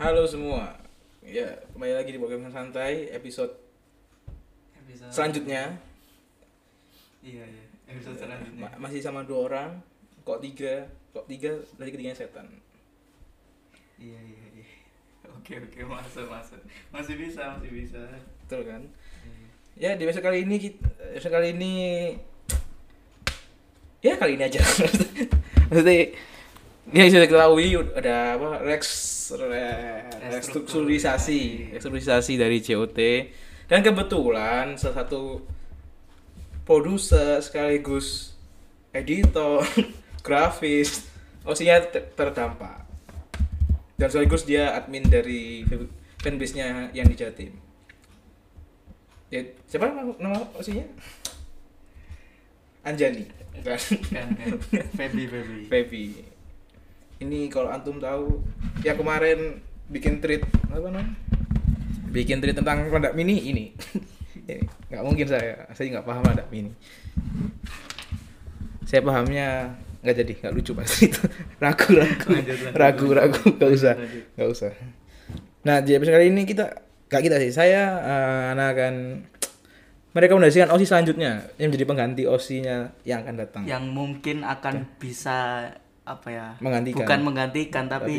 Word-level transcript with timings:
Halo 0.00 0.24
semua. 0.24 0.72
Ya, 1.20 1.60
kembali 1.76 1.92
lagi 1.92 2.10
di 2.10 2.18
program 2.18 2.48
santai 2.48 3.12
episode 3.12 3.52
Episode- 4.74 5.12
selanjutnya. 5.12 5.76
Iya 7.20 7.44
iya. 7.44 7.64
Episode 7.86 8.16
selanjutnya. 8.16 8.64
Ma- 8.64 8.78
masih 8.80 9.04
sama 9.04 9.22
dua 9.22 9.40
orang. 9.46 9.70
Kok 10.24 10.40
tiga? 10.40 10.88
Kok 11.12 11.28
tiga? 11.28 11.52
Dari 11.76 11.90
ketiganya 11.92 12.16
setan. 12.16 12.48
Iya 14.00 14.16
iya 14.18 14.44
iya. 14.56 14.66
Oke 15.36 15.60
oke 15.60 15.80
masuk 15.84 16.26
masuk. 16.26 16.60
Masih 16.90 17.14
bisa 17.20 17.52
masih 17.54 17.70
bisa. 17.70 18.00
Betul 18.48 18.64
kan? 18.64 18.82
Iya. 19.76 19.92
Ya, 19.92 19.96
di 19.96 20.08
episode 20.08 20.24
kali 20.24 20.44
ini 20.44 20.56
kita, 20.58 20.88
episode 21.12 21.32
kali 21.32 21.48
ini 21.52 21.72
ya 24.00 24.16
kali 24.16 24.40
ini 24.40 24.44
aja. 24.48 24.60
Maksudnya 25.68 26.16
ya 26.90 27.06
sudah 27.06 27.28
ketahui 27.30 27.74
ada 27.94 28.34
apa 28.34 28.48
Rex 28.66 28.84
re- 29.38 30.10
restrukturisasi. 30.34 31.70
restrukturisasi 31.74 32.32
dari 32.34 32.58
COT 32.58 32.98
dan 33.70 33.80
kebetulan 33.86 34.74
salah 34.74 35.06
satu 35.06 35.42
produser 36.66 37.38
sekaligus 37.38 38.34
editor 38.90 39.62
grafis 40.26 41.06
osinya 41.46 41.78
ter- 41.82 42.10
terdampak. 42.14 42.82
Dan 44.00 44.08
sekaligus 44.08 44.48
dia 44.48 44.72
admin 44.74 45.04
dari 45.06 45.62
fanbase-nya 46.24 46.88
yang 46.96 47.04
di 47.06 47.16
Jatim 47.16 47.52
ya 49.30 49.46
siapa 49.70 49.86
nama, 50.18 50.42
osinya? 50.58 50.82
Anjani. 52.82 53.30
Kan 53.62 53.78
Kan 54.10 54.26
kan. 54.34 54.58
Feby 54.98 55.24
Feby. 55.30 55.58
Feby 55.70 56.04
ini 57.20 57.52
kalau 57.52 57.68
antum 57.68 58.00
tahu 58.00 58.40
yang 58.80 58.96
kemarin 58.96 59.60
bikin 59.92 60.24
tweet 60.24 60.40
apa 60.72 60.88
namanya? 60.88 61.12
Bikin 62.10 62.40
tweet 62.40 62.56
tentang 62.56 62.88
produk 62.88 63.12
mini 63.12 63.44
ini. 63.52 63.76
Nggak 64.88 65.02
mungkin 65.04 65.26
saya 65.28 65.68
saya 65.76 66.00
nggak 66.00 66.06
paham 66.08 66.24
produk 66.24 66.48
mini. 66.48 66.72
Saya 68.88 69.04
pahamnya 69.04 69.76
nggak 70.00 70.16
jadi 70.16 70.32
nggak 70.40 70.52
lucu 70.56 70.72
pas 70.72 70.88
itu 71.06 71.22
ragu 71.60 71.88
ragu. 71.92 72.28
Lanjut, 72.32 72.56
lanjut, 72.56 72.74
ragu 72.74 73.06
ragu 73.12 73.44
nggak 73.52 73.70
usah. 73.70 73.94
Nggak 74.34 74.48
usah. 74.48 74.72
Nah 75.68 75.84
di 75.84 75.92
episode 75.92 76.16
kali 76.16 76.32
ini 76.32 76.48
kita 76.48 76.72
nggak 77.12 77.22
kita 77.22 77.36
sih 77.36 77.52
saya 77.52 78.00
eh, 78.00 78.42
anak 78.56 78.66
akan 78.74 78.94
merekomendasikan 80.10 80.72
osi 80.74 80.88
selanjutnya 80.88 81.54
yang 81.54 81.70
menjadi 81.70 81.86
pengganti 81.86 82.22
osinya 82.26 82.90
yang 83.06 83.22
akan 83.22 83.34
datang. 83.38 83.62
Yang 83.68 83.84
mungkin 83.92 84.42
akan 84.42 84.98
bisa 84.98 85.70
apa 86.12 86.28
ya? 86.28 86.46
Menggantikan. 86.58 86.98
Bukan 86.98 87.18
menggantikan 87.22 87.84
tapi, 87.86 88.16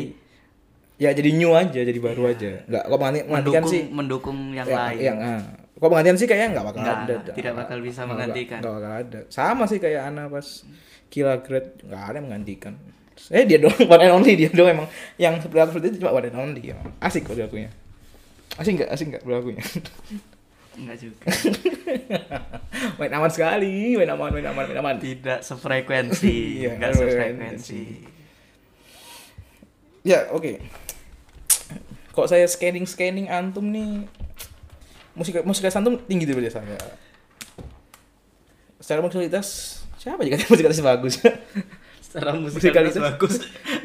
ya 0.96 1.10
jadi 1.10 1.30
new 1.30 1.52
aja 1.52 1.80
jadi 1.82 1.98
baru 1.98 2.22
Iya. 2.24 2.32
aja 2.32 2.50
nggak 2.64 2.82
kok 2.84 2.96
mengganti- 2.96 3.24
menggantikan 3.24 3.34
mendukung 3.58 3.66
sih 3.68 3.82
mendukung 3.90 4.38
yang, 4.52 4.64
yang, 4.64 4.78
lain. 4.78 4.98
yang 5.02 5.18
ah. 5.20 5.42
kok 5.74 5.88
menggantikan 5.88 6.16
sih 6.16 6.26
kayaknya 6.26 6.48
nggak 6.52 6.64
bakal 6.64 6.80
Nggak, 6.80 6.98
ada 7.00 7.14
tidak 7.32 7.54
bakal 7.56 7.76
bisa 7.78 7.90
Nggak- 7.96 8.08
menggantikan. 8.08 8.58
nggak 8.58 8.72
bakal 8.72 8.92
ada 8.94 9.20
sama 9.28 9.64
sih 9.66 9.78
kayak 9.78 10.00
Ana 10.04 10.24
pas 10.26 10.46
kila 11.08 11.34
grade 11.38 11.70
nggak 11.82 12.02
ada 12.02 12.14
yang 12.14 12.24
menggantikan 12.24 12.74
eh 13.28 13.44
dia 13.44 13.58
doang 13.58 13.74
one 13.90 13.98
and 14.00 14.12
only 14.12 14.32
dia 14.34 14.48
doang 14.48 14.70
emang 14.72 14.88
yang 15.16 15.34
seperti 15.36 15.58
aku 15.60 15.70
seperti 15.72 15.86
itu 15.88 15.96
cuma 15.98 16.12
one 16.12 16.24
and 16.24 16.36
only 16.36 16.62
emang. 16.64 16.86
asik 16.98 17.22
kok 17.22 17.34
lagunya 17.34 17.70
asik 18.54 18.72
nggak 18.76 18.88
asik 18.88 19.06
nggak 19.10 19.22
lagunya 19.24 19.62
Enggak 20.72 20.96
juga. 20.98 21.28
main 22.98 23.12
aman 23.12 23.28
sekali 23.28 23.92
main 23.94 24.08
aman 24.08 24.32
main 24.32 24.46
aman 24.46 24.64
main 24.64 24.78
aman 24.78 24.96
Tidak 24.96 25.40
sefrekuensi. 25.40 26.36
Iya, 26.64 26.70
Enggak 26.76 26.92
frekuensi. 26.96 27.12
sefrekuensi. 27.12 27.82
ya 30.02 30.26
oke 30.34 30.58
kok 32.10 32.26
saya 32.26 32.42
scanning 32.44 32.84
scanning 32.84 33.30
antum 33.30 33.62
nih 33.64 34.02
musik 35.14 35.38
musik 35.46 35.70
antum 35.70 35.94
tinggi 36.02 36.26
tuh 36.26 36.34
saya 36.50 36.74
secara 38.82 38.98
musikalitas 38.98 39.78
siapa 39.94 40.26
jika 40.26 40.42
musikalitas 40.50 40.82
bagus 40.82 41.14
Secara 42.12 42.36
Musikalitas. 42.36 42.92
musikalitas 42.92 43.00
bagus. 43.00 43.34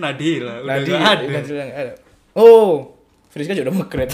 Nadila 0.04 0.60
udah 0.60 0.76
Nadi, 0.76 0.92
nggak 0.92 1.00
ada. 1.00 1.26
Nadila 1.32 1.64
ada. 1.64 1.94
oh 2.36 3.00
Friska 3.32 3.56
juga 3.56 3.72
udah 3.72 3.78
mekret 3.80 4.12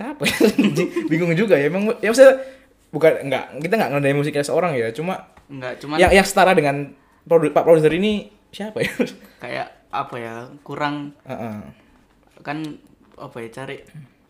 siapa 0.00 0.22
ya? 0.24 0.36
Bingung 1.12 1.36
juga 1.36 1.54
ya. 1.54 1.68
Emang 1.68 1.92
ya 2.00 2.08
maksudnya 2.08 2.40
bukan 2.88 3.12
enggak 3.20 3.44
kita 3.60 3.74
nggak 3.76 3.90
ngedengerin 3.92 4.16
musiknya 4.16 4.42
seorang 4.42 4.72
ya 4.74 4.88
cuma 4.90 5.28
Enggak, 5.46 5.76
cuman 5.78 5.98
yang 5.98 6.10
yang 6.10 6.24
setara 6.24 6.54
dengan 6.54 6.96
produ- 7.22 7.52
pak 7.52 7.62
produser 7.62 7.92
ini 7.92 8.32
siapa 8.48 8.80
ya? 8.80 8.90
Kayak 9.44 9.68
apa 9.92 10.16
ya? 10.16 10.34
Kurang 10.64 11.12
Heeh. 11.22 11.56
kan 12.40 12.64
apa 13.14 13.36
ya 13.36 13.48
cari 13.52 13.84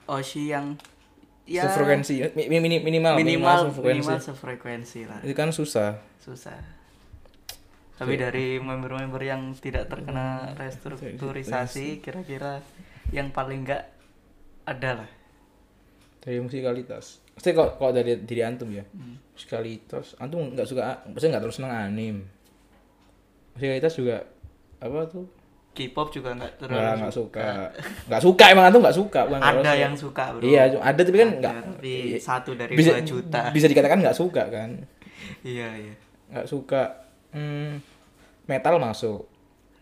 Oshi 0.04 0.50
yang 0.50 0.74
ya 1.46 1.62
sefrekuensi 1.64 2.34
mi- 2.34 2.48
mi- 2.48 2.58
mini- 2.58 2.82
minimal 2.82 3.14
minimal 3.14 3.58
sefrekuensi. 3.70 3.94
minimal 4.02 4.18
sefrekuensi 4.18 5.00
lah. 5.06 5.20
Itu 5.22 5.32
kan 5.32 5.54
susah. 5.54 6.02
Susah. 6.18 6.58
Tapi 7.94 8.16
dari 8.16 8.56
member-member 8.56 9.20
yang 9.20 9.52
tidak 9.54 9.86
terkena 9.86 10.56
restrukturisasi 10.56 12.00
kira-kira 12.00 12.64
yang 13.10 13.28
paling 13.28 13.62
enggak 13.62 13.92
ada 14.64 15.04
lah 15.04 15.10
dari 16.20 16.38
musikalitas. 16.38 17.24
Pasti 17.32 17.50
kok 17.50 17.76
kok 17.76 17.90
dari 17.90 18.20
diri 18.20 18.40
antum 18.40 18.68
ya 18.68 18.84
Hmm. 18.86 19.16
musikalitas. 19.32 20.14
Antum 20.16 20.52
nggak 20.52 20.68
suka 20.68 20.82
maksudnya 21.06 21.30
nggak 21.34 21.44
terus 21.44 21.56
seneng 21.56 21.72
anim. 21.72 22.16
Musikalitas 23.52 23.92
juga 23.94 24.16
apa 24.78 25.04
tuh? 25.06 25.26
K-pop 25.70 26.10
juga 26.10 26.34
enggak 26.34 26.58
terlalu 26.58 26.76
nggak 26.76 26.96
nggak 26.98 27.14
suka. 27.14 27.40
Nggak 28.10 28.22
suka 28.22 28.44
emang 28.50 28.64
antum 28.68 28.82
nggak 28.82 28.96
suka? 28.96 29.20
Bukan 29.24 29.38
nggak 29.38 29.56
ada 29.60 29.72
yang 29.72 29.94
suka 29.94 30.24
bro. 30.30 30.42
Iya 30.42 30.62
ada 30.76 31.00
tapi 31.00 31.16
kan 31.16 31.30
nggak 31.38 31.54
tapi 31.62 31.94
iya. 32.10 32.18
satu 32.18 32.50
dari 32.58 32.74
bisa 32.74 32.90
dua 32.92 33.02
juta. 33.06 33.40
bisa 33.50 33.66
dikatakan 33.66 33.98
nggak 34.02 34.18
suka 34.18 34.42
kan? 34.50 34.70
Iya 35.40 35.68
iya. 35.78 35.94
Nggak 36.28 36.46
suka. 36.46 36.82
Hmm, 37.30 37.78
metal 38.44 38.76
masuk. 38.76 39.30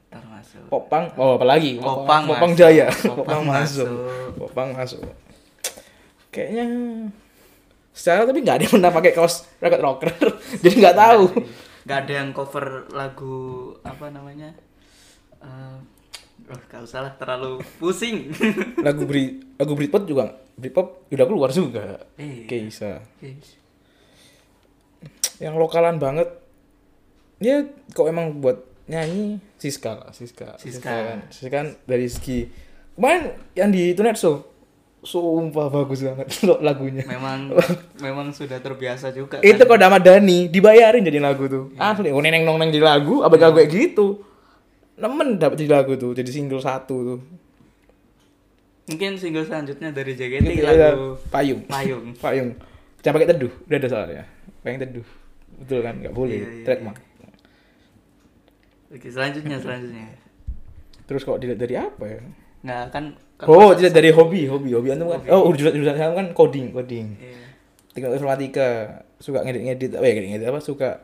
Termasuk 0.09 0.73
popang 0.73 1.05
oh 1.17 1.37
apalagi 1.37 1.77
Popang 1.77 2.25
popang 2.25 2.53
masuk. 2.53 2.61
jaya 2.65 2.89
Popang 3.05 3.17
popang 3.19 3.43
masuk. 3.45 3.85
masuk. 3.85 4.33
popang 4.41 4.69
masuk 4.73 5.05
kayaknya 6.39 6.65
secara 7.91 8.23
tapi 8.23 8.39
nggak 8.47 8.57
ada 8.57 8.65
yang 8.71 8.75
pernah 8.79 8.93
pakai 8.95 9.11
kaos 9.11 9.35
record 9.59 9.83
rocker. 9.83 10.11
Jadi 10.63 10.75
nggak 10.79 10.95
tahu. 10.97 11.23
Nggak 11.83 11.99
ada 12.07 12.13
yang 12.15 12.31
cover 12.31 12.67
lagu 12.95 13.37
apa 13.83 14.07
namanya? 14.15 14.55
Eh, 15.43 15.77
oh, 16.51 16.61
gak 16.71 16.87
usah 16.87 17.03
lah 17.03 17.13
terlalu 17.19 17.59
pusing. 17.83 18.31
Lagu 18.87 19.03
Brit 19.07 19.43
lagu 19.59 19.75
Britpop 19.75 20.07
juga 20.07 20.35
Britpop 20.55 21.11
udah 21.11 21.27
keluar 21.27 21.51
juga 21.51 22.03
Iya. 22.19 22.47
Keisa. 22.47 22.93
Yang 25.39 25.55
lokalan 25.59 25.99
banget 25.99 26.31
ya 27.39 27.63
kok 27.95 28.07
emang 28.11 28.43
buat 28.43 28.63
nyanyi? 28.91 29.39
Siska 29.59 29.95
lah 29.95 30.11
Siska. 30.11 30.59
Siska. 30.59 30.87
kan 30.87 31.19
Siska 31.31 31.51
kan 31.51 31.67
dari 31.87 32.07
segi 32.11 32.51
kemarin 32.99 33.35
yang 33.55 33.71
di 33.71 33.95
Tunet 33.95 34.19
Show 34.19 34.43
sumpah 35.03 35.71
bagus 35.71 36.03
banget 36.03 36.27
lagunya. 36.67 37.07
Memang 37.07 37.55
memang 38.03 38.35
sudah 38.35 38.59
terbiasa 38.59 39.15
juga 39.15 39.39
itu 39.47 39.63
kan. 39.63 39.79
kok 39.79 39.85
Ahmad 39.87 40.03
Dhani 40.03 40.51
dibayarin 40.51 41.07
jadi 41.07 41.23
lagu 41.23 41.47
tuh. 41.47 41.65
Asli 41.79 42.11
oh 42.11 42.19
neneng 42.19 42.43
nong 42.43 42.59
neng 42.59 42.75
jadi 42.75 42.83
lagu 42.83 43.23
apa 43.23 43.35
gak 43.39 43.55
kayak 43.55 43.71
gitu. 43.71 44.27
Nemen 44.99 45.39
dapat 45.39 45.63
jadi 45.63 45.79
lagu 45.79 45.95
tuh 45.95 46.19
jadi 46.19 46.27
single 46.27 46.59
satu 46.59 46.97
tuh. 47.15 47.19
Mungkin 48.89 49.21
single 49.21 49.45
selanjutnya 49.47 49.93
dari 49.93 50.17
JKT 50.17 50.49
Gitu, 50.49 50.65
lagu 50.65 50.81
ya, 50.81 50.91
payung. 51.29 51.61
Payung. 51.69 52.05
Payung. 52.25 52.51
Jangan 53.05 53.15
pakai 53.21 53.29
teduh 53.31 53.53
udah 53.69 53.79
ada 53.79 53.89
soalnya. 53.89 54.25
Pakai 54.65 54.81
teduh. 54.83 55.07
Betul 55.63 55.79
kan? 55.87 55.95
Nggak 56.03 56.15
boleh. 56.17 56.37
Iya, 56.43 56.49
iya, 56.49 56.65
trademark. 56.67 56.99
Oke 58.89 59.09
selanjutnya 59.13 59.57
selanjutnya. 59.61 60.09
Terus 61.07 61.23
kok 61.23 61.39
dilihat 61.39 61.61
dari 61.61 61.77
apa 61.79 62.05
ya 62.09 62.21
nggak 62.69 62.93
kan 62.93 63.05
kan 63.35 63.47
oh 63.49 63.73
dilihat 63.73 63.95
dari 63.95 64.13
hobi 64.13 64.45
hobi 64.45 64.77
hobi. 64.77 64.93
Antum 64.93 65.09
kan 65.09 65.25
oh 65.33 65.49
jurusan 65.51 65.73
jurusan 65.73 65.97
saya 65.97 66.13
kan 66.13 66.29
coding 66.31 66.71
coding. 66.71 67.17
Iya. 67.17 67.49
teknik 67.89 68.15
informatika 68.15 68.69
suka 69.19 69.43
ngedit 69.43 69.63
ngedit 69.65 69.91
apa 69.97 70.05
ya 70.05 70.13
ngedit 70.15 70.31
ngedit 70.31 70.47
apa 70.47 70.61
suka 70.61 71.03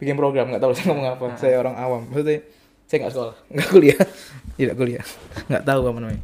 bikin 0.00 0.16
program 0.16 0.48
nggak 0.48 0.58
tahu 0.58 0.72
saya 0.72 0.90
ngomong 0.90 1.08
apa 1.10 1.24
Ah. 1.24 1.36
saya 1.36 1.54
orang 1.58 1.76
awam. 1.76 2.02
Maksudnya 2.08 2.42
saya 2.88 2.98
nggak 2.98 3.12
sekolah. 3.12 3.34
nggak 3.52 3.68
kuliah. 3.68 4.00
Tidak 4.58 4.74
kuliah. 4.74 5.04
Nggak 5.46 5.62
tahu 5.62 5.82
apa 5.86 5.98
namanya. 5.98 6.22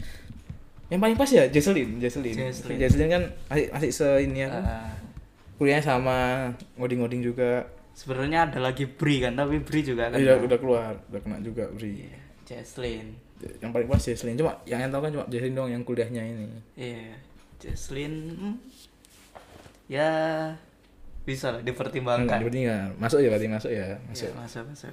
Yang 0.89 1.01
paling 1.01 1.17
pas 1.17 1.31
ya 1.31 1.45
Jesselyn 1.47 1.89
Jesselyn. 2.01 2.35
Jesselyn 2.75 3.09
kan 3.09 3.23
masih 3.47 3.67
masih 3.71 3.91
se 3.93 4.09
ini 4.21 4.43
ya 4.43 4.49
kan 4.49 4.63
Ah, 4.65 4.91
kuliahnya 5.55 5.85
sama 5.85 6.17
ngoding 6.75 6.99
ngoding 6.99 7.23
juga. 7.23 7.67
Sebenarnya 7.93 8.47
ada 8.47 8.59
lagi 8.59 8.87
Bri 8.87 9.19
kan 9.19 9.35
tapi 9.35 9.59
Bri 9.59 9.83
juga 9.83 10.07
kan 10.07 10.17
udah 10.17 10.39
udah 10.41 10.59
keluar 10.59 10.93
udah 11.11 11.21
kena 11.21 11.39
juga 11.39 11.67
Bri 11.69 12.07
Jesslyn 12.49 13.13
yang 13.61 13.71
paling 13.71 13.85
pas 13.85 14.01
Jesselyn 14.01 14.35
cuma 14.35 14.57
yang 14.65 14.81
yang 14.81 14.89
tahu 14.89 15.05
kan 15.05 15.13
cuma 15.13 15.25
Jesselyn 15.29 15.53
dong 15.53 15.69
yang 15.69 15.83
kuliahnya 15.85 16.23
ini 16.25 16.49
iya 16.75 17.13
Jesslyn 17.61 18.15
hmm, 18.33 18.55
ya 19.87 20.09
bisa 21.23 21.53
lah 21.53 21.61
dipertimbangkan 21.61 22.41
berarti 22.41 22.61
nggak 22.65 22.85
masuk 22.97 23.21
ya 23.21 23.29
berarti 23.29 23.47
masuk 23.47 23.71
ya 23.71 23.87
masuk 24.09 24.27
Iya, 24.27 24.37
masuk 24.41 24.63
masuk 24.65 24.89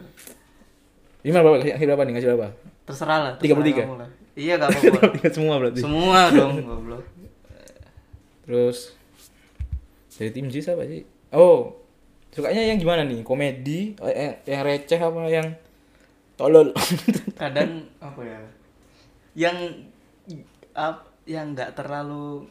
Ini 1.25 1.34
berapa? 1.34 1.57
Ngasih 1.57 1.88
berapa 1.90 2.04
nih? 2.06 2.13
Ngasih 2.13 2.30
berapa? 2.30 2.48
terserah 2.86 3.18
lah 3.18 3.34
33? 3.40 3.50
terserah 3.50 3.74
kamu 3.81 3.96
lah. 3.98 4.10
iya 4.36 4.54
gak 4.60 4.69
apa-apa 4.75 5.10
Tiga 5.16 5.30
semua 5.34 5.56
berarti. 5.57 5.80
semua 5.81 6.19
dong 6.30 6.54
goblok 6.62 7.04
Terus 8.46 8.94
dari 10.16 10.30
tim 10.30 10.48
G 10.48 10.62
siapa 10.62 10.86
sih? 10.86 11.02
Oh, 11.34 11.75
sukanya 12.30 12.62
yang 12.62 12.78
gimana 12.78 13.04
nih? 13.04 13.19
Komedi, 13.25 13.98
eh, 14.00 14.13
yang, 14.13 14.34
yang 14.46 14.62
receh 14.63 14.96
apa 14.96 15.19
yang 15.28 15.48
tolol? 16.35 16.71
kadang 17.41 17.87
apa 17.99 18.21
ya 18.23 18.39
yang 19.35 19.57
ap, 20.75 21.11
yang 21.27 21.51
nggak 21.51 21.75
terlalu 21.75 22.47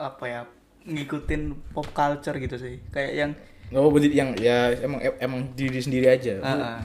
apa 0.00 0.24
ya 0.26 0.40
ngikutin 0.86 1.74
pop 1.76 1.86
culture 1.92 2.40
gitu 2.40 2.56
sih 2.56 2.80
kayak 2.90 3.12
yang 3.12 3.30
oh, 3.76 3.92
berarti 3.92 4.08
yang 4.10 4.32
ya 4.40 4.74
emang 4.80 5.00
emang 5.20 5.40
diri 5.54 5.78
sendiri 5.78 6.10
aja. 6.10 6.40
ah, 6.42 6.50
ah. 6.50 6.80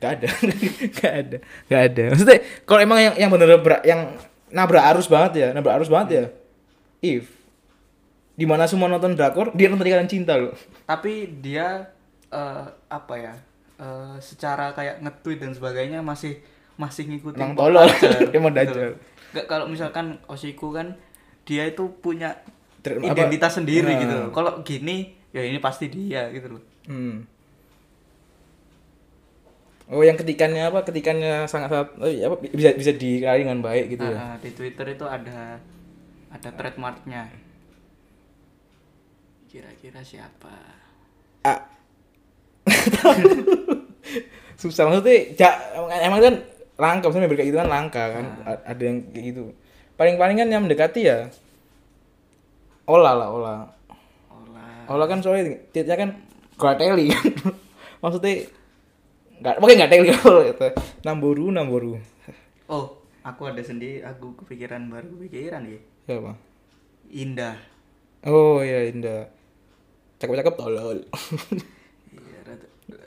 Gak 0.00 0.16
ada, 0.16 0.32
gak 0.96 1.12
ada, 1.12 1.38
gak 1.68 1.82
ada. 1.92 2.02
Maksudnya 2.08 2.40
kalau 2.64 2.80
emang 2.80 2.98
yang 3.04 3.14
yang 3.20 3.28
bener 3.28 3.60
bener 3.60 3.84
yang 3.84 4.16
nabrak 4.48 4.80
arus 4.96 5.04
banget 5.12 5.32
ya, 5.36 5.48
nabrak 5.52 5.76
arus 5.76 5.92
banget 5.92 6.08
ya. 6.08 6.24
If 7.04 7.28
di 8.40 8.48
mana 8.48 8.64
semua 8.64 8.88
nonton 8.88 9.12
drakor, 9.12 9.52
dia 9.52 9.68
nonton 9.68 9.84
Ikatan 9.84 10.08
Cinta 10.08 10.40
loh. 10.40 10.56
tapi 10.88 11.28
dia 11.28 11.92
eh, 12.32 12.64
apa 12.88 13.14
ya 13.20 13.36
eh, 13.80 14.16
secara 14.20 14.70
kayak 14.70 15.00
nge-tweet 15.00 15.40
dan 15.40 15.50
sebagainya 15.50 15.98
masih 16.00 16.36
masih 16.76 17.04
ngikutin 17.06 17.40
Emang 17.42 17.56
tolol. 17.56 17.88
Emang 18.36 18.52
gitu 18.52 18.60
dajal. 18.70 18.90
nggak 19.30 19.46
kalau 19.46 19.64
misalkan 19.64 20.06
Oshiku 20.26 20.70
kan 20.70 20.94
dia 21.42 21.64
itu 21.64 21.88
punya 21.96 22.36
apa- 22.80 23.04
identitas 23.06 23.54
sendiri 23.54 23.88
Nah. 23.88 23.98
gitu 23.98 24.14
loh. 24.16 24.28
kalau 24.30 24.52
gini 24.60 24.96
ya 25.30 25.40
ini 25.40 25.58
pasti 25.58 25.86
dia 25.86 26.28
gitu 26.28 26.50
loh 26.50 26.62
Hmm. 26.82 27.22
Oh, 29.86 30.00
yang 30.00 30.14
ketikannya 30.14 30.62
apa? 30.64 30.82
Ketikannya 30.82 31.44
sangat-sangat 31.44 31.98
eh, 32.00 32.22
apa 32.22 32.38
bisa 32.40 32.70
bisa 32.72 32.92
dikenali 32.92 33.42
dengan 33.42 33.58
baik 33.60 33.84
gitu 33.90 34.04
ya. 34.04 34.14
Ah, 34.14 34.22
ah, 34.24 34.34
di 34.38 34.50
Twitter 34.50 34.86
itu 34.88 35.02
ada 35.02 35.58
ada 36.28 36.48
trademarknya 36.48 37.26
kira-kira 39.46 39.98
siapa 40.00 40.54
Ah. 41.42 41.58
Susah 44.60 44.84
maksudnya 44.86 45.16
ja, 45.34 45.48
emang, 45.72 45.90
emang 46.02 46.20
kan 46.20 46.34
langka 46.76 47.04
maksudnya 47.08 47.28
berkayak 47.28 47.48
gitu 47.48 47.58
kan 47.58 47.68
langka 47.68 48.02
kan. 48.10 48.24
A- 48.44 48.64
Ada 48.66 48.82
yang 48.82 48.96
kayak 49.08 49.24
gitu. 49.30 49.42
Paling-paling 49.94 50.36
kan 50.36 50.48
yang 50.48 50.62
mendekati 50.62 51.00
ya 51.02 51.28
Ola 52.84 53.12
lah, 53.12 53.28
Ola. 53.28 53.54
Olah 54.30 54.72
Ola 54.88 55.04
kan 55.06 55.20
soalnya 55.20 55.56
tweetnya 55.70 55.94
kan 55.94 56.10
Grateli 56.56 57.08
kan. 57.08 57.24
maksudnya 58.02 58.48
nggak 59.40 59.54
pokoknya 59.56 59.76
nggak 59.78 59.90
teli 59.90 60.08
kalau 60.14 60.40
gitu. 60.48 60.66
Namboru, 61.00 61.46
Namboru. 61.48 61.92
oh 62.66 62.86
aku 63.20 63.42
ada 63.46 63.60
sendiri 63.60 64.00
aku 64.00 64.32
kepikiran 64.36 64.88
baru 64.88 65.08
kepikiran 65.14 65.64
ya 65.64 65.80
Siapa? 66.04 66.32
Indah 67.10 67.56
Oh 68.20 68.60
iya 68.60 68.84
Indah. 68.86 69.32
Cakep-cakep 70.16 70.54
tolol. 70.54 71.00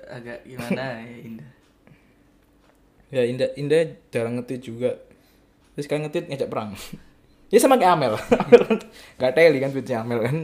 Agak 0.09 0.45
gimana 0.47 1.03
ya 1.03 1.17
Indah 1.23 1.49
ya 3.13 3.23
Indah 3.29 3.49
Indah 3.57 3.81
jarang 4.09 4.41
nge 4.41 4.57
juga. 4.59 4.97
Terus 5.77 5.85
sekarang 5.85 6.09
nge 6.09 6.25
ngajak 6.29 6.49
perang. 6.49 6.73
ya 7.53 7.57
sama 7.61 7.77
kayak 7.77 7.93
Amel. 7.93 8.13
Gak 9.21 9.33
teli 9.37 9.61
kan 9.61 9.69
tweetnya 9.69 10.01
Amel 10.01 10.19
kan. 10.25 10.37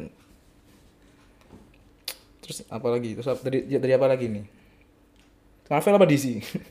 Terus 2.45 2.65
apa 2.69 2.87
lagi? 2.89 3.17
Terus 3.17 3.27
apa- 3.29 3.43
dari 3.45 3.65
dari 3.65 3.93
apa 3.93 4.07
lagi 4.09 4.25
nih? 4.29 4.45
Marvel 5.69 5.97
apa 6.01 6.07
DC? 6.09 6.25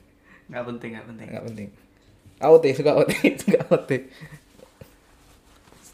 nggak 0.50 0.64
penting 0.64 0.91
nggak 0.97 1.06
penting 1.06 1.26
Enggak 1.29 1.44
penting. 1.44 1.69
AOT 2.41 2.64
suka 2.73 2.91
AOT, 2.97 3.12
suka 3.37 3.59
AOT. 3.69 3.91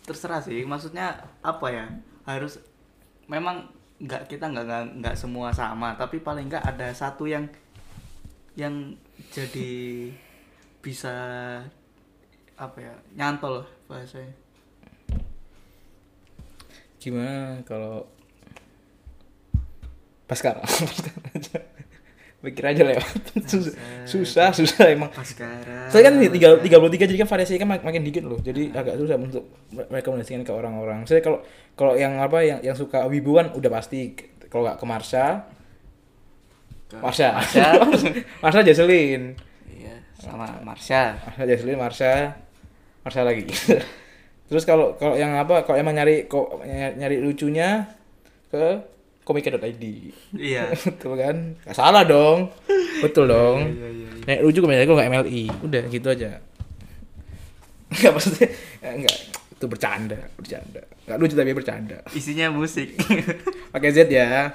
terserah 0.05 0.45
sih 0.45 0.61
maksudnya 0.69 1.17
apa 1.41 1.67
ya 1.73 1.89
harus 2.29 2.61
memang 3.25 3.73
nggak 4.05 4.29
kita 4.29 4.53
nggak 4.53 5.01
nggak 5.01 5.17
semua 5.17 5.49
sama 5.49 5.97
tapi 5.97 6.21
paling 6.21 6.53
nggak 6.53 6.77
ada 6.77 6.93
satu 6.93 7.25
yang 7.25 7.49
yang 8.55 8.93
jadi 9.33 10.13
bisa 10.85 11.17
apa 12.55 12.79
ya 12.79 12.95
nyantol 13.17 13.65
bahasanya. 13.89 14.31
Gimana 17.01 17.65
kalau 17.67 18.07
pas 20.25 20.41
Pikir 22.45 22.65
aja 22.69 22.83
lewat. 22.85 23.09
susah, 23.51 23.73
susah, 24.05 24.49
susah 24.53 24.93
emang. 24.93 25.09
sekarang 25.25 25.89
Saya 25.89 26.13
kan 26.13 26.21
tiga 26.21 26.61
tiga 26.61 26.77
puluh 26.77 26.93
tiga 26.93 27.09
jadi 27.09 27.25
kan 27.25 27.29
variasi 27.33 27.57
kan 27.57 27.69
mak- 27.73 27.81
makin 27.81 28.05
dikit 28.05 28.29
loh. 28.29 28.37
Jadi 28.45 28.69
agak 28.77 29.01
susah 29.01 29.17
untuk 29.17 29.49
merekomendasikan 29.73 30.45
ke 30.45 30.53
orang-orang. 30.53 31.09
Saya 31.09 31.25
kalau 31.25 31.41
kalau 31.73 31.97
yang 31.97 32.21
apa 32.21 32.45
yang 32.45 32.61
yang 32.61 32.77
suka 32.77 33.09
wibu 33.09 33.41
kan 33.41 33.57
udah 33.57 33.71
pasti 33.73 34.13
kalau 34.53 34.69
nggak 34.69 34.79
ke 34.79 34.87
Marsha, 34.87 35.27
Ke 36.93 37.01
Marsha, 37.01 37.29
Marsha. 37.35 37.67
Marsha 38.45 38.61
Jesselyn, 38.63 39.35
iya 39.67 39.99
sama 40.21 40.47
Marsha 40.63 41.19
Marsha 41.27 41.43
Jesselyn, 41.49 41.81
Marsha, 41.81 42.13
Marsha 43.03 43.27
lagi. 43.27 43.49
Terus 44.53 44.63
kalau 44.69 44.95
kalau 45.01 45.17
yang 45.17 45.35
apa 45.35 45.65
kalau 45.65 45.81
emang 45.81 45.97
nyari 45.97 46.29
kok 46.29 46.61
nyari, 46.63 46.95
nyari 47.01 47.17
lucunya 47.25 47.89
ke 48.53 48.94
komika.id. 49.25 49.85
iya 50.37 50.69
Betul 50.87 51.17
kan? 51.17 51.37
Gak 51.65 51.77
salah 51.77 52.05
dong. 52.05 52.53
Betul 53.01 53.33
dong. 53.33 53.59
iya 53.73 53.89
iya 53.89 54.09
iya. 54.15 54.25
Nek 54.25 54.39
lucu 54.45 54.61
komedi 54.61 54.85
gue 54.85 54.97
gak 54.97 55.11
MLI. 55.11 55.43
Udah 55.65 55.83
gitu 55.89 56.09
aja. 56.13 56.41
Enggak 57.95 58.13
maksudnya 58.13 58.49
ya, 58.83 58.91
enggak 59.01 59.17
itu 59.55 59.67
bercanda, 59.71 60.19
bercanda. 60.37 60.83
Enggak 61.09 61.17
lucu 61.21 61.35
tapi 61.35 61.53
bercanda. 61.57 61.99
isinya 62.13 62.53
musik 62.53 62.97
Pakai 63.73 63.91
Z 63.95 64.09
ya. 64.13 64.53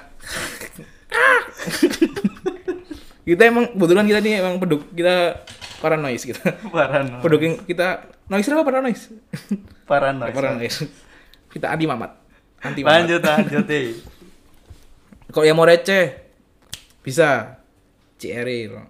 kita 3.26 3.42
emang 3.46 3.70
kebetulan 3.74 4.06
kita 4.10 4.18
nih 4.22 4.32
emang 4.42 4.58
peduk 4.58 4.82
kita 4.94 5.42
paranoid 5.82 6.20
kita. 6.20 6.42
paranoid 6.70 7.22
Peduk 7.22 7.40
yang 7.42 7.54
kita 7.66 8.06
noise 8.30 8.48
apa 8.50 8.62
paranoid? 8.62 9.00
paranoid 9.88 10.34
Paranoid. 10.34 10.72
Kita 11.50 11.66
anti 11.74 11.84
mamat. 11.88 12.10
Anti 12.62 12.80
mamat. 12.86 12.94
lanjut 13.02 13.20
lanjut 13.24 13.66
eh. 13.70 14.19
Kalau 15.30 15.46
yang 15.46 15.54
mau 15.54 15.64
receh 15.64 16.10
bisa 17.00 17.58
CRI 18.16 18.68
loh. 18.68 18.86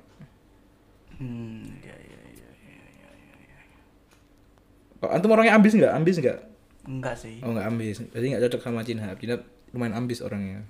hmm 1.16 1.84
iya 1.84 1.94
iya 1.94 2.20
iya 2.32 2.48
Kok 4.98 5.10
antum 5.12 5.32
orangnya 5.32 5.54
ambis 5.54 5.72
nggak? 5.72 5.92
Ambis 5.92 6.16
nggak? 6.18 6.38
enggak 6.80 7.14
sih 7.14 7.38
Oh 7.44 7.52
nggak 7.52 7.68
ambis. 7.68 8.00
Berarti 8.08 8.26
nggak 8.26 8.42
cocok 8.48 8.60
sama 8.60 8.80
Cinha. 8.82 9.12
Cinha 9.14 9.36
lumayan 9.70 9.94
ambis 9.96 10.20
orangnya. 10.20 10.64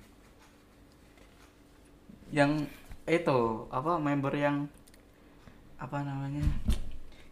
yang 2.31 2.63
itu 3.03 3.39
apa 3.67 3.99
member 3.99 4.31
yang 4.31 4.63
apa 5.75 5.99
namanya 5.99 6.47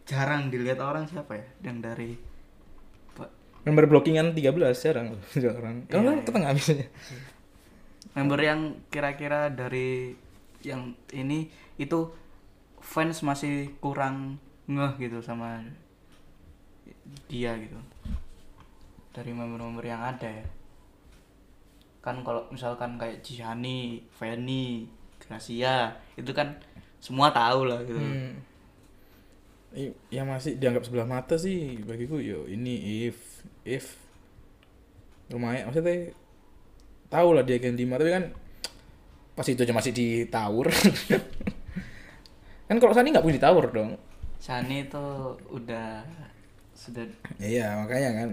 jarang 0.04 0.52
dilihat 0.52 0.76
orang 0.76 1.08
siapa 1.08 1.40
ya 1.40 1.46
yang 1.64 1.80
dari 1.80 2.20
Member 3.60 3.84
blockingan 3.86 4.32
13 4.32 4.72
jarang 4.76 5.20
jarang. 5.36 5.84
Kalau 5.86 6.00
Iya, 6.02 6.12
iya. 6.16 6.24
ketengah 6.24 6.48
ambisnya. 6.48 6.86
Member 8.14 8.40
yang 8.42 8.60
kira-kira 8.90 9.50
dari 9.50 10.14
yang 10.60 10.92
ini 11.14 11.48
itu 11.80 12.12
fans 12.80 13.22
masih 13.24 13.72
kurang 13.78 14.40
ngeh 14.66 14.92
gitu 14.98 15.22
sama 15.22 15.62
dia 17.26 17.54
gitu. 17.58 17.78
Dari 19.10 19.30
member-member 19.34 19.82
yang 19.82 20.02
ada 20.02 20.28
ya. 20.30 20.46
Kan 22.00 22.22
kalau 22.22 22.46
misalkan 22.54 22.96
kayak 22.96 23.20
Jihani, 23.20 24.06
Feni, 24.14 24.86
Gracia 25.20 25.98
itu 26.16 26.30
kan 26.32 26.56
semua 27.02 27.30
tahu 27.34 27.66
lah 27.66 27.80
gitu. 27.84 27.98
Hmm. 27.98 28.38
Yang 30.10 30.26
masih 30.26 30.52
dianggap 30.58 30.82
sebelah 30.86 31.06
mata 31.06 31.38
sih 31.38 31.78
bagiku 31.86 32.18
yo 32.18 32.46
ini 32.50 33.06
if 33.06 33.46
if. 33.62 33.98
Lumayan 35.30 35.70
maksudnya 35.70 36.10
tahu 37.10 37.28
lah 37.34 37.42
dia 37.42 37.58
Gen 37.58 37.74
5 37.74 37.90
tapi 37.92 38.10
kan 38.10 38.24
pas 39.30 39.44
itu 39.44 39.58
aja 39.58 39.72
masih 39.72 39.90
di 39.90 40.08
tower 40.26 40.70
kan 42.66 42.76
kalau 42.76 42.94
Sani 42.94 43.10
nggak 43.10 43.20
punya 43.20 43.36
di 43.36 43.42
tower 43.42 43.66
dong. 43.68 43.90
Shani 44.38 44.86
itu 44.86 45.04
udah 45.48 46.00
sudah 46.72 47.04
Ya, 47.36 47.46
iya 47.46 47.66
makanya 47.76 48.10
kan. 48.16 48.28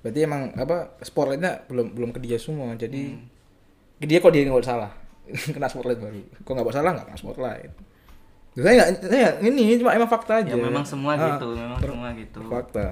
Berarti 0.00 0.18
emang 0.20 0.50
apa 0.54 0.96
spotlightnya 1.00 1.62
belum 1.68 1.92
belum 1.92 2.10
ke 2.10 2.18
dia 2.18 2.34
semua. 2.34 2.72
Jadi 2.74 3.12
Hmm. 3.12 3.28
ke 3.98 4.06
dia 4.06 4.18
kok 4.18 4.32
dia 4.32 4.42
nggak 4.42 4.64
salah. 4.64 4.90
Kena 5.54 5.68
spotlight 5.68 6.00
baru. 6.00 6.16
Kok 6.42 6.52
nggak 6.54 6.72
salah 6.72 6.90
nggak 6.96 7.06
kena 7.06 7.18
spotlight. 7.18 7.72
Saya 8.56 8.72
nggak 8.74 8.88
saya 9.04 9.28
ini 9.44 9.76
cuma 9.76 9.92
emang 9.92 10.08
fakta 10.08 10.40
aja. 10.40 10.50
ya 10.50 10.56
memang 10.56 10.82
semua 10.82 11.12
Ah, 11.14 11.36
gitu 11.36 11.46
memang 11.52 11.78
semua 11.78 12.08
gitu. 12.16 12.40
fakta. 12.48 12.86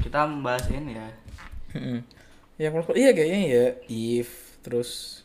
Kita 0.00 0.24
membahas 0.24 0.64
ini 0.70 0.94
ya 0.94 1.08
Ya 2.60 2.68
kalau 2.68 2.92
iya 2.92 3.16
kayaknya 3.16 3.40
ya 3.48 3.64
if 3.88 4.60
terus 4.60 5.24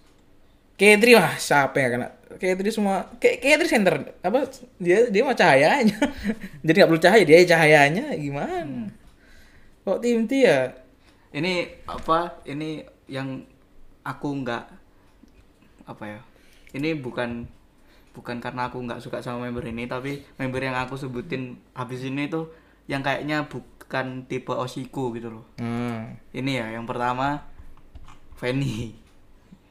K3 0.80 1.04
mah 1.20 1.36
siapa 1.36 1.76
yang 1.84 1.92
kena 2.00 2.08
K3 2.40 2.64
semua 2.72 3.12
K 3.20 3.44
K3 3.44 3.64
center 3.68 3.96
apa 4.24 4.48
dia 4.80 5.12
dia 5.12 5.22
mah 5.24 5.36
cahayanya 5.36 6.00
jadi 6.64 6.76
nggak 6.80 6.90
perlu 6.92 7.04
cahaya 7.04 7.24
dia 7.28 7.44
cahayanya 7.44 8.06
gimana 8.16 8.88
kok 9.86 10.00
tim 10.02 10.26
ya 10.32 10.74
Ini 11.36 11.84
apa? 11.84 12.40
Ini 12.48 12.88
yang 13.12 13.44
aku 14.08 14.28
nggak 14.40 14.66
apa 15.84 16.04
ya? 16.08 16.20
Ini 16.72 16.96
bukan 16.96 17.44
bukan 18.16 18.40
karena 18.40 18.72
aku 18.72 18.80
nggak 18.80 19.04
suka 19.04 19.20
sama 19.20 19.52
member 19.52 19.68
ini, 19.68 19.84
tapi 19.84 20.24
member 20.40 20.64
yang 20.64 20.80
aku 20.80 20.96
sebutin 20.96 21.60
habis 21.76 22.08
ini 22.08 22.32
tuh 22.32 22.56
yang 22.88 23.04
kayaknya 23.04 23.44
bukan 23.86 24.26
tipe 24.26 24.50
Oshiku 24.50 25.14
gitu 25.14 25.30
loh. 25.30 25.46
hmm. 25.56 26.18
Ini 26.34 26.52
ya, 26.58 26.66
yang 26.74 26.90
pertama 26.90 27.46
Fanny. 28.34 28.98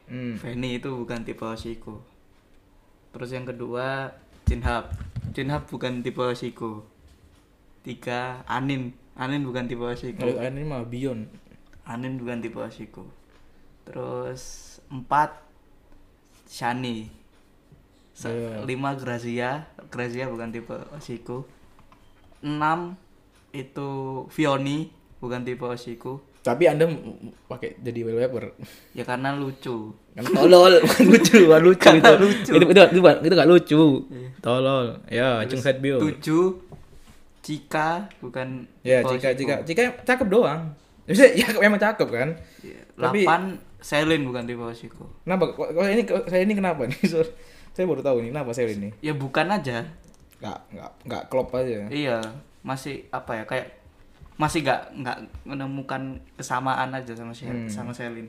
Hmm. 0.07 0.39
Fanny 0.39 0.79
itu 0.79 0.89
bukan 0.89 1.27
tipe 1.27 1.43
Oshiku. 1.43 1.99
Terus 3.11 3.31
yang 3.31 3.43
kedua 3.43 4.15
Jinhab. 4.45 4.95
Jinhab 5.33 5.67
bukan 5.67 6.01
tipe 6.01 6.23
Oshiku. 6.23 6.87
Tiga 7.83 8.47
Anin. 8.47 8.95
Anin 9.15 9.43
bukan 9.43 9.67
tipe 9.67 9.83
Oshiku. 9.83 10.23
Kalau 10.23 10.39
ini 10.41 10.63
mah 10.63 10.87
Bion 10.87 11.27
Anin 11.85 12.17
bukan 12.17 12.39
tipe 12.39 12.57
Oshiku. 12.57 13.05
Terus 13.85 14.43
empat 14.89 15.43
Shani. 16.47 17.11
Se- 18.15 18.31
Iya. 18.31 18.63
Lima 18.63 18.95
Grazia. 18.95 19.67
Grazia 19.91 20.31
bukan 20.31 20.49
tipe 20.49 20.73
Oshiku. 20.95 21.45
Enam 22.41 22.95
itu 23.55 23.89
Vioni 24.29 24.91
bukan 25.17 25.41
tipe 25.41 25.63
Oshiku. 25.63 26.19
tapi 26.41 26.67
anda 26.67 26.85
pakai 27.47 27.81
jadi 27.81 28.05
wallpaper 28.05 28.53
Ya 28.93 29.01
karena 29.03 29.33
lucu. 29.33 29.95
kan 30.13 30.23
tolol 30.27 30.77
lucu 31.09 31.37
bukan 31.43 31.63
lucu 31.65 31.81
Karena 31.81 32.11
itu. 32.13 32.21
lucu. 32.21 32.51
itu 32.51 32.65
itu 32.67 32.73
itu 32.75 32.99
itu, 33.01 33.01
itu 33.23 33.35
gak 33.35 33.49
lucu 33.49 33.83
Iya. 34.07 34.29
tolol 34.39 34.87
ya 35.09 35.29
cung 35.45 35.57
set 35.59 35.79
bio 35.79 35.97
Tujuh 35.99 36.61
Cika 37.41 38.09
bukan 38.19 38.65
ya 38.81 39.01
Oshiku. 39.01 39.33
jika 39.35 39.55
jika 39.63 39.83
cakep 40.03 40.29
doang 40.29 40.73
Maksudnya, 41.05 41.33
ya 41.35 41.47
memang 41.63 41.77
cakep 41.79 42.09
kan 42.09 42.29
Iya. 42.61 42.81
Tapi- 42.95 43.25
Selin 43.79 44.25
bukan 44.25 44.43
tipe 44.43 44.61
Oshiku. 44.61 45.05
kenapa 45.23 45.49
kok 45.51 45.69
ini 45.87 46.03
saya 46.27 46.41
ini 46.43 46.53
kenapa 46.53 46.85
nih 46.85 47.01
Sorry. 47.07 47.29
saya 47.71 47.85
baru 47.85 48.01
tahu 48.01 48.21
nih 48.21 48.31
kenapa 48.31 48.51
saya 48.51 48.69
ini 48.71 48.89
Ya 48.99 49.13
bukan 49.13 49.45
aja. 49.47 49.85
nggak 50.39 50.59
nggak 50.71 50.91
nggak 51.05 51.23
klop 51.27 51.49
aja 51.53 51.85
Iya, 51.89 52.21
masih 52.65 53.05
apa 53.11 53.33
ya 53.35 53.45
kayak 53.45 53.77
masih 54.35 54.65
nggak 54.65 54.81
nggak 54.97 55.17
menemukan 55.45 56.03
kesamaan 56.35 56.91
aja 56.91 57.13
sama 57.13 57.31
si 57.31 57.45
Hmm. 57.45 57.69
sama 57.69 57.93
Selin. 57.93 58.27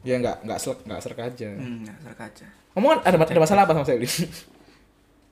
ya 0.00 0.16
nggak 0.16 0.44
nggak 0.44 0.58
selek 0.58 0.80
nggak 0.84 1.00
serk 1.00 1.18
aja 1.18 1.48
Hmm, 1.50 1.82
nggak 1.82 1.98
serk 1.98 2.20
aja. 2.22 2.46
ngomong 2.72 3.00
ada 3.00 3.16
ada 3.16 3.40
masalah 3.40 3.64
apa 3.64 3.74
sama 3.74 3.84
saya 3.84 3.98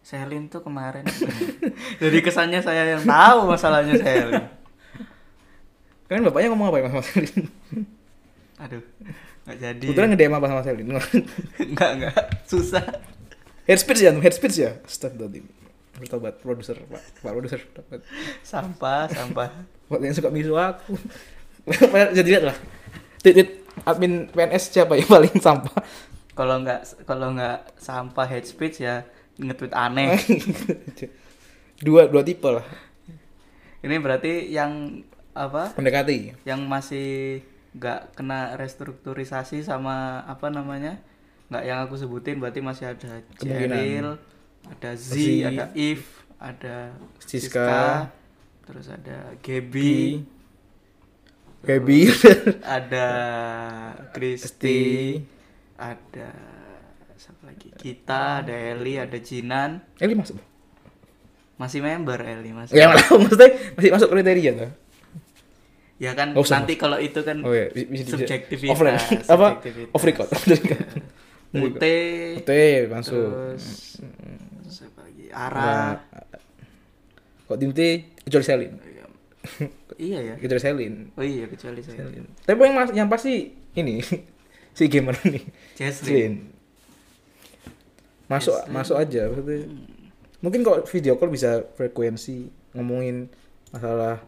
Selin 0.00 0.48
tuh 0.48 0.64
kemarin. 0.64 1.04
Jadi 2.02 2.18
kesannya 2.18 2.58
saya 2.58 2.96
yang 2.96 3.02
tahu 3.02 3.44
masalahnya 3.46 3.92
Selin. 3.94 4.40
kan 6.08 6.24
bapaknya 6.24 6.48
ngomong 6.48 6.68
apa 6.68 6.76
ya 6.78 6.88
sama 6.88 7.04
Selin 7.04 7.44
Aduh, 8.64 8.82
nggak 9.44 9.56
jadi. 9.56 9.84
kebetulan 9.86 10.08
nge 10.10 10.26
apa 10.26 10.46
sama 10.48 10.62
Selin 10.62 10.86
Nggak 11.68 11.90
nggak 11.94 12.16
susah. 12.42 12.82
head 13.64 13.76
speech 13.76 14.00
ya 14.00 14.10
head 14.10 14.32
speech 14.32 14.56
ya 14.58 14.80
Astagfirullahaladzim 14.82 15.44
bertobat 15.96 16.34
produser 16.42 16.76
pak. 16.84 17.02
Pak 17.24 17.32
produser 17.32 17.58
bertobat 17.64 18.00
Sampah, 18.44 19.08
sampah. 19.08 19.48
buat 19.88 20.00
yang 20.04 20.12
suka 20.12 20.28
misu 20.28 20.54
aku. 20.58 20.94
Jadi 22.16 22.28
lihat 22.28 22.44
lah. 22.52 22.56
Titit 23.24 23.64
admin 23.84 24.28
PNS 24.30 24.72
siapa 24.72 24.94
yang 24.98 25.08
paling 25.08 25.36
sampah? 25.40 25.80
Kalau 26.36 26.62
nggak 26.62 27.02
kalau 27.08 27.34
nggak 27.34 27.78
sampah 27.80 28.26
head 28.30 28.46
speech 28.46 28.84
ya 28.84 29.02
nge-tweet 29.38 29.74
aneh. 29.74 30.18
dua 31.86 32.10
dua 32.10 32.22
tipe 32.22 32.46
lah. 32.46 32.66
Ini 33.82 33.94
berarti 34.02 34.50
yang 34.50 35.02
apa? 35.34 35.74
mendekati. 35.78 36.34
Yang 36.42 36.60
masih 36.66 37.08
nggak 37.78 38.18
kena 38.18 38.58
restrukturisasi 38.58 39.62
sama 39.62 40.26
apa 40.26 40.50
namanya? 40.50 40.98
Nggak 41.48 41.64
yang 41.64 41.78
aku 41.86 41.94
sebutin 41.94 42.42
berarti 42.42 42.60
masih 42.60 42.90
ada 42.90 43.22
Kemungkinan. 43.38 44.18
Ada 44.68 44.90
Z, 44.94 45.10
Z. 45.10 45.16
ada 45.48 45.64
If 45.72 46.02
ada 46.38 46.76
Siska. 47.24 48.12
terus 48.68 48.86
ada 48.92 49.32
Gaby. 49.40 50.22
Gaby. 51.64 52.00
Ada 52.62 53.08
Kristi 54.14 55.18
ada 55.78 56.30
siapa 57.18 57.42
lagi? 57.50 57.74
Kita 57.74 58.44
ada 58.44 58.54
Eli 58.54 58.98
ada 58.98 59.18
Jinan. 59.18 59.82
Eli 59.98 60.14
masuk 60.14 60.38
masih 61.58 61.82
member 61.82 62.22
Eli 62.22 62.54
masih 62.54 62.78
ya 62.78 62.86
maksudnya 63.18 63.50
masih 63.74 63.90
masuk 63.90 64.08
kriteria 64.14 64.50
tuh. 64.54 64.70
Ya 65.98 66.14
kan 66.14 66.30
usah, 66.38 66.62
nanti 66.62 66.78
kalau 66.78 66.94
itu 67.02 67.18
kan 67.26 67.42
oh 67.42 67.50
iya 67.50 67.74
bisa, 67.74 67.90
bisa. 67.90 68.14
subjektivitas 68.14 68.70
offline. 68.70 68.98
Apa? 69.34 69.48
off 69.98 70.04
record. 70.06 70.30
Mute. 71.50 71.98
Oke, 72.38 72.86
masuk. 72.86 73.58
Terus 73.58 73.98
terus 74.68 74.84
apa 74.84 75.00
lagi 75.08 75.24
Ara 75.32 76.04
kok 77.48 77.56
tim 77.56 77.72
T? 77.72 77.80
Kecuali 78.28 78.44
Selin. 78.44 78.72
Iya. 79.96 80.18
Ya. 80.20 80.34
Kecuali 80.44 80.60
Selin. 80.60 80.94
Oh 81.16 81.24
iya 81.24 81.48
kecuali 81.48 81.80
Selin. 81.80 82.28
Tapi 82.44 82.60
yang 82.60 82.74
mas 82.76 82.90
yang 82.92 83.08
pasti 83.08 83.56
ini 83.72 84.04
si 84.76 84.84
gamer 84.92 85.16
nih 85.24 85.48
Selin. 85.80 86.52
Masuk 88.28 88.52
masuk 88.68 89.00
aja 89.00 89.32
maksudnya. 89.32 89.64
Mungkin 90.44 90.60
kok 90.60 90.84
video 90.92 91.16
call 91.16 91.32
bisa 91.32 91.64
frekuensi 91.80 92.52
ngomongin 92.76 93.32
masalah 93.72 94.20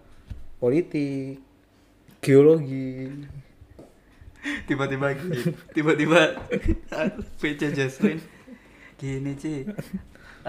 politik 0.56 1.44
geologi. 2.24 3.04
Tiba-tiba 4.68 5.12
gini. 5.12 5.52
Tiba-tiba 5.76 6.40
PC 7.36 7.76
Jesslyn 7.76 8.18
gini 9.00 9.32
Ci 9.40 9.64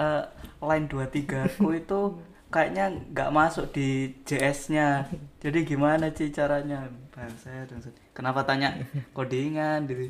Eh, 0.01 0.23
line 0.59 0.85
23 0.87 1.45
aku 1.47 1.67
itu 1.81 2.01
kayaknya 2.47 2.85
nggak 3.07 3.29
masuk 3.29 3.69
di 3.69 3.87
JS-nya 4.23 5.05
jadi 5.37 5.61
gimana 5.61 6.09
Ci 6.09 6.29
caranya? 6.29 6.89
Bangsa 7.11 7.53
dan 7.65 7.77
kenapa 8.11 8.41
tanya 8.41 8.81
codingan 9.11 9.85
gitu? 9.85 10.09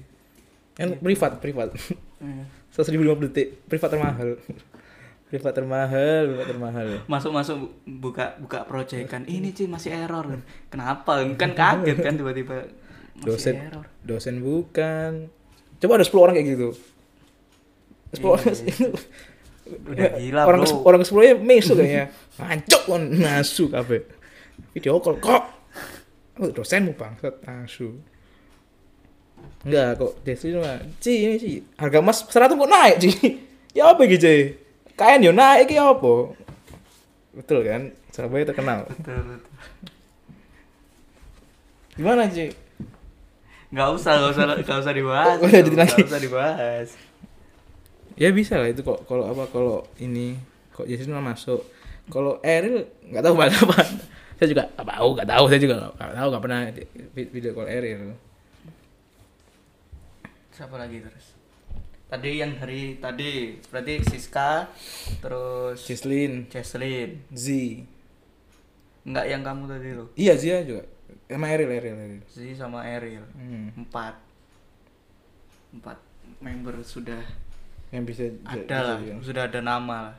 Kan 0.71 0.95
privat 0.97 1.37
privat. 1.37 1.75
Eh, 2.23 2.45
seratus 2.69 2.89
ribu 2.89 3.03
lima 3.03 3.15
puluh 3.15 3.27
detik. 3.27 3.59
Privat 3.65 3.89
termahal. 3.89 4.29
Privat 5.27 5.53
termahal 5.53 6.21
privat 6.27 6.47
termahal. 6.47 6.87
Masuk-masuk 7.05 7.55
bu- 7.57 7.71
buka 7.99 8.37
buka 8.37 8.63
proyekan. 8.63 9.23
Ini 9.25 9.51
Ci 9.51 9.65
masih 9.65 9.91
error. 9.91 10.39
Kenapa? 10.67 11.19
Kan 11.35 11.51
kaget 11.51 11.97
kan 11.99 12.13
tiba-tiba 12.15 12.69
dosen 13.17 13.55
error. 13.59 13.85
dosen 14.01 14.39
bukan. 14.39 15.27
Coba 15.77 15.97
ada 15.97 16.05
10 16.05 16.21
orang 16.21 16.35
kayak 16.35 16.49
gitu. 16.49 16.69
10 18.13 18.27
orang 18.29 18.45
Iya. 18.45 18.87
Udah 19.87 20.09
gila, 20.19 20.41
orang 20.47 20.61
bro. 20.65 20.75
orang 20.83 20.99
ke 21.01 21.07
10 21.07 21.21
nya 21.23 21.35
mesuk 21.39 21.75
kayaknya. 21.79 22.05
Ngancok 22.37 22.83
kan 22.87 23.01
nasu 23.11 23.63
kafe 23.71 23.97
video 24.71 24.99
call 24.99 25.17
kok? 25.19 25.43
Oh, 26.39 26.49
dosenmu 26.49 26.95
bangsat. 26.95 27.43
Nasu 27.45 27.99
enggak 29.61 30.01
kok 30.01 30.13
Desi 30.25 30.53
mah 30.57 30.81
Ci 30.97 31.13
ini 31.21 31.35
Ci 31.37 31.61
harga 31.77 32.01
emas 32.01 32.25
100 32.25 32.57
kok 32.57 32.69
naik 32.69 32.95
Ci? 32.97 33.09
Ya 33.77 33.87
apa 33.93 34.03
gitu 34.03 34.25
Ci? 34.25 34.57
Kain 34.99 35.23
yo 35.23 35.31
naik 35.31 35.71
ya 35.71 35.95
apa? 35.95 36.35
Betul 37.31 37.63
kan? 37.63 37.95
Surabaya 38.11 38.43
terkenal. 38.43 38.83
Betul, 38.91 39.23
betul. 39.23 39.39
gimana 41.95 42.27
Ci? 42.27 42.51
Nggak 43.71 43.87
usah 43.95 44.11
nggak 44.19 44.31
usah 44.35 44.43
nggak 44.59 44.79
usah 44.83 44.93
dibahas 44.93 45.35
nggak 45.39 46.03
usah 46.09 46.19
dibahas 46.19 46.87
ya 48.21 48.29
bisa 48.29 48.61
lah 48.61 48.69
itu 48.69 48.85
kok. 48.85 49.09
Kalau 49.09 49.25
apa 49.25 49.49
kalau 49.49 49.81
ini 49.97 50.37
kok 50.69 50.85
Jason 50.85 51.17
masuk. 51.17 51.65
Kalau 52.13 52.37
Eril 52.45 52.85
nggak 53.09 53.23
tahu 53.25 53.33
bahas 53.33 53.57
apa. 53.57 53.81
Saya 54.37 54.47
juga 54.49 54.63
nggak 54.77 54.87
tahu 54.89 55.07
nggak 55.17 55.29
tahu. 55.33 55.43
Saya 55.49 55.59
juga 55.61 55.75
nggak 55.97 56.17
tahu 56.17 56.27
nggak 56.29 56.43
pernah 56.45 56.61
vi- 57.17 57.31
video 57.33 57.51
call 57.57 57.69
Eril. 57.69 58.13
Siapa 60.53 60.77
lagi 60.77 61.01
terus? 61.01 61.25
Tadi 62.11 62.29
yang 62.43 62.59
dari 62.59 62.99
tadi 62.99 63.55
berarti 63.71 63.93
Siska 64.03 64.67
terus 65.23 65.81
Cislin 65.81 66.45
Jesslyn 66.51 67.25
Z. 67.33 67.45
Nggak 69.01 69.25
yang 69.25 69.41
kamu 69.41 69.63
tadi 69.65 69.89
loh. 69.97 70.09
Iya 70.13 70.37
Zia 70.37 70.61
juga. 70.61 70.85
Sama 71.25 71.47
Eril 71.49 71.69
Eril 71.71 71.95
Eril. 71.97 72.21
Z 72.29 72.37
sama 72.53 72.85
Ariel 72.85 73.25
hmm. 73.33 73.87
empat. 73.87 74.15
Empat 75.71 75.97
member 76.43 76.83
sudah 76.83 77.23
yang 77.91 78.07
bisa 78.07 78.23
ada 78.47 78.95
lah 78.95 78.97
sudah 79.19 79.51
ada 79.51 79.59
nama 79.59 79.97
lah. 80.11 80.17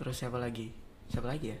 Terus 0.00 0.16
siapa 0.16 0.40
lagi? 0.40 0.72
Siapa 1.12 1.28
lagi 1.28 1.52
ya? 1.52 1.58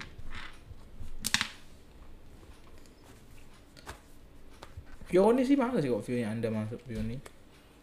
Vioni 5.12 5.44
sih 5.44 5.60
males 5.60 5.84
sih 5.84 5.92
kok 5.92 6.00
Vioni 6.08 6.24
anda 6.24 6.48
masuk 6.48 6.80
Vioni 6.88 7.20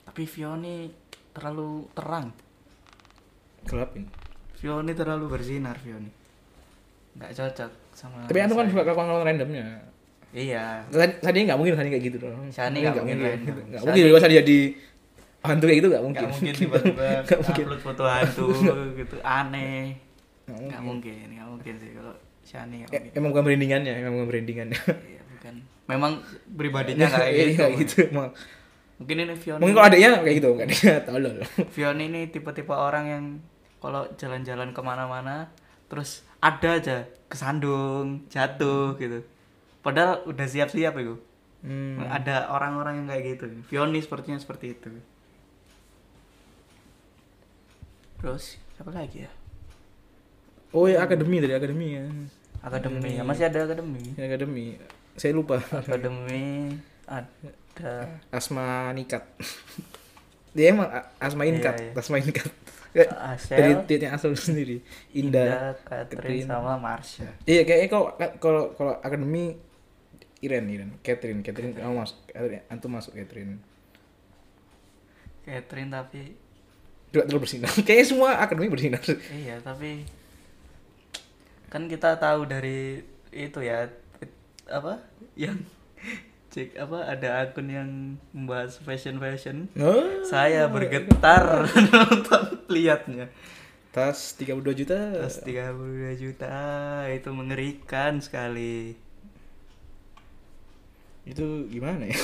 Tapi 0.02 0.26
Vioni 0.26 0.90
terlalu 1.30 1.86
terang. 1.94 2.34
gelapin. 3.70 4.10
Vioni 4.58 4.92
terlalu 4.98 5.30
bersinar 5.30 5.78
Vioni. 5.78 6.10
Nggak 7.22 7.32
cocok 7.38 7.72
sama. 7.94 8.26
tapi 8.26 8.40
antum 8.42 8.58
kan 8.58 8.66
suka 8.74 8.82
kelakuan 8.82 9.22
randomnya. 9.22 9.78
Iya. 10.34 10.82
tadi 10.90 11.14
tadi 11.22 11.38
nggak 11.46 11.58
mungkin 11.58 11.78
tadi 11.78 11.90
kayak 11.94 12.04
gitu 12.10 12.18
dong. 12.18 12.50
Shani 12.50 12.82
nggak 12.82 12.98
mungkin 12.98 13.18
nggak 13.22 13.82
mungkin 13.86 14.02
juga 14.10 14.20
saya 14.26 14.42
jadi 14.42 14.60
hantu 15.40 15.64
kayak 15.66 15.78
gitu 15.80 15.88
nggak 15.88 16.04
mungkin 16.04 16.22
Nggak 16.22 16.36
mungkin 16.36 16.54
tiba-tiba 16.62 17.06
Nggak 17.24 17.40
mungkin. 17.40 17.64
upload 17.64 17.82
foto 17.82 18.04
hantu 18.04 18.46
gitu 19.00 19.16
aneh. 19.22 19.84
Nggak 20.46 20.82
mungkin, 20.82 21.26
nggak 21.32 21.48
mungkin 21.48 21.74
sih 21.76 21.90
kalau 21.94 22.14
Shani 22.42 22.76
nggak 22.82 22.90
Eh, 22.90 23.00
mungkin. 23.00 23.16
emang 23.16 23.30
bukan 23.32 23.44
brandingannya 23.46 23.94
emang 23.96 24.14
bukan 24.16 24.28
brandingannya 24.28 24.80
Iya, 25.06 25.22
bukan. 25.30 25.54
Memang 25.86 26.12
pribadinya 26.52 27.06
nggak 27.10 27.22
kayak 27.22 27.36
gitu. 27.48 27.62
Iya, 27.62 27.78
gitu 27.78 27.96
emang 28.10 28.30
Mungkin 29.00 29.16
ini 29.18 29.32
Vioni. 29.34 29.60
mungkin 29.60 29.76
kalau 29.76 29.88
adanya 29.88 30.10
kayak 30.20 30.36
gitu 30.36 30.50
nggak 30.52 30.68
dia 30.70 30.96
tolol 31.02 31.36
Vioni 31.72 32.04
ini 32.06 32.22
tipe-tipe 32.28 32.74
orang 32.74 33.06
yang 33.06 33.24
kalau 33.78 34.04
jalan-jalan 34.14 34.70
ke 34.70 34.82
mana-mana 34.82 35.48
terus 35.88 36.20
ada 36.38 36.76
aja 36.76 36.98
kesandung, 37.26 38.28
jatuh 38.28 38.94
gitu. 38.96 39.24
Padahal 39.80 40.24
udah 40.26 40.44
siap-siap 40.46 40.92
itu. 40.96 41.16
hmm. 41.62 42.04
Ada 42.04 42.48
orang-orang 42.50 43.00
yang 43.00 43.08
kayak 43.08 43.24
gitu. 43.30 43.46
Vioni 43.66 44.00
sepertinya 44.00 44.36
seperti 44.36 44.74
itu. 44.74 44.92
Terus 48.20 48.60
siapa 48.76 48.92
lagi 48.92 49.24
ya? 49.24 49.32
oh 50.70 50.86
ya 50.86 51.02
akademi 51.02 51.42
tadi 51.42 51.52
akademi 51.52 51.98
ya 51.98 52.04
Akademi. 52.60 53.16
Ya, 53.16 53.24
masih 53.24 53.48
ada 53.48 53.64
akademi. 53.64 54.14
akademi 54.14 54.76
saya 55.16 55.34
lupa 55.34 55.58
Akademi 55.66 56.76
ada 57.08 58.06
Asma 58.30 58.92
Nikat 58.94 59.24
dia 60.56 60.70
emang 60.70 60.86
Asma 61.18 61.44
Inkat 61.44 61.74
Iya, 61.74 61.90
iya. 61.90 61.98
Asma 61.98 62.18
Inkat 62.20 62.52
dari 62.94 63.10
Asel, 63.10 63.86
titiknya 63.86 64.10
asal 64.14 64.34
sendiri 64.34 64.82
Indah 65.14 65.46
Indah, 65.46 65.74
Catherine 65.86 66.42
Catherine. 66.42 66.46
sama 66.46 66.74
Marsha. 66.76 67.28
iya 67.46 67.62
kayaknya 67.64 67.88
kalau 67.88 68.06
kalau 68.38 68.64
kalau 68.74 68.94
akademi 69.00 69.58
Iren 70.40 70.66
Iren 70.68 70.92
Catherine 71.02 71.42
Catherine 71.42 71.74
kamu 71.74 71.96
masuk 71.98 72.18
Catherine, 72.28 72.64
antum 72.68 72.92
masuk 72.92 73.14
Catherine 73.14 73.58
Catherine 75.42 75.90
tapi 75.90 76.34
tidak 77.10 77.26
terlalu 77.26 77.42
bersinar. 77.46 77.70
Kayaknya 77.86 78.06
semua 78.06 78.30
akademi 78.38 78.70
bersinar. 78.70 79.02
Iya 79.34 79.58
tapi 79.66 80.06
kan 81.70 81.86
kita 81.86 82.18
tahu 82.18 82.50
dari 82.50 83.02
itu 83.30 83.60
ya 83.62 83.90
apa 84.70 85.02
yang 85.38 85.62
cek 86.54 86.78
apa 86.82 87.06
ada 87.06 87.46
akun 87.46 87.70
yang 87.70 87.90
membahas 88.34 88.82
fashion 88.82 89.22
fashion 89.22 89.70
oh, 89.78 90.26
saya 90.26 90.66
bergetar 90.66 91.70
nonton 91.94 92.66
liatnya 92.74 93.30
tas 93.90 94.38
32 94.38 94.86
juta. 94.86 94.98
Tas 95.26 95.42
32 95.42 96.14
juta 96.22 96.54
itu 97.10 97.30
mengerikan 97.34 98.22
sekali. 98.22 98.94
Itu 101.26 101.66
gimana 101.74 102.06
ya? 102.06 102.18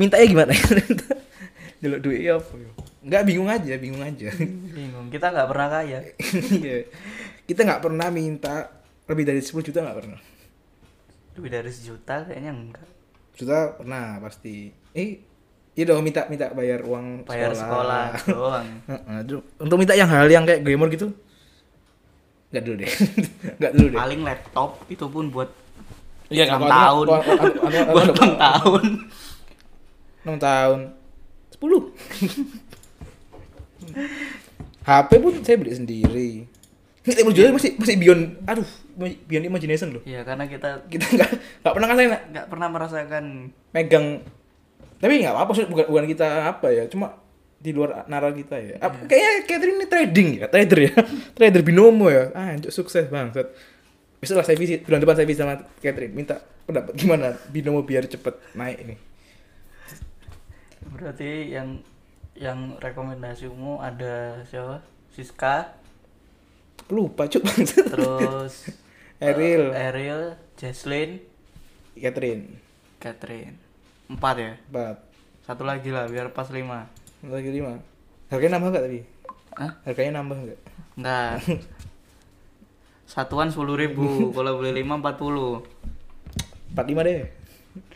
Mintanya 0.00 0.26
gimana 0.28 0.52
ya? 0.52 0.64
Dulu 1.80 1.96
duit 2.04 2.20
ya 2.28 2.36
apa 2.36 2.52
ya 2.56 2.72
nggak 3.04 3.22
bingung 3.22 3.46
aja 3.46 3.72
bingung 3.76 4.00
aja. 4.00 4.32
Bingung 4.72 5.06
kita 5.08 5.28
nggak 5.28 5.48
pernah 5.48 5.68
kaya. 5.70 5.98
Iya. 6.50 6.88
kita 7.44 7.60
nggak 7.62 7.82
pernah 7.84 8.08
minta 8.08 8.72
lebih 9.04 9.24
dari 9.24 9.40
10 9.40 9.60
juta 9.60 9.84
nggak 9.84 9.98
pernah. 10.00 10.20
Lebih 11.34 11.50
dari 11.50 11.70
sejuta 11.70 12.24
kayaknya 12.24 12.52
enggak. 12.52 12.88
Juta 13.34 13.76
pernah 13.76 14.16
pasti. 14.18 14.72
Eh 14.94 15.20
iya 15.74 15.84
dong 15.84 16.00
minta 16.00 16.24
minta 16.26 16.48
bayar 16.50 16.80
uang 16.82 17.26
bayar 17.26 17.52
sekolah. 17.52 18.14
doang. 18.24 18.66
Heeh, 18.90 19.16
itu- 19.26 19.44
untuk 19.58 19.76
minta 19.76 19.92
yang 19.92 20.08
hal 20.08 20.24
yang 20.24 20.46
kayak 20.46 20.62
gamer 20.62 20.88
gitu? 20.88 21.12
Nggak 22.48 22.62
dulu 22.64 22.76
deh. 22.80 22.92
Nggak 23.58 23.72
dulu 23.74 23.86
deh. 23.90 23.98
Paling 23.98 24.20
laptop 24.22 24.70
itu 24.86 25.04
pun 25.10 25.24
buat 25.28 25.50
iya 26.30 26.48
enam 26.48 26.64
tahun. 26.64 27.06
buat 27.92 28.08
enam 28.14 28.32
tahun. 28.38 28.84
enam 30.24 30.38
tahun. 30.38 30.80
Sepuluh 31.50 31.82
HP 34.84 35.10
pun 35.20 35.32
saya 35.40 35.56
beli 35.56 35.72
sendiri. 35.72 36.30
Ini 37.04 37.12
table 37.12 37.36
jual 37.36 37.52
masih 37.52 37.76
masih 37.76 37.96
beyond 38.00 38.22
aduh 38.48 38.68
beyond 38.96 39.44
imagination 39.44 39.92
loh. 39.92 40.02
Ya 40.08 40.24
karena 40.24 40.48
kita 40.48 40.88
kita 40.88 41.04
nggak 41.04 41.30
nggak 41.60 41.72
pernah 41.76 41.86
ngerasain 41.92 42.10
nggak 42.32 42.46
pernah 42.48 42.68
merasakan. 42.72 43.24
Megang. 43.76 44.06
Tapi 45.00 45.12
nggak 45.20 45.34
apa-apa 45.36 45.52
sih 45.52 45.64
bukan 45.68 45.84
bukan 45.88 46.04
kita 46.08 46.26
apa 46.48 46.68
ya 46.72 46.88
cuma 46.88 47.20
di 47.60 47.76
luar 47.76 48.08
nalar 48.08 48.32
kita 48.32 48.56
ya. 48.56 48.76
Ap- 48.80 49.04
kayaknya 49.04 49.32
Catherine 49.44 49.76
ini 49.80 49.86
trading 49.88 50.28
ya 50.40 50.46
trader 50.48 50.78
ya. 50.80 50.92
Trader 51.36 51.62
binomo 51.64 52.08
ya. 52.08 52.32
Ah 52.32 52.56
sukses 52.72 53.08
banget 53.12 53.52
bisa 54.24 54.32
lah 54.40 54.44
saya 54.48 54.56
visit 54.56 54.88
bulan 54.88 55.04
depan 55.04 55.20
saya 55.20 55.28
visit 55.28 55.44
sama 55.44 55.60
Catherine. 55.84 56.16
Minta 56.16 56.40
pendapat 56.64 56.96
gimana 56.96 57.36
binomo 57.52 57.84
biar 57.84 58.08
cepet 58.08 58.56
naik 58.56 58.80
ini. 58.80 58.96
Berarti 60.88 61.52
yang 61.52 61.84
yang 62.34 62.76
rekomendasimu 62.78 63.78
ada 63.78 64.42
siapa? 64.44 64.82
Siska? 65.10 65.78
Lupa 66.90 67.24
cuk 67.24 67.42
terus 67.88 68.68
Eril. 69.22 69.70
eh, 69.72 69.88
Eril 69.88 70.20
Jesslyn 70.58 71.22
Catherine. 71.94 72.58
Catherine. 72.98 73.56
Empat 74.10 74.34
ya? 74.36 74.52
Empat. 74.68 74.96
Satu 75.46 75.62
lagi 75.62 75.88
lah 75.88 76.10
biar 76.10 76.34
pas 76.34 76.50
lima. 76.50 76.90
Lagi 77.22 77.48
lima. 77.48 77.78
Harganya 78.28 78.58
nambah 78.58 78.68
nggak 78.74 78.84
tapi 78.84 79.00
Hah? 79.54 79.72
harganya 79.86 80.12
nambah 80.20 80.36
nggak? 80.42 80.60
Enggak 80.98 81.32
satuan 83.14 83.52
sepuluh 83.52 83.78
ribu 83.78 84.32
kalau 84.34 84.58
beli 84.58 84.82
lima 84.82 84.98
empat 84.98 85.14
puluh. 85.16 85.62
Empat 86.74 86.86
lima 86.90 87.00
deh. 87.06 87.30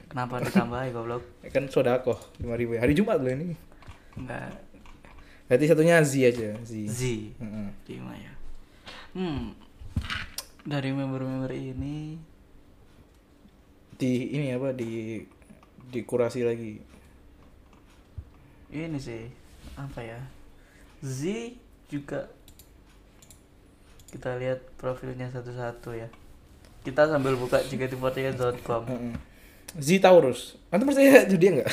Kenapa 0.09 0.40
ditambahin 0.40 0.94
goblok? 0.94 1.22
Kan 1.51 1.66
sodako 1.68 2.16
lima 2.38 2.55
ribu. 2.55 2.79
Ya 2.79 2.87
hari 2.87 2.94
Jumat 2.94 3.18
loh 3.18 3.29
ini 3.29 3.53
enggak 4.18 4.68
berarti 5.48 5.64
satunya 5.64 5.96
Z 6.04 6.12
aja 6.28 6.50
Z. 6.61 6.72
Z. 6.92 7.00
Heeh. 7.40 7.68
lima 7.88 8.12
ya. 8.12 8.33
Hmm. 9.16 9.57
Dari 10.68 10.92
member-member 10.92 11.48
ini. 11.57 12.20
Di 13.96 14.37
ini 14.37 14.52
apa 14.52 14.76
di 14.76 15.24
dikurasi 15.88 16.44
lagi. 16.44 16.76
Ini 18.68 18.98
sih 19.00 19.24
apa 19.81 20.04
ya. 20.04 20.20
Z 21.00 21.57
juga 21.88 22.28
kita 24.12 24.37
lihat 24.37 24.61
profilnya 24.76 25.33
satu-satu 25.33 25.96
ya. 25.96 26.12
Kita 26.85 27.09
sambil 27.09 27.40
buka 27.40 27.64
jkt48.com 27.64 28.83
Heeh. 28.85 29.14
Z 29.81 29.88
Taurus. 30.04 30.61
Antum 30.68 30.92
percaya 30.92 31.24
jadi 31.33 31.46
enggak 31.57 31.72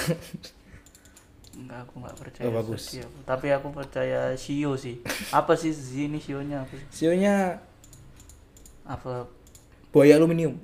enggak 1.55 1.79
aku 1.87 1.93
nggak 2.03 2.15
percaya 2.19 2.45
Oh, 2.47 2.53
bagus. 2.53 2.81
Zodiac. 2.91 3.09
tapi 3.23 3.47
aku 3.51 3.67
percaya 3.71 4.19
Shio 4.35 4.75
sih. 4.75 4.99
Apa 5.31 5.55
sih 5.55 5.71
ini 5.95 6.19
sih? 6.19 6.35
Sionya 6.91 7.59
apa? 8.83 9.25
Buaya 9.89 10.19
aluminium. 10.19 10.59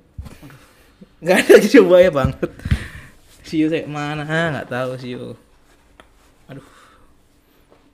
Nggak 1.24 1.38
ada 1.48 1.56
sio 1.64 1.88
buaya 1.88 2.12
banget. 2.12 2.52
Sio 3.48 3.72
kayak 3.72 3.88
mana? 3.88 4.28
Nggak 4.28 4.68
tahu 4.70 4.92
sio 5.00 5.40
aduh. 6.52 6.68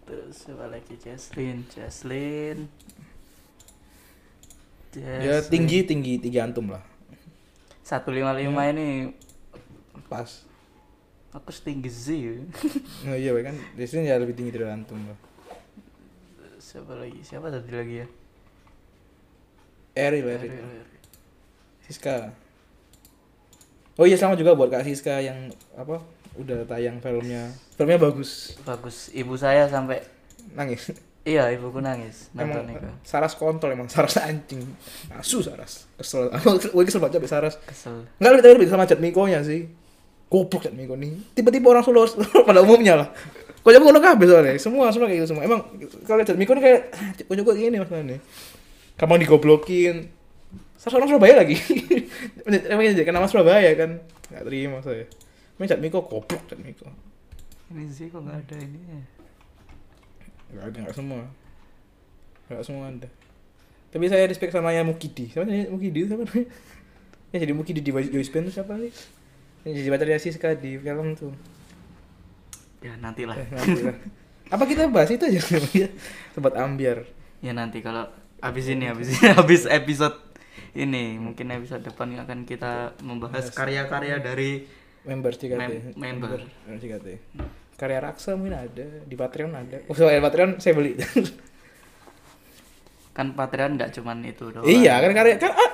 Terus 0.07 0.33
siapa 0.33 0.65
lagi 0.71 0.95
Jesslyn 0.97 1.67
Jesslyn 1.69 2.65
ya 4.97 5.45
tinggi 5.45 5.85
tinggi 5.85 6.17
tinggi 6.17 6.39
antum 6.41 6.73
lah. 6.73 6.81
155 7.85 8.73
ini 8.73 9.13
pas 10.09 10.46
aku 11.35 11.49
setinggi 11.51 11.89
Z 11.91 12.05
ya. 12.15 12.33
oh 13.11 13.17
iya 13.17 13.31
kan. 13.43 13.55
Destin 13.75 14.07
ya 14.07 14.19
lebih 14.19 14.35
tinggi 14.35 14.55
dari 14.55 14.67
antum 14.67 14.99
lah 15.07 15.17
siapa 16.67 16.93
lagi? 16.99 17.19
Siapa 17.23 17.47
tadi 17.47 17.71
lagi 17.71 17.95
ya? 18.03 18.07
Eril 19.95 20.27
Eril. 20.29 20.51
Siska. 21.87 22.35
Oh 23.97 24.05
iya 24.05 24.13
sama 24.13 24.37
juga 24.37 24.53
buat 24.53 24.69
kak 24.69 24.85
Siska 24.85 25.17
yang 25.23 25.49
apa 25.73 26.03
udah 26.37 26.67
tayang 26.69 27.01
filmnya. 27.01 27.49
Filmnya 27.79 27.97
bagus. 27.97 28.59
Bagus. 28.61 29.09
Ibu 29.09 29.33
saya 29.39 29.65
sampai 29.71 30.03
nangis. 30.53 30.91
Iya 31.27 31.49
ibuku 31.55 31.83
nangis. 31.83 32.31
Nonton 32.31 32.71
itu 32.71 32.87
Saras 33.03 33.35
kontol 33.35 33.73
emang 33.73 33.89
Saras 33.89 34.15
anjing. 34.21 34.63
Asu 35.11 35.41
Saras. 35.41 35.89
Kesel. 35.97 36.29
Aku 36.35 36.55
gue 36.55 36.83
kesel 36.85 37.01
banget 37.01 37.17
sampai 37.17 37.31
Saras. 37.31 37.55
Kesel. 37.63 38.05
Enggak 38.21 38.31
lebih 38.37 38.63
lebih 38.63 38.69
sama 38.69 38.85
Jatmiko 38.85 39.25
nya 39.25 39.41
sih. 39.41 39.67
Goblok 40.27 40.67
Jatmiko 40.67 40.99
nih. 40.99 41.15
Tiba-tiba 41.33 41.71
orang 41.71 41.83
Solo 41.87 42.03
pada 42.47 42.59
umumnya 42.63 42.99
lah. 42.99 43.07
Kok 43.63 43.71
jago 43.71 43.83
ngono 43.87 43.99
kabeh 43.99 44.25
soalnya. 44.27 44.53
Semua 44.59 44.91
semua 44.91 45.07
kayak 45.07 45.23
gitu 45.23 45.27
semua. 45.35 45.43
Emang 45.47 45.63
kalau 46.03 46.23
Jatmiko 46.23 46.51
nih 46.55 46.63
kayak 46.63 46.81
"Ah, 46.95 47.09
kok 47.15 47.35
jago 47.35 47.51
gini 47.55 47.77
masalahnya. 47.79 48.17
Kamu 48.99 49.19
digoblokin. 49.23 50.11
Salah 50.77 51.01
orang 51.01 51.09
Surabaya 51.09 51.35
lagi. 51.41 51.55
Emang 52.71 52.83
jadi 52.91 53.09
nama 53.09 53.27
Surabaya 53.27 53.71
kan. 53.75 54.03
nggak 54.27 54.43
terima 54.43 54.83
saya 54.83 55.07
main 55.57 55.71
cat 55.71 55.79
Miko 55.79 56.03
goblok 56.03 56.43
cat 56.51 56.59
Miko 56.59 56.85
ini 57.71 57.87
sih 57.87 58.11
kok 58.11 58.21
nggak 58.21 58.43
ada 58.43 58.55
ini 58.59 58.79
nggak 60.53 60.63
ada 60.67 60.77
nggak 60.83 60.95
semua 60.95 61.23
nggak 62.51 62.63
semua 62.63 62.91
ada 62.91 63.07
tapi 63.87 64.05
saya 64.11 64.27
respect 64.27 64.51
sama 64.51 64.75
yang 64.75 64.83
Mukidi 64.83 65.31
siapa 65.31 65.47
nih 65.47 65.71
Mukidi 65.71 66.05
itu 66.05 66.07
siapa 66.11 66.23
namanya 66.27 66.47
yang 67.31 67.39
jadi 67.39 67.53
Mukidi 67.55 67.79
di 67.79 67.91
Joyce 67.91 68.31
Band 68.35 68.51
siapa 68.51 68.75
sih 68.83 68.91
jadi 69.65 69.89
pacarnya 69.89 70.19
Siska 70.21 70.53
di 70.57 70.77
film 70.77 71.15
tuh. 71.17 71.33
Ya 72.83 72.93
nantilah. 72.99 73.37
Eh, 73.39 73.47
nanti 73.49 73.81
lah. 73.81 73.97
apa 74.53 74.63
kita 74.69 74.87
bahas 74.91 75.09
itu 75.09 75.25
aja? 75.25 75.41
Tempat 76.35 76.53
ambiar. 76.59 77.07
Ya 77.41 77.53
nanti 77.53 77.81
kalau 77.81 78.05
habis 78.41 78.69
ini 78.69 78.85
habis 78.85 79.17
ini 79.17 79.33
habis 79.39 79.65
episode 79.65 80.17
ini 80.77 81.17
mungkin 81.17 81.49
episode 81.53 81.81
depan 81.81 82.13
akan 82.21 82.45
kita 82.45 82.93
membahas 83.01 83.49
karya-karya 83.49 84.21
dari 84.21 84.65
member 85.05 85.33
CKT 85.33 85.57
Mem- 85.57 85.97
member. 85.97 86.45
member 86.45 86.77
CKT 86.77 87.07
karya 87.77 88.01
Raksa 88.01 88.33
mungkin 88.33 88.57
ada 88.57 88.87
di 89.05 89.13
Patreon 89.13 89.53
ada. 89.53 89.77
Oh 89.85 89.93
soalnya 89.93 90.25
Patreon 90.25 90.57
saya 90.57 90.73
beli. 90.73 90.97
Kan 93.17 93.37
Patreon 93.37 93.77
nggak 93.77 93.93
cuman 93.93 94.17
itu 94.25 94.49
doang. 94.49 94.65
Iya 94.65 94.97
kan 95.01 95.11
karya 95.13 95.37
kan 95.37 95.53
ah, 95.53 95.71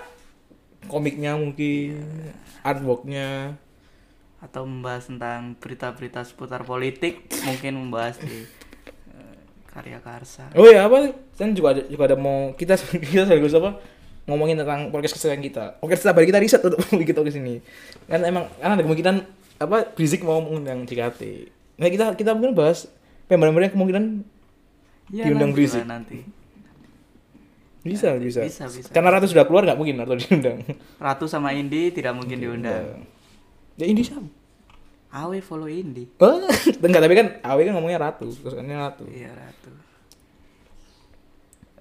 komiknya 0.88 1.40
mungkin 1.40 2.04
artworknya 2.64 3.56
atau 4.44 4.68
membahas 4.68 5.08
tentang 5.08 5.56
berita-berita 5.56 6.28
seputar 6.28 6.68
politik 6.68 7.32
mungkin 7.48 7.80
membahas 7.80 8.20
di 8.20 8.44
eh, 9.16 9.36
karya 9.72 10.04
Karsa. 10.04 10.52
Oh 10.60 10.68
iya 10.68 10.84
apa? 10.84 11.16
Kan 11.40 11.56
juga 11.56 11.80
ada 11.80 11.82
juga 11.88 12.04
ada 12.12 12.18
mau 12.20 12.52
kita 12.60 12.76
kita 13.16 13.24
sekaligus 13.24 13.56
apa? 13.56 13.80
Ngomongin 14.28 14.60
tentang 14.60 14.92
podcast 14.92 15.16
kesukaan 15.16 15.40
kita. 15.40 15.80
Podcast 15.80 16.04
setiap 16.04 16.20
hari 16.20 16.28
kita 16.28 16.40
riset 16.44 16.60
untuk 16.60 16.80
bikin 17.00 17.16
podcast 17.16 17.40
ini. 17.40 17.64
Kan 18.12 18.28
emang 18.28 18.52
kan 18.60 18.76
ada 18.76 18.84
kemungkinan 18.84 19.44
apa 19.64 19.96
Rizik 19.96 20.26
mau 20.26 20.44
mengundang 20.44 20.84
JKT 20.84 21.52
nah 21.74 21.90
kita 21.90 22.14
kita 22.14 22.32
mungkin 22.38 22.54
bahas 22.54 22.86
yang 23.32 23.42
kemungkinan 23.74 24.22
ya, 25.10 25.26
diundang 25.26 25.50
nanti 25.50 25.58
berisik. 25.58 25.82
lah, 25.82 25.90
nanti. 25.90 26.20
Bisa 27.84 28.16
bisa. 28.16 28.40
Bisa, 28.46 28.64
bisa. 28.70 28.90
karena 28.94 29.10
Ratu 29.12 29.28
sudah 29.28 29.44
keluar 29.44 29.66
nggak 29.66 29.76
mungkin 29.76 30.00
Ratu 30.00 30.16
diundang. 30.16 30.62
Ratu 31.02 31.26
sama 31.26 31.52
Indi 31.58 31.90
tidak 31.90 32.14
mungkin 32.14 32.38
diundang 32.38 33.10
ya 33.76 33.86
ini 33.86 34.02
siapa 34.02 34.24
Awe 35.14 35.40
follow 35.40 35.68
Indi 35.68 36.10
Oh, 36.18 36.42
enggak 36.82 37.02
tapi 37.02 37.14
kan 37.14 37.28
Awe 37.42 37.62
kan 37.62 37.72
ngomongnya 37.72 38.00
Ratu, 38.02 38.26
kesukaannya 38.32 38.76
Ratu. 38.76 39.04
iya 39.08 39.30
Ratu 39.30 39.70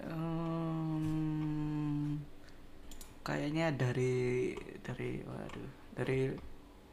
Em, 0.02 0.98
kayaknya 3.22 3.70
dari 3.70 4.50
dari 4.82 5.22
waduh 5.22 5.68
dari 5.94 6.18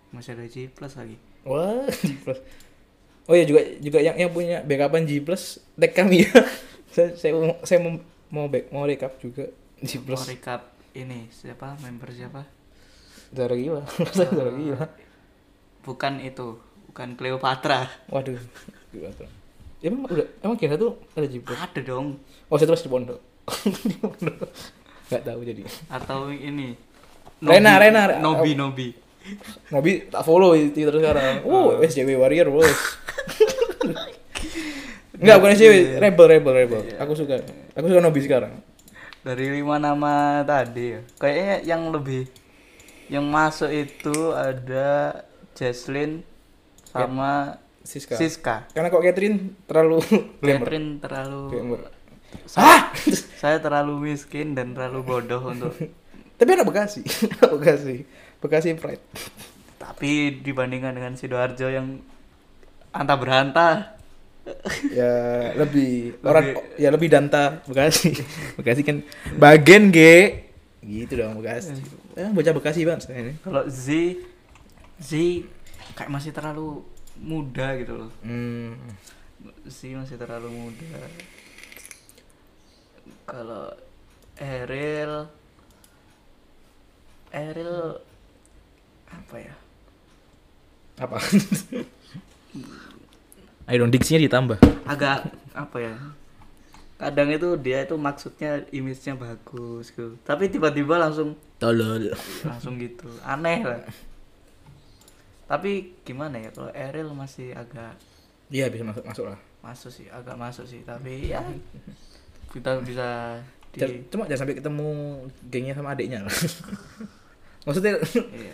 masih 0.10 0.34
ada 0.34 0.46
G 0.46 0.66
plus 0.68 0.94
lagi 0.94 1.16
Wah, 1.42 1.86
G 2.00 2.14
plus. 2.18 2.38
Oh 3.26 3.34
ya 3.34 3.44
juga 3.44 3.60
juga 3.78 3.98
yang 4.00 4.16
yang 4.16 4.30
punya 4.30 4.62
backupan 4.62 5.04
G 5.04 5.20
plus 5.20 5.58
tag 5.74 5.92
kami 5.92 6.22
ya. 6.22 6.30
saya 6.90 7.14
saya 7.14 7.32
mau 7.34 7.54
saya 7.64 7.78
mau 7.80 7.92
mau 8.30 8.46
back 8.46 8.70
mau 8.70 8.84
recap 8.84 9.16
juga 9.18 9.48
G 9.80 9.98
mau 9.98 10.04
plus. 10.08 10.22
recap 10.28 10.62
ini 10.92 11.30
siapa 11.30 11.78
member 11.80 12.10
siapa 12.10 12.42
Zara 13.30 13.54
gila, 13.54 13.82
saya 14.16 14.30
Zara 14.30 14.52
gila. 14.52 14.86
bukan 15.80 16.18
itu 16.20 16.58
bukan 16.90 17.14
Cleopatra 17.14 17.86
Waduh, 18.10 18.36
tuh. 18.92 19.30
Emang 19.80 20.04
udah 20.06 20.28
emang 20.44 20.58
kira 20.60 20.76
tuh 20.76 21.00
ada 21.14 21.24
plus. 21.26 21.56
ada 21.56 21.80
dong 21.80 22.20
Oh 22.48 22.58
saya 22.60 22.68
terus 22.68 22.84
di 22.84 22.90
pondok. 22.90 23.20
di 23.90 23.96
pondok. 23.96 24.50
Gak 25.08 25.24
tahu 25.24 25.40
jadi. 25.42 25.64
atau 25.88 26.30
ini 26.30 26.76
Rena, 27.40 27.80
Rena, 27.80 28.02
Rena. 28.12 28.20
Nobi 28.20 28.52
Nobi 28.54 28.88
Nobi 29.70 30.10
tak 30.10 30.26
follow 30.26 30.58
Twitter 30.58 30.92
sekarang. 30.92 31.46
Oh, 31.46 31.78
SJW 31.80 32.18
Warrior 32.18 32.50
bos. 32.50 32.66
Enggak 35.20 35.38
bukan 35.38 35.52
SJW, 35.54 35.74
Rebel 36.00 36.26
Rebel 36.28 36.54
Rebel. 36.56 36.82
Aku 36.98 37.12
suka. 37.14 37.40
Aku 37.76 37.86
suka 37.88 38.00
Nobi 38.00 38.20
sekarang. 38.20 38.54
dari 39.20 39.52
lima 39.52 39.76
nama 39.76 40.40
tadi 40.48 40.96
ya 40.96 41.00
kayaknya 41.20 41.56
yang 41.68 41.92
lebih 41.92 42.24
yang 43.10 43.26
masuk 43.26 43.70
itu 43.74 44.34
ada 44.38 45.22
Jesslyn 45.58 46.22
sama 46.90 47.58
Siska. 47.82 48.16
Siska 48.16 48.56
Karena 48.70 48.94
kok 48.94 49.02
Catherine 49.02 49.58
terlalu 49.66 49.98
glamour. 50.42 50.62
Catherine 50.62 50.90
terlalu 51.02 51.42
Glamour. 51.50 51.80
saya, 52.46 52.94
saya 53.42 53.58
terlalu 53.58 54.14
miskin 54.14 54.54
dan 54.54 54.78
terlalu 54.78 55.00
bodoh 55.02 55.42
untuk 55.50 55.74
Tapi 56.40 56.56
anak 56.56 56.72
Bekasi. 56.72 57.04
Bekasi. 57.44 58.08
Bekasi 58.40 58.68
Pride. 58.80 59.04
tapi 59.80 60.40
dibandingkan 60.40 60.96
dengan 60.96 61.20
Sidoarjo 61.20 61.68
yang 61.68 62.00
anta 62.96 63.16
beranta 63.20 64.00
Ya 64.96 65.14
lebih 65.54 66.18
orang 66.24 66.56
ya 66.80 66.90
lebih 66.90 67.12
danta 67.12 67.60
Bekasi. 67.68 68.16
Bekasi 68.56 68.82
kan 68.88 69.04
bagian 69.36 69.92
G. 69.92 70.00
Gitu 70.80 71.20
dong 71.20 71.44
Bekasi. 71.44 71.76
Eh, 72.20 72.28
bocah 72.30 72.52
Bekasi 72.52 72.84
saya 73.00 73.18
ini. 73.18 73.34
kalau 73.40 73.64
Z 73.66 73.88
Z 75.00 75.12
kayak 75.94 76.12
masih 76.12 76.30
terlalu 76.30 76.84
muda 77.18 77.76
gitu 77.76 77.96
loh 77.96 78.12
Hmm. 78.20 78.76
Z 79.66 79.96
masih 79.96 80.16
terlalu 80.16 80.52
muda 80.52 81.00
kalau 83.24 83.72
Eril 84.36 85.28
Eril 87.30 87.96
apa 89.08 89.36
ya 89.38 89.56
Apa? 91.00 91.16
Ayo 93.66 93.78
dong 93.80 93.94
diksinya 93.94 94.20
ditambah. 94.20 94.58
agak 94.84 95.24
apa 95.54 95.78
ya 95.80 95.94
kadang 97.00 97.32
itu 97.32 97.56
dia 97.64 97.88
itu 97.88 97.96
maksudnya 97.96 98.68
image-nya 98.76 99.16
bagus 99.16 99.96
gitu 99.96 100.20
tapi 100.28 100.52
tiba-tiba 100.52 101.00
langsung 101.00 101.40
Tolol. 101.56 102.12
langsung 102.44 102.76
gitu 102.76 103.08
aneh 103.24 103.64
lah 103.64 103.82
tapi 105.50 105.98
gimana 106.06 106.38
ya 106.38 106.52
kalau 106.52 106.70
Eril 106.76 107.10
masih 107.16 107.56
agak 107.58 107.98
Iya 108.50 108.66
bisa 108.70 108.82
masuk 108.82 109.06
masuk 109.06 109.26
lah. 109.30 109.40
masuk 109.62 109.92
sih 109.94 110.06
agak 110.10 110.36
masuk 110.36 110.66
sih 110.66 110.82
tapi 110.82 111.30
ya 111.32 111.42
kita 112.50 112.82
bisa 112.82 113.38
di 113.70 114.02
Cuma 114.10 114.26
jangan 114.26 114.46
sampai 114.46 114.58
ketemu 114.58 114.90
gengnya 115.54 115.78
sama 115.78 115.94
adiknya 115.94 116.26
lah. 116.26 116.34
Maksudnya 117.70 118.02
iya. 118.34 118.54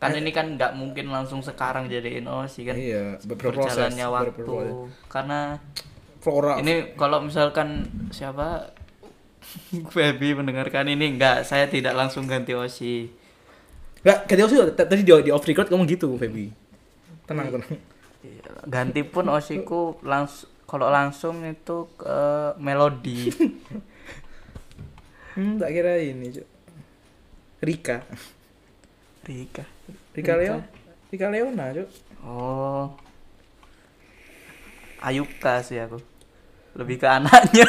kan 0.00 0.16
ini 0.16 0.32
kan 0.32 0.56
nggak 0.56 0.72
mungkin 0.72 1.12
langsung 1.12 1.44
sekarang 1.44 1.92
jadiin 1.92 2.24
OSI 2.24 2.60
kan 2.64 2.76
iya 2.76 3.20
berproses 3.24 3.76
berjalannya 3.76 4.06
waktu 4.08 4.44
berproses. 4.44 4.72
karena 5.12 5.40
Flora 6.24 6.56
ini 6.64 6.96
kalau 6.96 7.20
misalkan 7.20 7.84
siapa 8.08 8.72
Baby 9.94 10.32
mendengarkan 10.32 10.88
ini 10.88 11.12
enggak 11.12 11.44
saya 11.44 11.68
tidak 11.68 11.92
langsung 11.92 12.24
ganti 12.24 12.56
OSI 12.56 13.22
Enggak, 14.04 14.18
ganti 14.28 14.42
sih 14.52 14.58
tadi 14.76 15.00
di, 15.00 15.12
di 15.24 15.32
off 15.32 15.48
record 15.48 15.64
kamu 15.64 15.88
gitu, 15.88 16.12
Feby. 16.20 16.52
Tenang, 17.24 17.48
tenang. 17.56 17.72
Iya, 18.20 18.68
ganti 18.68 19.00
pun 19.00 19.32
osiku 19.32 19.96
langsung 20.04 20.52
kalau 20.68 20.92
langsung 20.92 21.40
itu 21.44 21.88
ke 21.96 22.18
melodi 22.60 23.28
Hmm, 25.34 25.58
tak 25.58 25.74
kira 25.74 25.98
ini, 25.98 26.30
Cuk. 26.30 26.46
Rika. 27.58 28.06
Rika 29.26 29.64
Rika 30.14 30.34
Leo. 30.38 30.62
Rika 31.10 31.26
Leona, 31.26 31.74
Cuk. 31.74 31.88
oh 32.22 32.94
Ayuka 35.02 35.58
sih 35.66 35.82
aku 35.82 35.98
lebih 36.74 36.96
ke 36.96 37.06
anaknya 37.08 37.66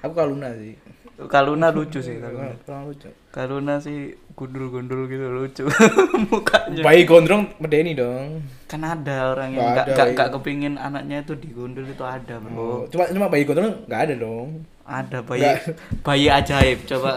Aku 0.00 0.12
Kaluna 0.12 0.52
sih. 0.54 0.76
Kaluna 1.24 1.70
lucu 1.70 1.98
sih 1.98 2.18
Kaluna 2.18 2.52
Kaluna 2.60 2.84
lucu. 2.84 3.08
Kaluna 3.30 3.74
sih 3.78 3.98
gundul-gundul 4.34 5.06
gitu 5.06 5.30
lucu 5.30 5.62
mukanya 6.28 6.82
Bayi 6.82 7.06
gondrong 7.06 7.54
medeni 7.56 7.94
dong. 7.94 8.42
kan 8.66 8.82
ada 8.82 9.30
orang 9.30 9.54
yang 9.54 9.62
Nggak 9.64 9.70
nggak 9.70 9.86
nggak 9.86 10.04
iya. 10.04 10.14
nggak 10.18 10.28
kepingin 10.34 10.74
anaknya 10.74 11.16
itu 11.22 11.32
digundul 11.34 11.86
itu 11.86 12.02
ada 12.02 12.34
bro 12.36 12.50
Oh, 12.52 12.80
cuma 12.90 13.06
cuma 13.06 13.30
bayi 13.30 13.46
gondrong 13.46 13.86
enggak 13.86 14.00
ada 14.02 14.14
dong. 14.18 14.48
ada 14.82 15.18
bayi 15.22 15.40
Nggak. 15.40 15.58
bayi 16.02 16.26
ajaib 16.28 16.78
coba 16.84 17.10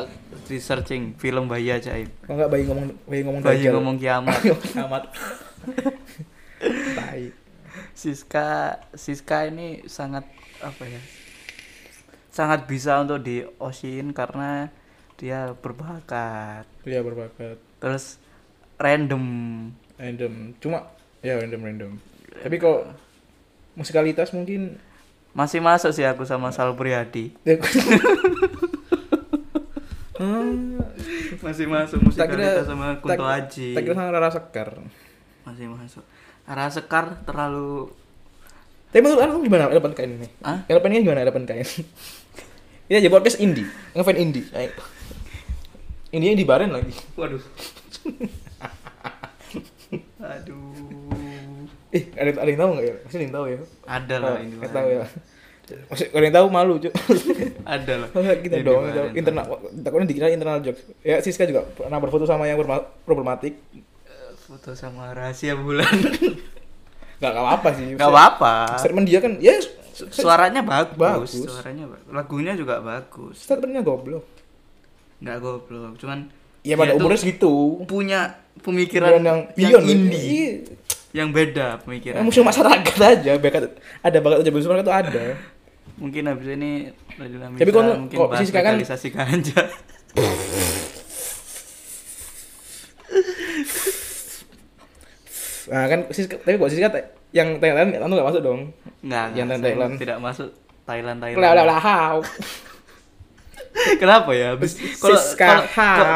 di 0.46 0.58
searching 0.58 1.18
film 1.18 1.50
bayi 1.50 1.74
ajaib 1.74 2.08
Kalau 2.22 2.38
enggak 2.38 2.50
bayi 2.50 2.64
ngomong 2.64 2.86
bayi 3.04 3.22
ngomong 3.26 3.42
bayi 3.42 3.64
ngomong 3.66 3.96
kiamat 3.98 4.38
amat. 4.78 5.04
Tai. 6.94 7.24
Siska 7.98 8.50
Siska 8.94 9.50
ini 9.50 9.82
sangat 9.86 10.30
apa 10.62 10.86
ya 10.86 11.02
sangat 12.30 12.70
bisa 12.70 13.02
untuk 13.02 13.18
di 13.20 13.42
Oshin 13.58 14.14
karena 14.14 14.70
dia 15.18 15.58
berbakat 15.58 16.70
Iya 16.86 17.02
berbakat. 17.02 17.58
terus 17.80 18.22
random 18.78 19.26
Random. 19.98 20.54
Cuma 20.62 20.94
ya 21.20 21.34
random 21.36 21.58
random. 21.60 21.92
Tapi 22.38 22.62
kalau 22.62 22.86
musikalitas 23.74 24.30
mungkin 24.30 24.78
masih 25.34 25.58
masuk 25.58 25.90
sih 25.90 26.06
aku 26.06 26.22
sama 26.22 26.54
Sal 26.54 26.78
Priadi 26.78 27.34
Hmm, 30.18 30.82
masih 31.42 31.70
masuk 31.70 32.02
musikalitas 32.02 32.66
sama 32.66 32.98
Kunto 32.98 33.22
Aji 33.22 33.78
Tak 33.78 33.82
kira 33.82 33.94
sama 33.94 34.10
Rara 34.10 34.30
Sekar. 34.30 34.70
masih 35.46 35.70
masuk 35.70 36.02
arah 36.48 36.72
sekar 36.72 37.22
terlalu 37.24 37.92
Tapi 38.88 39.04
menurut 39.04 39.20
anu 39.20 39.44
gimana 39.44 39.68
elemen 39.68 39.92
kain 39.92 40.16
ini? 40.16 40.28
Hah? 40.40 40.64
Elemennya 40.66 41.04
gimana 41.04 41.20
elemen 41.22 41.44
kain? 41.44 41.68
Ini 42.88 43.04
aja 43.04 43.12
podcast 43.12 43.36
indie, 43.38 43.68
ngefan 43.92 44.16
indie. 44.16 44.48
Ayo. 44.56 44.72
Indinya 46.08 46.40
di 46.40 46.48
baren 46.48 46.72
lagi. 46.72 46.96
waduh 47.20 47.44
aduh 50.24 50.72
Eh, 51.88 52.04
ada 52.16 52.36
ada 52.36 52.48
yang 52.48 52.60
tahu 52.60 52.70
nggak 52.76 52.86
ya? 52.86 52.96
Pasti 53.00 53.16
ada 53.16 53.24
yang 53.24 53.36
tahu 53.36 53.46
ya. 53.48 53.58
ada 53.86 54.16
lah 54.20 54.30
Oh, 54.30 54.38
ini 54.38 54.54
nggak 54.56 54.64
mah. 54.64 54.76
tahu 54.76 54.88
ya. 54.88 55.04
Masih 55.88 56.06
ada 56.08 56.24
yang 56.24 56.36
tahu 56.36 56.48
malu, 56.48 56.74
Cuk. 56.80 56.94
ada 57.76 57.94
lah 58.00 58.08
kita 58.38 58.56
Ini 58.56 58.64
dong, 58.64 58.82
ada 58.84 59.00
yang 59.04 59.12
internal 59.16 59.46
takutnya 59.78 60.08
dikira 60.08 60.28
internal 60.28 60.60
jokes. 60.60 60.84
Ya, 61.00 61.20
Siska 61.20 61.44
juga 61.44 61.64
pernah 61.70 62.00
berfoto 62.00 62.24
sama 62.24 62.44
yang 62.44 62.60
problematik. 63.04 63.56
Foto 64.48 64.72
sama 64.72 65.12
rahasia 65.12 65.54
bulan 65.54 65.92
Gak 67.20 67.34
apa-apa 67.34 67.70
sih. 67.74 67.94
nggak 67.94 68.08
apa-apa 68.08 68.78
Statement 68.78 69.04
dia 69.04 69.18
kan, 69.18 69.36
ya 69.38 69.58
suaranya 69.92 70.62
bagus, 70.62 70.96
Bagus. 70.96 71.32
suaranya 71.50 71.86
bagus 71.86 72.06
lagunya 72.08 72.54
juga 72.54 72.78
bagus 72.80 73.36
statementnya 73.36 73.82
goblok. 73.82 74.22
nggak 75.18 75.38
goblok 75.38 75.98
cuman 75.98 76.30
Ya 76.62 76.76
pada 76.76 76.94
umurnya 76.94 77.18
segitu. 77.18 77.82
punya 77.84 78.38
pemikiran 78.60 79.18
yang 79.18 79.40
yang, 79.56 79.82
indie 79.82 80.22
Iya. 80.22 80.46
yang 81.16 81.30
beda 81.32 81.82
pemikiran 81.82 82.22
musuh 82.22 82.44
masyarakat 82.44 82.96
aja, 82.96 83.32
bakat 83.36 83.74
ada 84.00 84.18
bakat 84.20 84.38
ujar 84.44 84.54
masyarakat 84.54 84.84
itu 84.84 84.94
ada. 84.94 85.24
mungkin 85.98 86.24
habis 86.28 86.48
ini 86.52 86.72
Radila 87.18 87.50
Tapi 87.50 87.66
Misa 87.66 87.74
kalau- 87.74 87.98
mungkin 87.98 88.18
bahas 88.22 88.40
Siska 88.46 88.60
kan- 88.62 88.78
ganja 89.26 89.62
Nah 95.68 95.84
kan 95.86 96.00
tapi 96.08 96.56
kok 96.56 96.70
Siska 96.70 96.90
yang 97.30 97.60
Thailand 97.60 97.92
anu 97.94 98.14
nggak 98.14 98.28
masuk 98.28 98.42
dong. 98.42 98.62
nggak 99.02 99.26
Yang 99.36 99.48
saya 99.50 99.60
Thailand. 99.62 99.94
tidak 99.98 100.18
masuk 100.20 100.50
Thailand 100.84 101.18
Thailand 101.20 101.42
Lah 101.42 101.52
lah 101.54 101.66
lah 101.66 101.80
how. 101.80 102.18
kenapa 103.78 104.34
ya 104.34 104.58
habis 104.58 104.74
kalau 104.98 105.22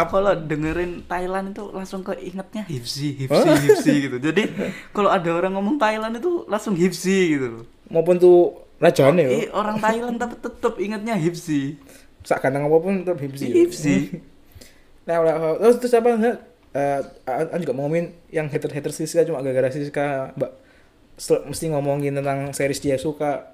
kalau 0.09 0.33
dengerin 0.33 1.05
Thailand 1.05 1.53
itu 1.53 1.69
langsung 1.69 2.01
keingetnya 2.01 2.65
hipsi 2.65 3.13
hipsi 3.15 3.37
Oh. 3.37 3.55
hipsi 3.55 3.91
gitu 4.01 4.17
jadi 4.27 4.49
kalau 4.89 5.07
ada 5.07 5.29
orang 5.29 5.53
ngomong 5.53 5.77
Thailand 5.77 6.17
itu 6.17 6.43
langsung 6.47 6.73
hipsi 6.73 7.37
gitu 7.37 7.47
loh 7.51 7.63
Maupun 7.91 8.15
tuh 8.17 8.55
rajane 8.79 9.21
yo. 9.21 9.31
Ih, 9.35 9.47
orang 9.51 9.77
Thailand 9.77 10.15
tapi 10.15 10.39
tetap 10.39 10.73
ingatnya 10.79 11.13
hipsi 11.13 11.75
Sak 12.21 12.39
ganteng 12.39 12.65
apa 12.65 12.77
pun 12.77 12.93
tetap 13.01 13.19
hipsi. 13.19 13.45
hipsi 13.51 13.95
Nah, 15.05 15.21
terus 15.61 15.77
terus 15.77 15.93
apa 15.93 16.09
Eh, 16.71 16.99
An 17.27 17.59
juga 17.59 17.73
mau 17.73 17.83
ngomongin 17.83 18.15
yang 18.27 18.47
hater-hater 18.47 18.89
Siska 18.89 19.23
cuma 19.23 19.39
gara-gara 19.39 19.67
Siska 19.69 20.31
mbak 20.33 20.51
mesti 21.45 21.67
ngomongin 21.67 22.15
tentang 22.15 22.49
series 22.49 22.79
dia 22.79 22.95
suka 22.95 23.51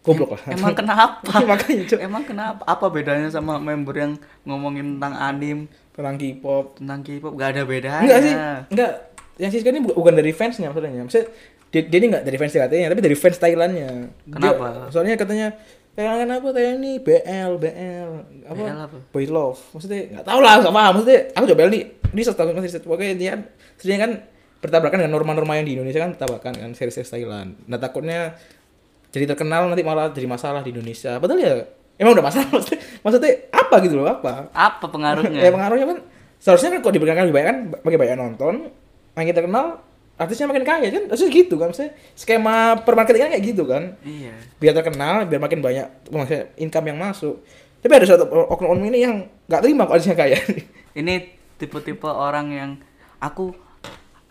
goblok 0.00 0.32
lah. 0.32 0.42
emang 0.48 0.72
kenapa 0.72 1.20
Makanya, 1.44 1.84
Cuk. 1.84 1.98
emang 2.00 2.24
kenapa 2.24 2.64
apa 2.64 2.86
bedanya 2.88 3.28
sama 3.28 3.58
member 3.58 3.92
yang 3.92 4.12
ngomongin 4.42 4.96
tentang 4.96 5.14
anim 5.14 5.58
tentang 5.92 6.16
K-pop. 6.16 6.64
tentang 6.74 7.00
K-pop 7.02 7.32
gak 7.34 7.52
ada 7.52 7.62
bedanya 7.62 8.00
Enggak 8.00 8.20
sih, 8.20 8.34
enggak. 8.70 8.92
Yang 9.36 9.50
Siska 9.52 9.68
ini 9.68 9.80
bu- 9.80 9.94
bukan 9.94 10.14
dari 10.14 10.32
fansnya 10.32 10.66
maksudnya. 10.66 11.04
Maksudnya 11.04 11.28
dia, 11.68 11.82
dia 11.84 11.98
ini 12.00 12.06
enggak 12.08 12.24
dari 12.24 12.36
fans 12.36 12.50
TKT-nya, 12.50 12.88
tapi 12.88 13.02
dari 13.02 13.14
fans 13.14 13.36
Thailandnya. 13.36 13.88
Dia- 14.24 14.32
Kenapa? 14.56 14.88
soalnya 14.88 15.14
katanya 15.14 15.52
Thailand 15.92 16.30
apa 16.32 16.48
Thailand 16.48 16.78
ini 16.78 16.92
BL, 16.96 17.52
BL, 17.54 18.10
apa? 18.44 18.54
BL 18.56 18.78
apa? 18.80 18.96
Boy 19.10 19.26
Love. 19.26 19.58
Maksudnya 19.70 20.00
enggak 20.08 20.24
tahu 20.24 20.40
lah, 20.40 20.54
enggak 20.56 20.72
paham. 20.72 20.92
Maksudnya 20.96 21.20
aku 21.34 21.44
coba 21.44 21.60
nih. 21.68 21.84
Ini 22.14 22.22
setahu 22.24 22.56
masih 22.56 22.80
pokoknya 22.84 23.14
dia 23.14 23.32
sebenarnya 23.76 24.00
kan 24.00 24.12
bertabrakan 24.58 24.98
dengan 25.04 25.12
norma-norma 25.14 25.54
yang 25.54 25.66
di 25.66 25.74
Indonesia 25.78 26.02
kan 26.02 26.10
bertabrakan 26.18 26.52
kan 26.58 26.70
series-series 26.74 27.10
Thailand. 27.14 27.54
Nah 27.70 27.78
takutnya 27.78 28.34
jadi 29.14 29.30
terkenal 29.30 29.70
nanti 29.70 29.86
malah 29.86 30.10
jadi 30.10 30.26
masalah 30.26 30.60
di 30.66 30.74
Indonesia. 30.74 31.16
Padahal 31.22 31.40
ya 31.40 31.54
emang 31.98 32.14
udah 32.14 32.24
masalah 32.24 32.48
maksudnya, 32.54 32.80
maksudnya 33.02 33.32
apa 33.52 33.74
gitu 33.84 33.94
loh 33.98 34.06
apa? 34.08 34.48
apa 34.54 34.86
pengaruhnya 34.88 35.40
ya 35.46 35.50
pengaruhnya 35.52 35.86
kan 35.86 35.98
seharusnya 36.38 36.78
kan 36.78 36.80
kok 36.86 36.94
diberikan 36.94 37.26
lebih 37.26 37.34
banyak 37.34 37.48
kan 37.50 37.58
makin 37.82 37.98
banyak 37.98 38.16
nonton 38.16 38.54
makin 39.18 39.34
terkenal 39.34 39.66
artisnya 40.18 40.46
makin 40.50 40.66
kaya 40.66 40.88
kan 40.90 41.04
harusnya 41.10 41.30
gitu 41.30 41.54
kan 41.58 41.70
maksudnya 41.70 41.92
skema 42.14 42.78
permarketingan 42.82 43.30
kayak 43.34 43.44
gitu 43.54 43.62
kan 43.66 43.94
iya 44.02 44.34
biar 44.58 44.74
terkenal 44.74 45.26
biar 45.26 45.38
makin 45.42 45.62
banyak 45.62 45.86
maksudnya 46.10 46.50
income 46.58 46.86
yang 46.90 46.98
masuk 46.98 47.42
tapi 47.78 47.92
ada 47.94 48.06
satu 48.06 48.26
oknum-oknum 48.26 48.86
ini 48.90 48.98
yang 49.06 49.14
nggak 49.46 49.62
terima 49.62 49.86
kok 49.86 49.94
artisnya 49.98 50.18
kaya 50.18 50.38
ini 50.98 51.37
tipe-tipe 51.58 52.06
orang 52.06 52.46
yang 52.54 52.70
aku 53.18 53.52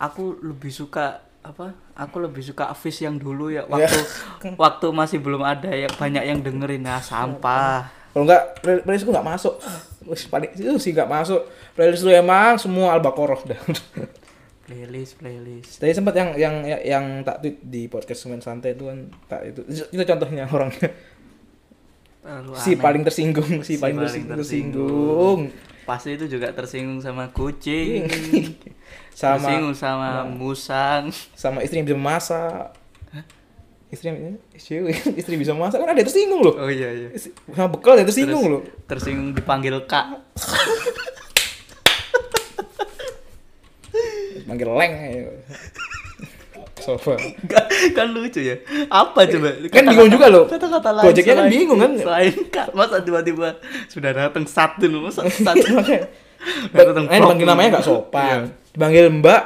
aku 0.00 0.40
lebih 0.40 0.72
suka 0.72 1.22
apa 1.38 1.72
aku 1.94 2.18
lebih 2.18 2.42
suka 2.42 2.68
Avis 2.68 2.98
yang 3.00 3.16
dulu 3.16 3.48
ya 3.48 3.64
waktu 3.68 4.00
waktu 4.62 4.86
masih 4.90 5.18
belum 5.22 5.44
ada 5.44 5.70
ya 5.70 5.86
banyak 5.86 6.24
yang 6.24 6.40
dengerin. 6.42 6.82
Nah 6.82 6.98
sampah. 6.98 7.88
Kalau 8.12 8.24
nggak 8.24 8.64
play- 8.64 8.82
playlist 8.82 9.04
gue 9.06 9.14
nggak 9.14 9.28
masuk. 9.28 9.54
Wih, 10.08 10.24
paling 10.32 10.50
itu 10.56 10.80
sih 10.80 10.90
nggak 10.96 11.06
masuk. 11.06 11.44
Playlist 11.76 12.02
lu 12.02 12.10
emang 12.10 12.56
semua 12.56 12.96
albaqoroh 12.96 13.44
dah. 13.44 13.60
Playlist 14.68 15.16
playlist. 15.16 15.80
Tadi 15.80 15.96
sempat 15.96 16.12
yang 16.12 16.36
yang 16.36 16.54
yang, 16.60 16.80
yang 16.84 17.04
tak 17.24 17.40
tweet 17.40 17.56
di 17.64 17.88
podcast 17.88 18.20
Semen 18.26 18.44
Santai 18.44 18.76
itu 18.76 18.84
kan 18.84 19.08
tak 19.24 19.40
itu. 19.48 19.64
Itu 19.64 20.02
contohnya 20.04 20.44
orangnya. 20.44 20.92
Terlalu 22.20 22.52
si 22.60 22.76
aneh. 22.76 22.82
paling 22.84 23.02
tersinggung 23.08 23.52
si, 23.64 23.78
Si 23.78 23.80
paling, 23.80 23.96
paling 23.96 24.04
tersinggung, 24.04 24.36
tersinggung. 24.36 25.40
Pasti 25.88 26.20
itu 26.20 26.28
juga 26.28 26.52
tersinggung 26.52 27.00
sama 27.00 27.32
kucing. 27.32 28.04
Sama 29.18 29.42
tersinggung 29.42 29.74
sama 29.74 30.22
musang. 30.30 31.10
Sama 31.34 31.58
istri 31.64 31.82
yang 31.82 31.90
bisa 31.90 31.98
masak 31.98 32.70
istri 33.88 34.12
yang 34.12 34.36
istri, 34.52 34.84
istri 35.20 35.34
bisa 35.40 35.56
masak 35.56 35.80
kan 35.80 35.88
ada 35.88 35.96
yang 36.00 36.08
tersinggung 36.08 36.40
loh. 36.44 36.54
Oh 36.60 36.68
iya 36.68 36.92
iya. 36.92 37.08
Sama 37.16 37.72
bekal 37.72 37.96
ada 37.96 38.04
yang 38.04 38.10
tersinggung 38.12 38.44
Terus 38.44 38.52
loh. 38.52 38.62
tersinggung 38.84 39.32
dipanggil 39.32 39.80
kak. 39.88 40.12
Manggil 44.48 44.68
leng. 44.68 44.92
Sofa. 46.80 47.14
Enggak, 47.14 47.64
kan 47.92 48.06
lucu 48.08 48.40
ya. 48.40 48.56
Apa 48.86 49.24
coba? 49.24 49.48
Kan 49.66 49.84
bingung 49.86 50.08
juga 50.08 50.26
loh. 50.26 50.44
kata-kata 50.46 50.90
lain 50.92 51.04
Gojeknya 51.04 51.34
kan 51.34 51.46
bingung 51.46 51.78
kan. 51.78 51.92
selain 51.94 52.34
kak 52.48 52.68
masa 52.72 52.96
tiba-tiba 52.98 53.48
sudah 53.86 54.10
datang 54.12 54.44
satu 54.44 54.86
loh 54.86 55.00
masa 55.04 55.22
satu 55.24 55.64
Datang 56.70 57.04
eh 57.06 57.18
dipanggil 57.18 57.42
prok. 57.42 57.50
namanya 57.50 57.68
gak 57.72 57.80
Iya. 57.80 57.88
sopan 57.88 58.40
dipanggil 58.70 59.04
mbak 59.12 59.42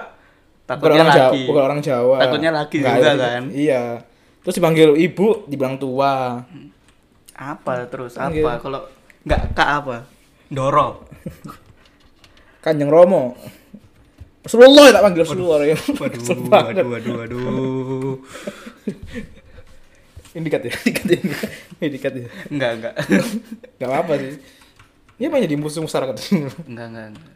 takutnya 0.62 0.92
orang 0.94 1.10
Jawa 1.10 1.32
bukan 1.42 1.62
orang 1.62 1.80
Jawa. 1.80 2.16
Takutnya 2.20 2.50
laki 2.52 2.76
Nggak, 2.78 2.92
juga 2.92 3.08
iya. 3.08 3.16
kan? 3.18 3.42
iya. 3.50 3.82
Terus 4.40 4.54
dipanggil 4.54 4.88
ibu 4.96 5.26
dibilang 5.44 5.76
tua. 5.76 6.42
Apa 7.32 7.72
terus? 7.86 8.14
Panggil. 8.14 8.42
apa 8.42 8.52
kalau 8.58 8.80
nggak 9.22 9.40
kak 9.52 9.68
apa? 9.80 9.96
Doro 10.46 11.08
kanjeng 12.62 12.86
Romo 12.86 13.34
Rasulullah 14.42 14.90
tak 14.90 15.02
panggil 15.06 15.22
Rasulullah 15.22 15.58
ya 15.62 15.76
waduh 15.96 16.20
waduh 16.50 16.86
waduh 16.90 17.12
waduh 17.22 18.14
ini 20.32 20.42
dikat 20.48 20.62
ya 20.66 20.72
dikat 20.88 21.06
ya 21.12 21.18
ini 21.78 21.88
dikat 21.92 22.12
ya 22.16 22.26
enggak 22.48 22.70
enggak 22.80 22.94
Gak 23.78 23.88
apa-apa 23.88 24.12
sih. 24.18 24.34
Iya 25.20 25.28
banyak 25.30 25.50
di 25.50 25.58
musuh 25.60 25.84
masyarakat. 25.84 26.16
enggak 26.66 26.86
enggak, 26.88 27.06
enggak. 27.14 27.34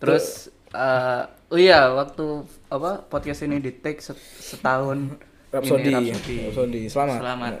terus 0.00 0.48
eh, 0.70 1.22
oh 1.50 1.58
iya 1.58 1.90
waktu 1.92 2.24
apa 2.70 3.04
podcast 3.04 3.44
ini 3.44 3.60
di 3.60 3.72
take 3.74 4.00
set- 4.00 4.20
setahun 4.40 5.16
Rhapsody. 5.52 5.90
ini 5.90 6.10
Rhapsody. 6.12 6.34
Rhapsody. 6.48 6.82
Selamat. 6.88 7.18
Selamat. 7.20 7.52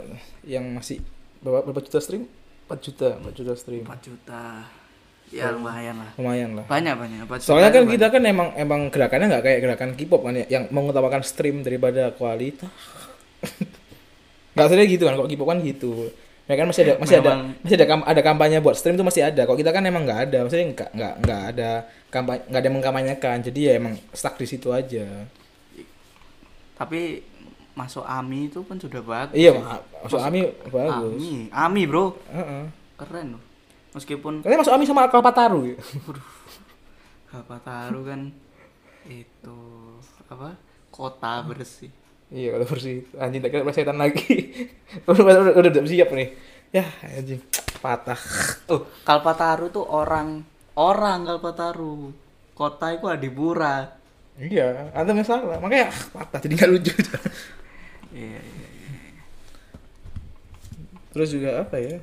Yang 0.44 0.64
masih 0.72 0.96
berapa, 1.40 1.60
berapa 1.68 1.80
juta 1.84 2.00
stream? 2.00 2.24
4 2.64 2.80
juta, 2.80 3.08
4 3.20 3.36
juta 3.36 3.52
stream. 3.54 3.84
4 3.84 4.06
juta 4.06 4.40
ya 5.34 5.50
lumayan 5.50 5.98
lah 5.98 6.10
Lumayan 6.14 6.50
lah. 6.54 6.64
banyak 6.64 6.94
banyak 6.94 7.18
4 7.20 7.34
juta 7.34 7.42
Soalnya 7.42 7.70
kan 7.70 7.82
itu 7.82 7.92
kita 7.92 8.06
kan 8.08 8.22
emang 8.22 8.48
emang 8.54 8.80
gerakannya 8.86 9.26
nggak 9.28 9.42
kayak 9.42 9.58
gerakan 9.60 9.90
K-pop 9.92 10.20
kan 10.22 10.34
ya, 10.36 10.46
yang 10.48 10.64
mengutamakan 10.68 11.20
stream 11.20 11.60
daripada 11.60 12.08
kualitas. 12.10 12.70
Gak 14.54 14.70
sebenarnya 14.70 14.86
gitu 14.88 15.02
kan, 15.02 15.14
kok 15.16 15.26
K-pop 15.26 15.48
kan 15.48 15.58
gitu. 15.60 15.92
Ya 16.44 16.54
kan 16.54 16.66
masih 16.66 16.82
ada 16.84 16.94
masih 16.96 17.16
ada 17.18 17.30
Memang- 17.32 17.56
masih 17.58 17.74
ada 17.74 17.86
kam- 17.88 18.06
ada 18.06 18.20
kampanye 18.22 18.58
buat 18.60 18.76
stream 18.76 18.94
tuh 18.94 19.02
masih 19.02 19.22
ada. 19.22 19.42
Kok 19.42 19.56
kita 19.56 19.70
kan 19.70 19.82
emang 19.82 20.04
nggak 20.04 20.20
ada, 20.24 20.38
maksudnya 20.40 20.66
nggak 20.70 20.90
nggak 20.92 21.14
nggak 21.20 21.40
ada 21.50 21.70
kampanye 22.08 22.40
nggak 22.44 22.60
ada 22.60 22.66
yang 22.66 22.76
mengkampanyekan. 22.76 23.36
Jadi 23.42 23.60
ya 23.60 23.72
emang 23.74 23.94
stuck 24.10 24.36
di 24.36 24.46
situ 24.46 24.70
aja. 24.70 25.26
tapi 26.74 27.22
masuk 27.72 28.02
AMI 28.02 28.50
itu 28.50 28.60
kan 28.62 28.74
sudah 28.76 28.98
bagus 29.00 29.30
Iya, 29.32 29.50
ya. 29.52 29.78
Masuk 30.00 30.18
Ami 30.20 30.42
bagus. 30.64 31.14
AMI 31.14 31.32
AMI 31.48 31.82
bro 31.86 32.04
Heeh. 32.28 32.64
keren 32.94 33.26
loh 33.34 33.42
meskipun 33.94 34.42
Katanya 34.42 34.60
masuk 34.60 34.74
Ami 34.74 34.84
sama 34.84 35.06
Kalpataru 35.08 35.60
ya. 35.72 35.76
apa 37.34 37.58
taruh 37.66 38.06
kan 38.06 38.30
itu 39.10 39.58
apa 40.30 40.54
kota 40.94 41.42
bersih 41.42 41.90
Iya, 42.34 42.56
kalau 42.56 42.66
bersih 42.66 43.04
anjing 43.20 43.40
tak 43.44 43.52
kira 43.52 43.70
setan 43.70 44.00
lagi. 44.00 44.24
udah, 45.06 45.22
udah, 45.22 45.54
udah, 45.54 45.70
udah 45.70 45.86
siap 45.86 46.08
nih. 46.10 46.34
Ya, 46.74 46.82
anjing. 47.04 47.38
patah. 47.78 48.16
Oh, 48.72 48.88
Kalpataru 49.04 49.68
tuh 49.68 49.84
orang 49.84 50.42
orang 50.74 51.28
Kalpataru. 51.28 52.10
Kota 52.56 52.96
itu 52.96 53.06
Adipura. 53.06 53.86
Iya, 54.34 54.90
antum 54.96 55.14
yang 55.14 55.28
salah. 55.28 55.60
Makanya 55.60 55.92
ah, 55.92 55.96
patah 56.16 56.38
jadi 56.42 56.54
nggak 56.58 56.70
lucu. 56.74 56.92
Iya, 58.14 58.40
iya. 58.40 58.68
Terus 61.14 61.28
juga 61.30 61.62
apa 61.62 61.76
ya? 61.78 62.02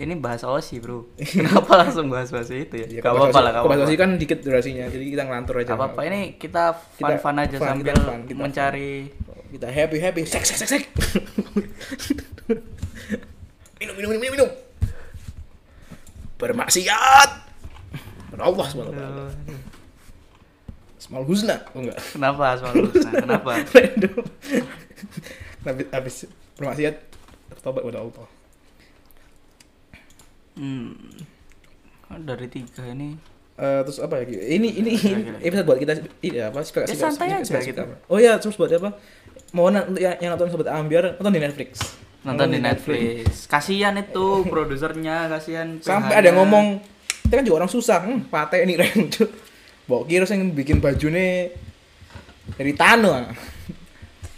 Ini 0.00 0.16
bahas 0.16 0.40
Osi, 0.42 0.80
Bro. 0.80 1.12
Kenapa 1.36 1.76
langsung 1.76 2.08
bahas-bahas 2.08 2.48
itu 2.48 2.72
ya? 2.72 2.86
Ya, 2.88 3.00
Gak 3.00 3.12
apa-apa 3.12 3.36
bahas- 3.36 3.44
lah, 3.44 3.62
bahas. 3.68 3.84
Osi 3.84 4.00
kan 4.00 4.16
dikit 4.16 4.40
durasinya, 4.40 4.88
jadi 4.88 5.04
kita 5.04 5.28
ngelantur 5.28 5.60
aja. 5.60 5.76
Apa-apa. 5.76 6.00
Ini 6.08 6.40
kita 6.40 6.72
Kita 6.96 7.20
fun-fun 7.20 7.36
aja 7.36 7.56
fun, 7.60 7.68
sambil 7.68 7.84
kita 7.86 8.00
fun, 8.00 8.20
kita 8.24 8.40
mencari 8.40 8.90
kita 9.50 9.66
happy 9.68 9.98
happy 9.98 10.22
sek 10.24 10.46
sek 10.46 10.56
sek 10.56 10.68
sek. 10.70 10.82
minum 13.76 13.92
minum 13.92 14.10
minum 14.16 14.32
minum. 14.32 14.50
Bermaksiat. 16.36 17.30
Allah 18.40 18.66
subhanahu 18.72 18.96
wa 18.96 19.04
taala. 19.04 19.24
Asmaul 20.96 21.26
husna. 21.28 21.56
Oh 21.76 21.84
enggak. 21.84 21.98
Kenapa 22.08 22.56
Asmaul 22.56 22.88
Husna? 22.88 23.10
Kenapa? 23.28 23.52
Habis 25.60 25.86
habis 25.92 26.16
bermaksiat 26.56 26.96
bertobat 27.52 27.84
kepada 27.84 28.00
Allah. 28.00 28.26
Hmm. 30.60 30.92
Dari 32.20 32.46
tiga 32.46 32.84
ini 32.84 33.16
Eh, 33.60 33.80
terus 33.84 34.00
apa 34.00 34.16
lagi? 34.16 34.32
Ini 34.32 34.68
ini, 34.72 34.90
gila. 34.96 35.36
episode 35.44 35.66
buat 35.68 35.76
kita 35.76 35.92
ini 36.24 36.40
apa? 36.40 36.64
Spek, 36.64 36.88
Ya, 36.88 36.96
santai 36.96 37.28
aja 37.28 37.44
spek- 37.44 37.68
gitu. 37.68 37.84
Oh 38.08 38.16
iya, 38.16 38.40
terus 38.40 38.56
buat 38.56 38.72
apa? 38.72 38.96
Mau 39.52 39.68
yang, 39.68 40.16
yang 40.16 40.32
nonton 40.32 40.48
sobat 40.48 40.72
Ambiar 40.72 41.20
nonton 41.20 41.28
di 41.28 41.42
Netflix. 41.44 42.00
nonton 42.24 42.48
di 42.48 42.56
Netflix. 42.56 43.44
Kasihan 43.44 43.92
itu 44.00 44.48
produsernya, 44.48 45.28
kasihan. 45.28 45.76
Sampai 45.84 46.24
ada 46.24 46.32
yang 46.32 46.40
ngomong, 46.40 46.80
kita 47.28 47.36
kan 47.36 47.44
juga 47.44 47.56
orang 47.60 47.68
susah, 47.68 48.00
hmm, 48.00 48.32
pate 48.32 48.64
ini 48.64 48.80
tuh. 49.12 49.28
Bawa 49.88 50.08
kira 50.08 50.24
yang 50.24 50.56
bikin 50.56 50.80
baju 50.80 51.06
nih 51.12 51.52
dari 52.56 52.72
tanah. 52.72 53.28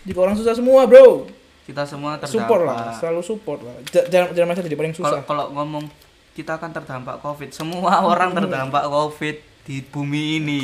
Juga 0.03 0.19
orang 0.19 0.35
susah 0.35 0.59
semua 0.59 0.83
bro. 0.83 1.31
kita 1.63 1.87
semua 1.87 2.19
terdampak. 2.19 2.43
Support 2.43 2.63
lah, 2.67 2.91
selalu 2.99 3.21
support 3.23 3.61
lah. 3.63 3.75
Jangan 3.87 4.35
jangan 4.35 4.47
merasa 4.51 4.67
jadi 4.67 4.75
paling 4.75 4.95
susah. 4.99 5.23
kalau 5.23 5.55
ngomong 5.55 5.87
kita 6.33 6.57
akan 6.57 6.71
terdampak 6.73 7.21
Covid, 7.21 7.53
semua 7.53 8.01
orang 8.13 8.33
terdampak 8.33 8.89
Covid 8.89 9.37
di 9.69 9.85
bumi 9.85 10.41
ini. 10.41 10.63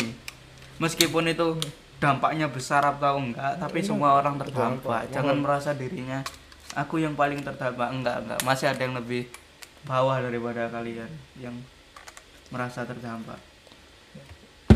Meskipun 0.79 1.29
itu 1.29 1.59
dampaknya 1.99 2.47
besar 2.47 2.87
atau 2.87 3.19
enggak, 3.19 3.59
tapi 3.59 3.83
semua 3.83 4.19
orang 4.19 4.39
terdampak. 4.39 5.11
Jangan 5.11 5.37
merasa 5.43 5.75
dirinya 5.75 6.23
aku 6.79 7.03
yang 7.03 7.19
paling 7.19 7.43
terdampak 7.43 7.89
enggak 7.91 8.17
enggak. 8.23 8.41
Masih 8.47 8.71
ada 8.71 8.81
yang 8.81 8.95
lebih 8.95 9.27
bawah 9.87 10.19
daripada 10.23 10.71
kalian 10.71 11.11
yang 11.39 11.55
merasa 12.55 12.87
terdampak. 12.87 13.39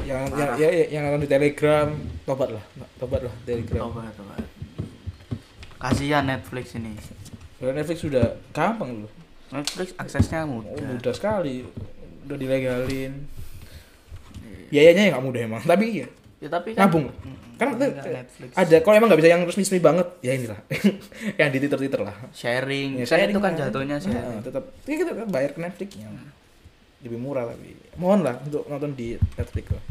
Yang 0.02 0.34
yang 0.34 0.50
Parah. 0.50 0.56
ya, 0.58 0.68
ya, 0.68 0.86
yang 0.98 1.02
nonton 1.06 1.22
di 1.24 1.30
Telegram, 1.30 1.88
tobat 2.26 2.50
lah, 2.58 2.64
tobat 2.98 3.22
lah 3.22 3.34
Telegram. 3.46 3.86
Coba 3.86 4.10
coba. 4.10 4.34
Kasihan 5.78 6.26
Netflix 6.26 6.74
ini. 6.74 6.94
Netflix 7.62 8.02
sudah 8.02 8.38
gampang 8.50 9.06
loh. 9.06 9.21
Netflix 9.52 9.88
aksesnya 9.94 10.42
Oh, 10.42 10.58
mudah. 10.58 10.88
mudah 10.88 11.12
sekali, 11.12 11.62
udah 12.24 12.36
dilegalin. 12.36 13.12
Biayanya 14.68 15.02
ya 15.02 15.10
nggak 15.12 15.24
mudah 15.24 15.40
emang, 15.42 15.62
tapi 15.62 16.00
ya 16.00 16.08
Ya 16.40 16.50
tapi 16.50 16.72
kan 16.72 16.88
nabung. 16.88 17.06
Kan 17.54 17.78
Netflix. 17.78 18.50
ada 18.52 18.76
kalau 18.80 18.96
emang 18.96 19.06
nggak 19.06 19.20
bisa 19.20 19.30
yang 19.30 19.42
resmi-resmi 19.44 19.78
banget, 19.78 20.08
ya 20.18 20.32
inilah. 20.32 20.58
yang 21.38 21.48
di 21.48 21.58
Twitter-Twitter 21.60 22.00
lah. 22.00 22.16
sharing. 22.32 22.98
Ya, 22.98 23.04
Saya 23.04 23.28
itu 23.28 23.38
kan 23.38 23.52
lah. 23.52 23.68
jatuhnya 23.68 23.96
Nah, 23.96 24.02
sharing. 24.02 24.40
tetap 24.42 24.64
ya 24.82 24.94
kita 24.96 25.10
kan 25.14 25.28
bayar 25.28 25.50
ke 25.52 25.60
Netflixnya 25.60 26.08
lebih 27.02 27.18
murah 27.18 27.44
tapi 27.44 27.74
mohon 27.96 28.22
lah 28.22 28.38
untuk 28.40 28.62
nonton 28.64 28.94
di 28.94 29.18
Netflix 29.34 29.66
lah 29.68 29.82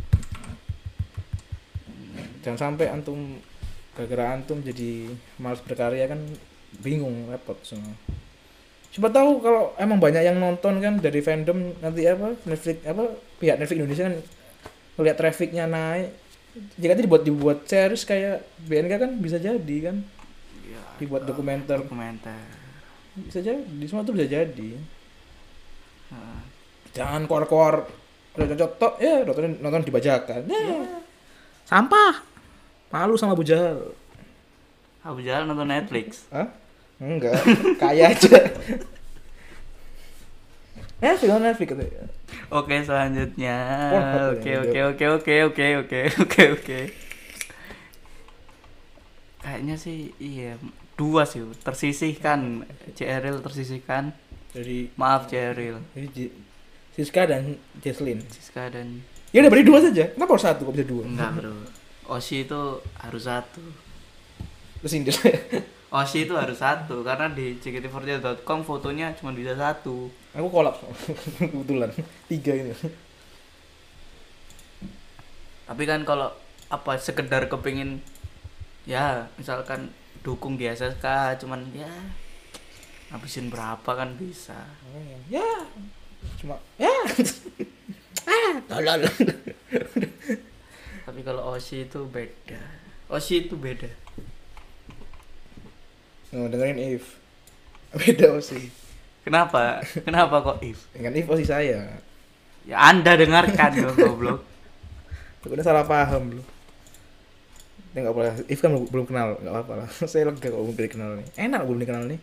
jangan 2.41 2.59
sampai 2.71 2.87
antum 2.87 3.35
gara-gara 3.91 4.33
antum 4.33 4.59
jadi 4.59 5.11
malas 5.35 5.59
berkarya 5.59 6.07
kan 6.07 6.23
bingung 6.79 7.27
repot 7.27 7.59
semua 7.61 7.91
siapa 8.91 9.07
tahu 9.07 9.39
kalau 9.39 9.71
emang 9.75 9.97
banyak 9.97 10.19
yang 10.21 10.35
nonton 10.35 10.77
kan 10.77 10.93
dari 10.97 11.19
fandom 11.19 11.71
nanti 11.79 12.03
apa 12.03 12.35
Netflix 12.43 12.83
apa 12.83 13.03
pihak 13.37 13.55
Netflix 13.55 13.77
Indonesia 13.77 14.05
kan 14.05 14.15
melihat 14.93 15.17
trafficnya 15.17 15.65
naik 15.65 16.11
jika 16.75 16.91
nanti 16.91 17.05
dibuat 17.05 17.23
dibuat 17.23 17.57
series 17.63 18.03
kayak 18.03 18.35
BNK 18.61 18.93
kan 18.97 19.11
bisa 19.17 19.37
jadi 19.37 19.77
kan 19.81 19.97
Ya, 20.61 20.79
dibuat 20.97 21.23
dokumenter 21.23 21.79
dokumenter. 21.79 22.35
bisa 23.17 23.39
jadi 23.39 23.59
semua 23.85 24.03
tuh 24.03 24.11
bisa 24.11 24.23
jadi 24.23 24.69
Heeh. 26.07 26.39
jangan 26.91 27.23
kor-kor 27.25 27.87
udah 28.31 28.47
cocok 28.49 28.71
tok 28.77 28.93
ya 28.97 29.19
nonton 29.21 29.55
nonton 29.57 29.83
dibajakan 29.83 30.47
ya. 30.47 31.03
sampah 31.65 32.23
malu 32.89 33.15
sama 33.15 33.31
Bu 33.31 33.43
Jahal 33.43 33.91
Abu 35.01 35.19
Jahal 35.19 35.43
nonton 35.43 35.65
Netflix. 35.65 36.29
Hah? 36.29 36.45
Enggak 37.01 37.33
kaya 37.81 38.13
aja. 38.13 38.37
Eh 41.01 41.17
film 41.17 41.41
Netflix 41.41 41.73
katanya. 41.73 42.05
Oke, 42.53 42.77
selanjutnya. 42.85 43.57
Pornhub 43.89 44.37
Oke, 44.37 44.51
oke, 44.53 44.79
oke, 44.93 45.05
oke, 45.17 45.33
oke, 45.49 45.65
oke, 45.81 45.99
oke, 46.21 46.43
oke. 46.53 46.79
Kayaknya 49.41 49.75
sih 49.81 50.13
iya 50.21 50.61
dua 50.93 51.25
sih 51.25 51.41
tersisihkan. 51.65 52.69
CRL 52.93 53.41
tersisihkan. 53.41 54.13
Jadi 54.53 54.93
maaf 54.93 55.25
J- 56.13 56.29
Siska 56.93 57.25
dan 57.25 57.57
Jesslyn 57.81 58.21
Siska 58.29 58.69
dan 58.69 59.01
ya 59.33 59.41
udah 59.41 59.49
beri 59.49 59.65
dua 59.65 59.81
saja. 59.81 60.05
Kenapa 60.13 60.37
harus 60.37 60.45
satu? 60.45 60.69
Kok 60.69 60.73
bisa 60.77 60.85
dua? 60.85 61.03
Enggak 61.07 61.29
bro. 61.33 61.55
Osi 62.13 62.45
itu 62.45 62.61
harus 63.01 63.25
satu. 63.25 63.63
Terus 64.85 64.93
Osi 65.91 66.23
itu 66.23 66.39
harus 66.39 66.63
satu 66.63 67.03
karena 67.03 67.27
di 67.27 67.59
ckt48.com 67.59 68.63
fotonya 68.63 69.11
cuma 69.19 69.35
bisa 69.35 69.51
satu. 69.59 70.07
Aku 70.31 70.47
kolap 70.47 70.79
kebetulan. 71.35 71.91
Tiga 72.31 72.55
ini. 72.55 72.71
Tapi 75.67 75.83
kan 75.83 76.07
kalau 76.07 76.31
apa 76.71 76.95
sekedar 76.95 77.51
kepingin 77.51 77.99
ya 78.87 79.27
misalkan 79.35 79.91
dukung 80.23 80.55
di 80.55 80.63
SSK 80.71 81.35
cuman 81.43 81.67
ya 81.75 81.91
habisin 83.11 83.51
berapa 83.51 83.91
kan 83.91 84.15
bisa. 84.15 84.55
Ya 85.27 85.67
cuma 86.39 86.55
ya. 86.79 86.87
Ah 88.31 88.63
tolol. 88.63 89.03
Tapi 91.03 91.19
kalau 91.19 91.51
Osi 91.51 91.83
itu 91.83 92.07
beda. 92.07 92.63
Osi 93.11 93.43
itu 93.43 93.59
beda 93.59 94.00
Nggak 96.31 96.49
dengerin 96.55 96.79
If. 96.79 97.05
Beda 97.99 98.39
sih. 98.39 98.71
Kenapa? 99.21 99.85
Kenapa 100.01 100.41
kok 100.41 100.57
if? 100.65 100.89
Dengan 100.95 101.13
If 101.13 101.29
sih 101.29 101.45
saya. 101.45 102.01
Ya 102.65 102.77
anda 102.81 103.13
dengarkan 103.13 103.73
dong 103.77 103.97
goblok 104.05 104.51
udah 105.41 105.65
salah 105.65 105.85
paham 105.89 106.37
lu 106.37 106.43
ya 107.97 108.05
nggak 108.05 108.13
apa 108.13 108.21
If 108.47 108.63
kan 108.63 108.71
belum, 108.71 109.03
kenal. 109.03 109.35
Nggak 109.43 109.51
apa-apa 109.51 109.73
lah. 109.83 109.87
Saya 110.11 110.31
lega 110.31 110.47
kalau 110.47 110.63
belum 110.71 110.79
dikenal 110.79 111.11
nih. 111.19 111.27
Enak 111.35 111.61
belum 111.67 111.79
dikenal 111.83 112.03
nih. 112.07 112.19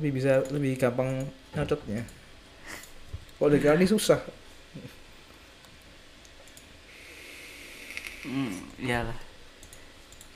Lebih 0.00 0.10
bisa 0.16 0.40
lebih 0.48 0.80
gampang 0.80 1.28
nyocotnya. 1.52 2.00
Kalau 3.36 3.52
dikenal 3.52 3.76
ini 3.76 3.84
susah. 3.84 4.24
Hmm, 8.24 8.56
iyalah 8.80 9.33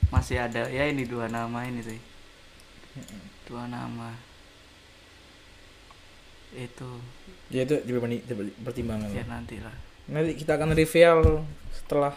masih 0.09 0.41
ada 0.41 0.65
ya 0.69 0.89
ini 0.89 1.05
dua 1.05 1.29
nama 1.29 1.65
ini 1.65 1.81
sih. 1.85 1.99
Dua 3.45 3.69
nama. 3.69 4.13
Itu. 6.53 7.01
Ya 7.53 7.65
itu 7.65 7.77
pertimbangan. 8.65 9.09
Ya 9.13 9.25
nanti 9.29 9.61
lah 9.61 9.89
nanti 10.09 10.33
kita 10.33 10.57
akan 10.57 10.73
reveal 10.73 11.45
setelah 11.69 12.13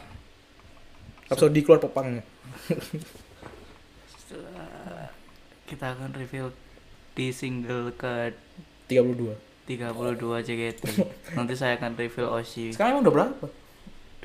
episode 1.29 1.61
keluar 1.61 1.81
popangnya 1.81 2.25
Setelah 4.17 5.13
kita 5.69 5.93
akan 5.93 6.17
review 6.17 6.49
di 7.13 7.29
single 7.37 7.93
ke 7.93 8.33
32 8.89 9.69
32 9.69 10.49
JKT 10.49 10.83
nanti 11.37 11.55
saya 11.55 11.77
akan 11.77 11.95
review 12.01 12.27
Oshi. 12.33 12.73
Sekarang 12.73 13.05
udah 13.05 13.13
berapa? 13.13 13.47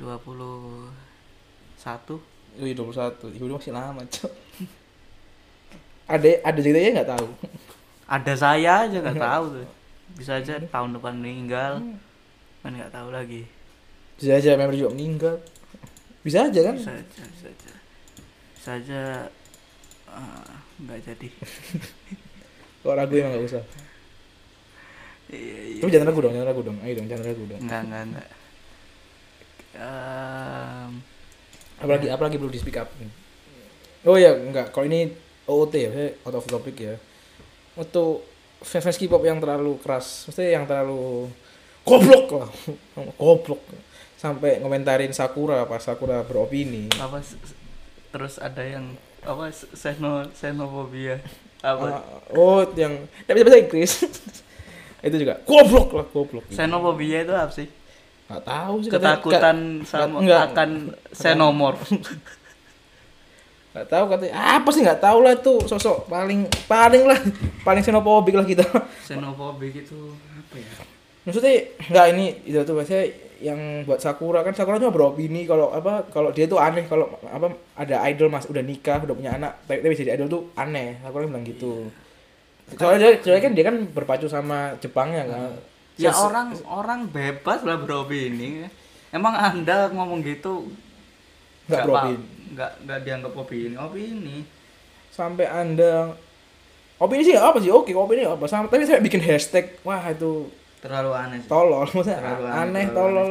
21 0.00 0.40
Iya 2.58 2.74
21 2.74 3.38
Ibu 3.38 3.54
masih 3.54 3.70
lama 3.70 4.02
cok. 4.02 4.32
Ada 6.10 6.28
ada 6.42 6.58
ceritanya 6.58 6.90
nggak 6.98 7.10
tahu? 7.14 7.28
Ada 8.10 8.32
saya 8.34 8.72
aja 8.88 8.96
nggak 8.98 9.20
tahu 9.20 9.44
tuh. 9.54 9.68
Bisa 10.18 10.42
aja 10.42 10.58
tahun 10.58 10.98
depan 10.98 11.14
meninggal. 11.22 11.78
Kan 12.66 12.72
nggak 12.74 12.90
tahu 12.90 13.14
lagi. 13.14 13.46
Bisa 14.18 14.34
aja 14.34 14.58
member 14.58 14.74
juga 14.74 14.90
meninggal. 14.90 15.36
Bisa 16.26 16.50
aja 16.50 16.60
kan? 16.66 16.74
Bisa 16.74 16.92
aja 16.98 17.22
bisa 17.30 17.46
aja. 17.46 17.72
Bisa 18.58 18.70
aja 18.74 19.02
ah, 20.10 20.50
nggak 20.82 20.98
jadi. 21.06 21.28
Kalau 22.82 22.94
ragu 22.98 23.14
emang 23.14 23.38
nggak 23.38 23.46
usah? 23.54 23.64
Iya, 25.28 25.58
iya. 25.76 25.80
Tapi 25.84 25.90
jangan 25.92 26.08
ragu 26.08 26.20
dong, 26.24 26.32
jangan 26.34 26.48
ragu 26.48 26.62
dong. 26.64 26.78
Ayo 26.80 26.92
dong, 26.96 27.06
jangan 27.06 27.24
ragu 27.28 27.42
dong. 27.44 27.60
Enggak, 27.60 27.80
enggak, 27.84 28.02
enggak. 28.08 28.28
Em, 29.78 30.92
Apalagi 31.78 32.06
apalagi 32.08 32.36
perlu 32.36 32.50
di 32.50 32.58
speak 32.58 32.76
up. 32.76 32.88
Oh 34.02 34.14
ya, 34.14 34.34
enggak. 34.34 34.70
Kalau 34.70 34.86
ini 34.86 35.10
OOT 35.44 35.74
ya, 35.74 35.90
out 36.22 36.34
of 36.34 36.44
topic 36.44 36.76
ya. 36.76 36.94
Untuk 37.74 38.26
fans 38.58 38.82
fans 38.82 38.98
K-pop 38.98 39.22
yang 39.22 39.38
terlalu 39.38 39.78
keras, 39.78 40.26
maksudnya 40.26 40.58
yang 40.58 40.66
terlalu 40.66 41.30
goblok 41.82 42.26
lah, 42.34 42.50
goblok. 43.20 43.62
Sampai 44.18 44.58
ngomentarin 44.58 45.14
Sakura 45.14 45.62
pas 45.62 45.78
Sakura 45.78 46.22
beropini. 46.22 46.90
apa 46.98 47.22
terus 48.08 48.36
ada 48.36 48.60
yang 48.60 48.98
apa 49.20 49.46
seno 49.52 50.26
xenophobia 50.32 51.20
apa 51.60 52.02
Ah, 52.02 52.02
oh, 52.32 52.66
yang 52.74 53.06
tapi 53.24 53.46
bahasa 53.46 53.62
Inggris. 53.62 53.92
itu 55.06 55.16
juga 55.16 55.38
goblok 55.46 55.94
lah, 55.94 56.06
goblok. 56.10 56.50
xenophobia 56.50 57.22
itu 57.22 57.30
apa 57.30 57.52
sih 57.54 57.70
Enggak 58.28 58.44
tahu 58.44 58.74
sih 58.78 58.90
katanya- 58.92 59.16
ketakutan 59.16 59.56
nggak- 59.80 59.88
sama 59.88 60.16
nggak- 60.20 60.44
akan 60.46 60.70
xenomorph. 61.12 61.84
Nggak 63.68 63.88
tahu 63.88 64.04
katanya 64.08 64.32
apa 64.58 64.68
sih 64.72 64.80
nggak 64.80 64.98
tahu 64.98 65.18
lah 65.20 65.34
tuh 65.38 65.58
sosok 65.62 66.08
paling 66.08 66.40
paling 66.66 67.04
lah 67.04 67.20
paling 67.62 67.84
xenophobic 67.84 68.34
lah 68.34 68.42
kita. 68.42 68.64
Xenophobic 69.04 69.72
itu 69.76 70.16
apa 70.16 70.56
ya? 70.56 70.70
Maksudnya 71.24 71.52
nggak 71.86 72.06
ini 72.16 72.24
itu 72.44 72.58
tuh 72.64 72.74
biasanya 72.74 73.04
yang 73.38 73.86
buat 73.86 74.02
Sakura 74.02 74.42
kan 74.42 74.50
Sakura 74.50 74.82
cuma 74.82 74.90
beropini 74.90 75.46
kalau 75.46 75.70
apa 75.70 76.08
kalau 76.10 76.32
dia 76.32 76.48
tuh 76.48 76.58
aneh 76.58 76.88
kalau 76.88 77.06
apa 77.22 77.54
ada 77.76 78.02
idol 78.08 78.26
mas 78.26 78.48
udah 78.48 78.64
nikah 78.64 78.98
udah 78.98 79.14
punya 79.14 79.36
anak 79.36 79.62
tapi, 79.62 79.78
tapi 79.78 79.94
jadi 79.94 80.16
idol 80.18 80.26
tuh 80.26 80.42
aneh 80.52 80.98
Sakura 80.98 81.28
bilang 81.28 81.46
gitu. 81.46 81.86
Soalnya 82.74 82.98
dia, 82.98 83.10
soalnya 83.22 83.42
kan 83.46 83.52
dia 83.54 83.64
kan 83.64 83.76
berpacu 83.86 84.26
sama 84.26 84.74
Jepangnya 84.76 85.22
kan 85.22 85.54
ya 85.98 86.14
orang 86.14 86.54
orang 86.64 87.00
bebas 87.10 87.60
lah 87.66 87.76
beropini 87.76 88.70
emang 89.10 89.34
anda 89.34 89.90
ngomong 89.90 90.22
gitu 90.22 90.70
nggak 91.66 91.82
beropini 91.84 92.24
nggak 92.54 92.70
nggak 92.86 92.98
dianggap 93.04 93.32
opini 93.34 93.74
opini 93.74 94.36
sampai 95.10 95.46
anda 95.50 96.14
opini 96.96 97.22
sih 97.26 97.34
apa 97.34 97.58
sih 97.58 97.68
oke 97.68 97.90
opini 97.92 98.22
apa 98.24 98.46
sama 98.46 98.70
tapi 98.70 98.86
saya 98.86 99.02
bikin 99.02 99.18
hashtag 99.20 99.74
wah 99.82 100.00
itu 100.06 100.46
terlalu 100.78 101.10
aneh 101.12 101.38
sih. 101.42 101.50
tolol 101.50 101.82
maksudnya 101.90 102.22
Terlalu 102.22 102.46
aneh, 102.46 102.62
aneh, 102.62 102.84
tolol 102.94 103.30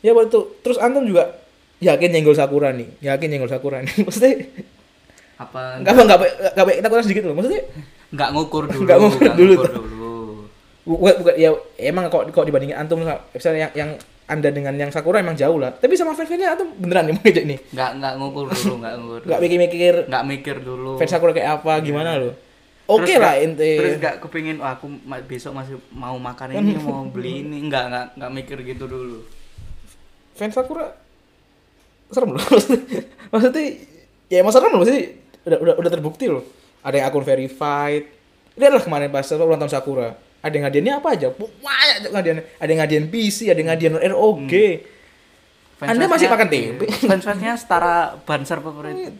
ya 0.00 0.10
buat 0.16 0.32
itu 0.32 0.40
terus 0.64 0.80
antum 0.80 1.04
juga 1.04 1.36
yakin 1.78 2.10
nyenggol 2.10 2.34
sakura 2.34 2.72
nih 2.72 2.88
yakin 3.04 3.28
nyenggol 3.28 3.50
sakura 3.52 3.84
nih 3.84 3.94
maksudnya 4.06 4.48
apa 5.38 5.60
nggak 5.84 5.92
apa 5.94 6.02
nggak 6.02 6.18
baik 6.18 6.34
nggak 6.56 6.66
baik 6.66 6.76
kita 6.82 6.88
kurang 6.90 7.04
sedikit 7.06 7.22
loh 7.30 7.34
maksudnya 7.38 7.62
nggak 8.08 8.28
ngukur 8.32 8.64
dulu 8.66 8.82
Nggak 8.88 8.98
ngukur 8.98 9.30
dulu 9.36 9.52
ngukur 9.54 9.68
tuh. 9.68 9.74
dulu. 9.84 9.97
Bukan 10.88 11.14
bukan 11.20 11.34
ya 11.36 11.50
emang 11.76 12.08
kok 12.08 12.32
kok 12.32 12.44
dibandingin 12.48 12.80
antum 12.80 13.04
sama- 13.04 13.20
misalnya 13.28 13.68
yang 13.68 13.72
yang 13.76 13.90
anda 14.28 14.48
dengan 14.52 14.76
yang 14.76 14.92
sakura 14.92 15.20
emang 15.20 15.36
jauh 15.36 15.56
lah. 15.56 15.72
Tapi 15.72 15.96
sama 15.96 16.12
fans-fansnya 16.12 16.56
antum 16.56 16.68
beneran 16.76 17.08
nih 17.08 17.14
mau 17.16 17.24
nih? 17.28 17.58
Nggak 17.72 17.90
nggak 17.96 18.12
ngukur 18.16 18.44
dulu 18.48 18.74
nggak 18.80 18.94
ngukur 18.96 19.20
nggak 19.24 19.40
mikir-mikir. 19.40 19.94
Nggak 20.08 20.24
mikir 20.24 20.56
dulu. 20.60 20.92
Fans 20.96 21.12
sakura 21.12 21.32
kayak 21.32 21.60
apa 21.60 21.72
gimana 21.80 22.16
loh 22.16 22.34
oke 22.88 23.04
Terus 23.04 23.20
lah 23.20 23.36
ente 23.36 23.72
terus 23.76 24.00
nggak 24.00 24.16
kepingin 24.24 24.56
"Wah, 24.64 24.80
aku 24.80 24.88
besok 25.28 25.52
masih 25.52 25.76
mau 25.92 26.16
makan 26.16 26.56
ini 26.56 26.72
mau 26.84 27.04
beli 27.04 27.44
ini. 27.44 27.68
Nggak 27.68 27.84
nggak 27.88 28.06
nggak 28.16 28.30
mikir 28.32 28.58
gitu 28.64 28.84
dulu. 28.88 29.20
Fans 30.32 30.56
sakura 30.56 30.88
serem 32.08 32.32
loh. 32.32 32.40
Maksudnya 33.32 33.64
ya 34.32 34.40
emang 34.40 34.52
serem 34.52 34.72
loh 34.72 34.80
maksudnya 34.80 35.04
udah 35.44 35.58
udah 35.60 35.74
udah 35.76 35.90
terbukti 35.92 36.24
loh. 36.28 36.44
Ada 36.80 37.00
yang 37.00 37.06
akun 37.08 37.24
verified. 37.24 38.04
Lihat 38.56 38.72
lah 38.72 38.82
kemarin 38.82 39.12
pas 39.12 39.28
ulang 39.32 39.60
tahun 39.60 39.72
sakura 39.72 40.27
ada 40.38 40.54
yang 40.54 40.64
ngadiannya 40.70 40.94
apa 41.02 41.08
aja? 41.18 41.26
Banyak 41.34 42.10
ngadian 42.14 42.36
ada 42.40 42.68
yang 42.70 42.80
ngadian 42.84 43.04
PC 43.10 43.38
ada 43.50 43.58
yang 43.58 43.70
ngadian 43.74 43.94
ROG 44.14 44.52
Fans- 45.78 45.94
Anda 45.94 46.10
masih 46.10 46.26
makan 46.26 46.48
tempe? 46.50 46.86
fans 46.90 47.22
fansnya 47.28 47.54
setara 47.54 48.18
banser 48.26 48.58
favorit 48.58 49.14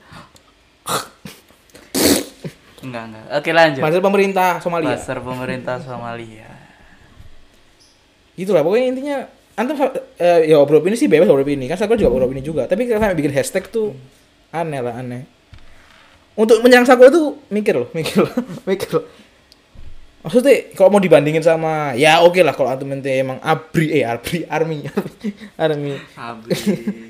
enggak 2.83 3.03
enggak. 3.11 3.25
Oke 3.39 3.51
lanjut. 3.55 3.83
Banser 3.83 4.03
pemerintah 4.03 4.49
Somalia. 4.63 4.95
Banser 4.95 5.19
pemerintah 5.23 5.77
Somalia. 5.83 6.51
Itulah 8.39 8.63
pokoknya 8.63 8.87
intinya 8.91 9.17
antum 9.59 9.75
eh, 10.19 10.47
ya 10.47 10.63
obrol 10.63 10.83
ini 10.87 10.95
sih 10.95 11.11
bebas 11.11 11.27
obrol 11.31 11.47
ini. 11.47 11.67
Kan 11.67 11.79
sakura 11.79 11.99
juga 11.99 12.11
obrol 12.15 12.31
ini 12.35 12.43
juga. 12.43 12.67
Tapi 12.71 12.87
kalau 12.87 13.15
bikin 13.15 13.35
hashtag 13.35 13.67
tuh 13.71 13.95
aneh 14.55 14.81
lah 14.83 14.99
aneh. 14.99 15.27
Untuk 16.39 16.63
menyerang 16.63 16.87
sakura 16.87 17.11
tuh 17.11 17.39
mikir 17.51 17.75
loh 17.75 17.91
mikir 17.91 18.23
loh 18.23 18.35
mikir 18.71 18.89
loh 18.95 19.05
maksudnya 20.29 20.77
kalau 20.77 20.93
mau 20.93 21.01
dibandingin 21.01 21.41
sama 21.41 21.97
ya 21.97 22.21
oke 22.21 22.37
lah 22.39 22.53
kalau 22.53 22.69
antum 22.69 22.93
ente 22.93 23.09
emang 23.09 23.41
abri 23.41 23.97
eh 23.97 24.05
abri 24.05 24.45
army 24.45 24.85
army 25.65 25.97
habis 26.13 26.61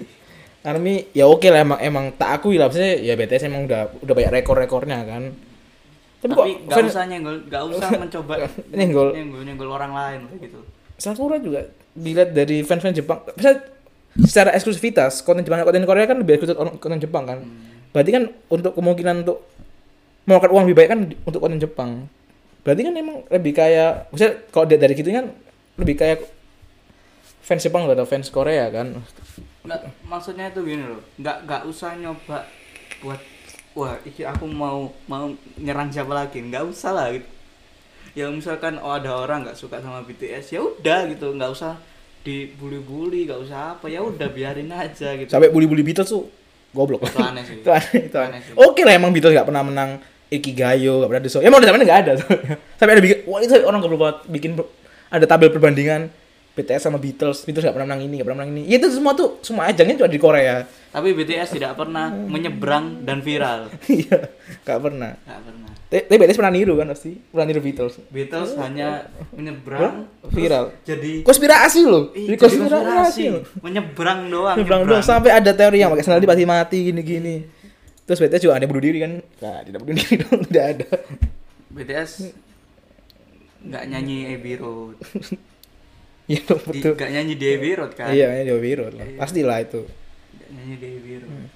army 0.70 1.10
ya 1.10 1.26
oke 1.26 1.44
lah 1.44 1.60
emang 1.60 1.78
emang 1.82 2.04
tak 2.14 2.38
akui 2.38 2.54
lah 2.54 2.70
maksudnya 2.70 2.94
ya 2.94 3.18
BTS 3.18 3.50
emang 3.50 3.66
udah 3.66 3.90
udah 3.98 4.14
banyak 4.14 4.32
rekor-rekornya 4.32 5.02
kan 5.02 5.34
tapi, 6.18 6.30
tapi 6.30 6.50
kok 6.62 6.70
fans- 6.70 6.90
usah 6.90 7.04
nyenggol 7.04 7.36
nggak 7.42 7.62
usah 7.68 7.88
mencoba 8.02 8.34
Nyenggol. 8.70 9.08
nyenggol 9.10 9.42
nyenggol 9.42 9.68
orang 9.68 9.92
lain 9.92 10.20
gitu 10.38 10.62
Sakura 10.98 11.38
juga 11.38 11.62
dilihat 11.94 12.34
dari 12.34 12.66
fans-fans 12.66 12.98
Jepang. 12.98 13.22
Bisa 13.38 13.54
secara 14.18 14.50
eksklusivitas 14.50 15.22
konten 15.22 15.46
Jepang 15.46 15.62
konten 15.62 15.86
Korea 15.86 16.10
kan 16.10 16.18
lebih 16.18 16.34
eksklusif 16.34 16.58
konten 16.58 16.98
Jepang 16.98 17.22
kan. 17.22 17.38
Berarti 17.94 18.10
kan 18.10 18.22
untuk 18.50 18.74
kemungkinan 18.74 19.22
untuk 19.22 19.46
memakan 20.26 20.50
uang 20.50 20.62
lebih 20.66 20.76
baik 20.76 20.88
kan 20.90 21.00
untuk 21.22 21.38
konten 21.38 21.62
Jepang. 21.62 22.10
Berarti 22.68 22.84
kan 22.84 22.94
emang 23.00 23.24
lebih 23.32 23.56
kayak 23.56 24.12
misalnya 24.12 24.44
kalau 24.52 24.68
dari 24.68 24.92
gitu 24.92 25.08
kan 25.08 25.32
lebih 25.80 25.96
kayak 25.96 26.20
fans 27.40 27.64
Jepang 27.64 27.88
atau 27.88 28.04
fans 28.04 28.28
Korea 28.28 28.68
kan. 28.68 28.92
nggak 29.64 30.04
maksudnya 30.04 30.52
itu 30.52 30.60
gini 30.68 30.84
loh 30.84 31.00
nggak 31.16 31.48
nggak 31.48 31.62
usah 31.64 31.96
nyoba 31.96 32.44
buat 33.00 33.20
wah 33.72 33.96
iki 34.04 34.24
aku 34.24 34.44
mau 34.48 34.92
mau 35.08 35.32
nyerang 35.56 35.92
siapa 35.92 36.12
lagi 36.12 36.40
nggak 36.40 36.64
usah 36.68 36.92
lah 36.92 37.08
gitu 37.12 37.28
ya 38.16 38.32
misalkan 38.32 38.80
oh 38.80 38.96
ada 38.96 39.12
orang 39.12 39.44
nggak 39.44 39.56
suka 39.56 39.80
sama 39.80 40.04
BTS 40.04 40.56
ya 40.56 40.60
udah 40.64 41.08
gitu 41.12 41.36
nggak 41.36 41.52
usah 41.52 41.76
dibully-bully 42.24 43.28
nggak 43.28 43.40
usah 43.44 43.76
apa 43.76 43.92
ya 43.92 44.00
udah 44.00 44.28
biarin 44.32 44.72
aja 44.72 45.16
gitu 45.16 45.28
Sampai 45.28 45.52
bully-bully 45.52 45.84
Beatles 45.84 46.08
tuh 46.12 46.28
goblok. 46.72 47.04
itu 47.04 47.20
aneh 47.20 47.44
sih 47.44 47.56
itu 47.64 47.68
aneh, 47.68 48.08
itu 48.08 48.16
aneh. 48.16 48.28
Aneh 48.36 48.40
sih. 48.44 48.52
Oke 48.56 48.84
lah 48.88 48.96
emang 48.96 49.12
Beatles 49.12 49.36
gak 49.36 49.48
pernah 49.48 49.64
menang 49.64 50.00
Ikigayo, 50.28 51.00
gak 51.00 51.08
pernah 51.08 51.22
Show. 51.24 51.40
Ya 51.40 51.48
mau 51.48 51.60
zamannya 51.60 51.88
gak 51.88 52.00
ada. 52.04 52.12
Sampai 52.76 52.92
ada 52.96 53.02
bikin, 53.02 53.24
wah 53.24 53.40
itu 53.40 53.54
orang 53.64 53.80
goblok 53.80 54.00
banget 54.00 54.18
bikin 54.28 54.50
ada 55.08 55.24
tabel 55.24 55.48
perbandingan 55.48 56.12
BTS 56.52 56.84
sama 56.84 57.00
Beatles. 57.00 57.48
Beatles 57.48 57.64
gak 57.64 57.72
pernah 57.72 57.88
menang 57.94 58.04
ini, 58.04 58.20
gak 58.20 58.26
pernah 58.28 58.44
menang 58.44 58.52
ini. 58.52 58.62
Ya 58.68 58.76
itu 58.76 58.92
semua 58.92 59.16
tuh, 59.16 59.40
semua 59.40 59.72
ajangnya 59.72 60.04
cuma 60.04 60.10
di 60.10 60.20
Korea. 60.20 60.68
tapi 60.88 61.12
BTS 61.12 61.56
tidak 61.60 61.76
pernah 61.76 62.08
menyeberang 62.08 63.04
dan 63.04 63.20
viral 63.20 63.68
Iya, 63.92 64.32
gak 64.64 64.80
pernah. 64.80 65.20
nggak 65.20 65.40
pernah 65.44 65.68
Tapi 65.88 66.16
BTS 66.16 66.36
pernah 66.36 66.52
niru 66.52 66.76
kan 66.76 66.92
pasti, 66.92 67.12
pernah 67.16 67.46
niru 67.48 67.60
Beatles. 67.64 67.94
Beatles 68.08 68.50
hanya 68.60 69.08
menyeberang? 69.32 70.08
Viral. 70.28 70.76
jadi 70.84 71.24
Konspirasi 71.24 71.80
loh, 71.84 72.12
jadi 72.12 72.36
konspirasi 72.36 73.22
loh. 73.32 73.42
menyeberang 73.64 74.28
doang 74.28 74.56
Nyebrang 74.60 74.82
doang 74.84 75.00
sampai 75.00 75.32
ada 75.32 75.52
teori 75.56 75.80
yang 75.80 75.88
pakai 75.92 76.04
sandal 76.04 76.24
pasti 76.24 76.44
mati 76.44 76.78
gini-gini. 76.92 77.36
Terus 78.08 78.18
BTS 78.18 78.42
juga 78.42 78.56
ada 78.56 78.64
bunuh 78.64 78.80
diri 78.80 78.98
kan? 78.98 79.12
Nah, 79.20 79.60
tidak 79.60 79.78
bunuh 79.78 79.94
diri 80.00 80.14
dong, 80.18 80.40
tidak 80.48 80.64
ada. 80.72 80.88
BTS 81.68 82.10
nggak 83.60 83.84
nyanyi 83.86 84.16
Abbey 84.32 84.54
Road 84.56 84.96
Iya 86.30 86.40
dong, 86.42 86.60
Di- 86.62 86.78
betul. 86.78 86.92
nggak 86.94 87.10
nyanyi 87.10 87.34
di 87.34 87.46
Abbey 87.50 87.72
Road 87.74 87.92
kan 87.92 88.08
Iya, 88.08 88.26
ini 88.32 88.42
Dewa 88.44 88.58
Biro 88.58 88.86
lah. 88.88 89.00
Iya. 89.02 89.18
Pastilah 89.18 89.58
itu. 89.60 89.80
nggak 89.84 90.50
nyanyi 90.50 90.74
di 90.74 90.86
Abbey 90.90 91.14
Road 91.20 91.46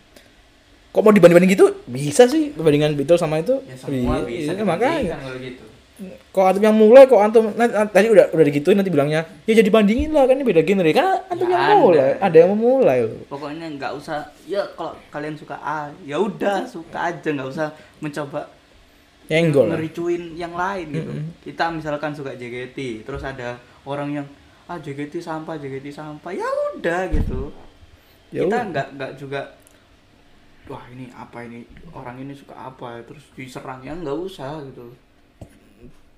Kok 0.93 1.01
mau 1.01 1.09
dibanding-banding 1.11 1.53
gitu? 1.53 1.67
Bisa 1.87 2.23
sih 2.27 2.53
perbandingan 2.53 2.93
Beatles 2.93 3.17
sama 3.17 3.41
itu. 3.41 3.57
ya 3.63 3.73
semua 3.75 4.21
Iya, 4.21 4.29
bisa 4.45 4.53
iya, 4.53 4.63
makanya. 4.63 4.93
dibandingkan 4.93 5.21
kalau 5.23 5.39
gitu 5.41 5.65
Kok 6.29 6.43
antum 6.43 6.63
yang 6.63 6.75
mulai, 6.75 7.05
kok 7.05 7.15
antum 7.17 7.53
nanti, 7.53 7.71
nanti- 7.71 7.93
tadi 7.93 8.07
udah 8.09 8.27
udah 8.29 8.45
digituin 8.45 8.75
nanti 8.75 8.89
bilangnya, 8.89 9.23
ya 9.45 9.53
jadi 9.53 9.69
bandingin 9.69 10.11
lah 10.11 10.25
kan 10.25 10.35
ini 10.35 10.43
beda 10.43 10.61
genre. 10.61 10.91
Kan 10.91 11.07
antum 11.29 11.47
Ya 11.47 11.53
yang 11.53 11.63
ada. 11.63 11.75
mulai, 11.79 12.11
ada 12.19 12.37
yang 12.37 12.51
memulai 12.51 12.99
loh. 13.03 13.21
pokoknya 13.29 13.67
nggak 13.71 13.93
usah 13.95 14.19
ya 14.43 14.65
kalau 14.73 14.97
kalian 15.09 15.35
suka 15.35 15.55
A 15.57 15.79
ya 16.03 16.17
udah 16.17 16.65
suka 16.65 16.99
aja 17.09 17.29
nggak 17.29 17.47
usah 17.47 17.69
mencoba 17.99 18.49
Yenggol. 19.25 19.65
lah. 19.65 19.77
ngericuin 19.77 20.35
yang 20.35 20.53
lain 20.53 20.87
gitu 20.91 21.13
Mm-mm. 21.13 21.39
kita 21.41 21.71
misalkan 21.71 22.11
suka 22.11 22.33
JKT 22.33 22.79
terus 23.03 23.23
ada 23.23 23.55
orang 23.85 24.11
yang 24.13 24.27
ah 24.67 24.77
JKT 24.77 25.19
sampah 25.19 25.55
JKT 25.55 25.87
sampah 25.91 26.33
ya 26.33 26.49
udah 26.73 27.07
gitu 27.11 27.53
Ya 28.29 28.43
kita 28.43 28.59
nggak 28.67 28.87
nggak 28.93 29.13
juga 29.15 29.55
wah 30.65 30.83
ini 30.89 31.13
apa 31.13 31.45
ini 31.45 31.63
orang 31.93 32.17
ini 32.19 32.33
suka 32.33 32.57
apa 32.57 32.97
terus 33.03 33.23
diserang 33.31 33.81
ya 33.81 33.93
nggak 33.93 34.17
usah 34.17 34.65
gitu 34.65 34.89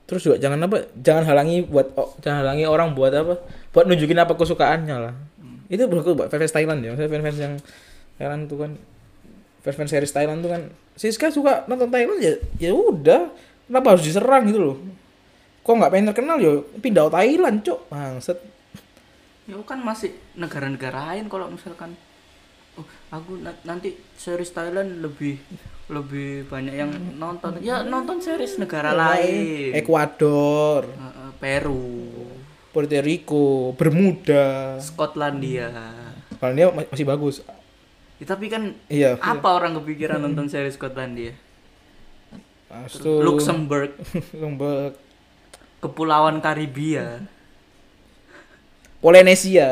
Terus 0.05 0.21
juga 0.21 0.37
jangan 0.37 0.61
apa, 0.69 0.85
jangan 1.01 1.25
halangi 1.25 1.65
buat 1.65 1.97
oh, 1.97 2.13
jangan 2.21 2.45
halangi 2.45 2.65
orang 2.69 2.93
buat 2.93 3.13
apa? 3.13 3.41
Buat 3.73 3.89
nunjukin 3.89 4.21
apa 4.21 4.37
kesukaannya 4.37 4.97
lah. 5.01 5.15
Hmm. 5.41 5.65
Itu 5.73 5.89
berlaku 5.89 6.13
buat 6.13 6.29
fans 6.29 6.53
Thailand 6.53 6.85
ya. 6.85 6.93
Maksudnya 6.93 7.11
fans-fans 7.11 7.39
yang 7.41 7.55
Thailand 8.21 8.43
tuh 8.47 8.59
kan 8.61 8.71
fans-fans 9.65 9.91
series 9.91 10.13
Thailand 10.13 10.45
tuh 10.45 10.53
kan 10.53 10.63
Siska 10.95 11.33
suka 11.33 11.65
nonton 11.67 11.89
Thailand 11.89 12.21
ya 12.21 12.35
ya 12.61 12.71
udah 12.71 13.33
kenapa 13.67 13.97
harus 13.97 14.05
diserang 14.07 14.47
gitu 14.47 14.61
loh 14.61 14.77
kok 15.65 15.73
nggak 15.73 15.91
pengen 15.91 16.07
terkenal 16.13 16.37
yo 16.37 16.69
pindah 16.79 17.09
ke 17.09 17.13
Thailand 17.17 17.57
cok 17.65 17.81
bangset 17.89 18.39
Ya 19.45 19.61
kan 19.61 19.77
masih 19.85 20.17
negara-negara 20.41 21.13
lain 21.13 21.29
kalau 21.29 21.53
misalkan 21.53 21.93
oh, 22.75 22.85
aku 23.09 23.39
na- 23.39 23.61
nanti 23.63 23.95
series 24.15 24.51
Thailand 24.51 25.01
lebih 25.01 25.39
lebih 25.85 26.49
banyak 26.49 26.75
yang 26.75 26.91
nonton. 27.15 27.61
Ya 27.61 27.83
nonton 27.83 28.17
series 28.19 28.57
negara 28.57 28.91
lain. 28.91 29.75
Ekuador. 29.75 30.89
Peru, 31.37 32.09
Puerto 32.73 32.99
Rico 32.99 33.45
Bermuda. 33.75 34.81
Skotlandia. 34.81 35.69
kalau 36.41 36.53
dia 36.53 36.67
ma- 36.69 36.89
masih 36.89 37.05
bagus. 37.05 37.45
Ya, 38.17 38.25
tapi 38.25 38.49
kan 38.49 38.73
iya 38.87 39.19
apa 39.19 39.49
orang 39.51 39.77
kepikiran 39.77 40.19
nonton 40.19 40.49
series 40.49 40.75
Skotlandia? 40.75 41.37
Astu 42.67 43.21
Luxembourg, 43.21 43.93
Luxembourg. 44.33 44.97
Kepulauan 45.79 46.41
Karibia. 46.41 47.21
Polinesia 48.99 49.69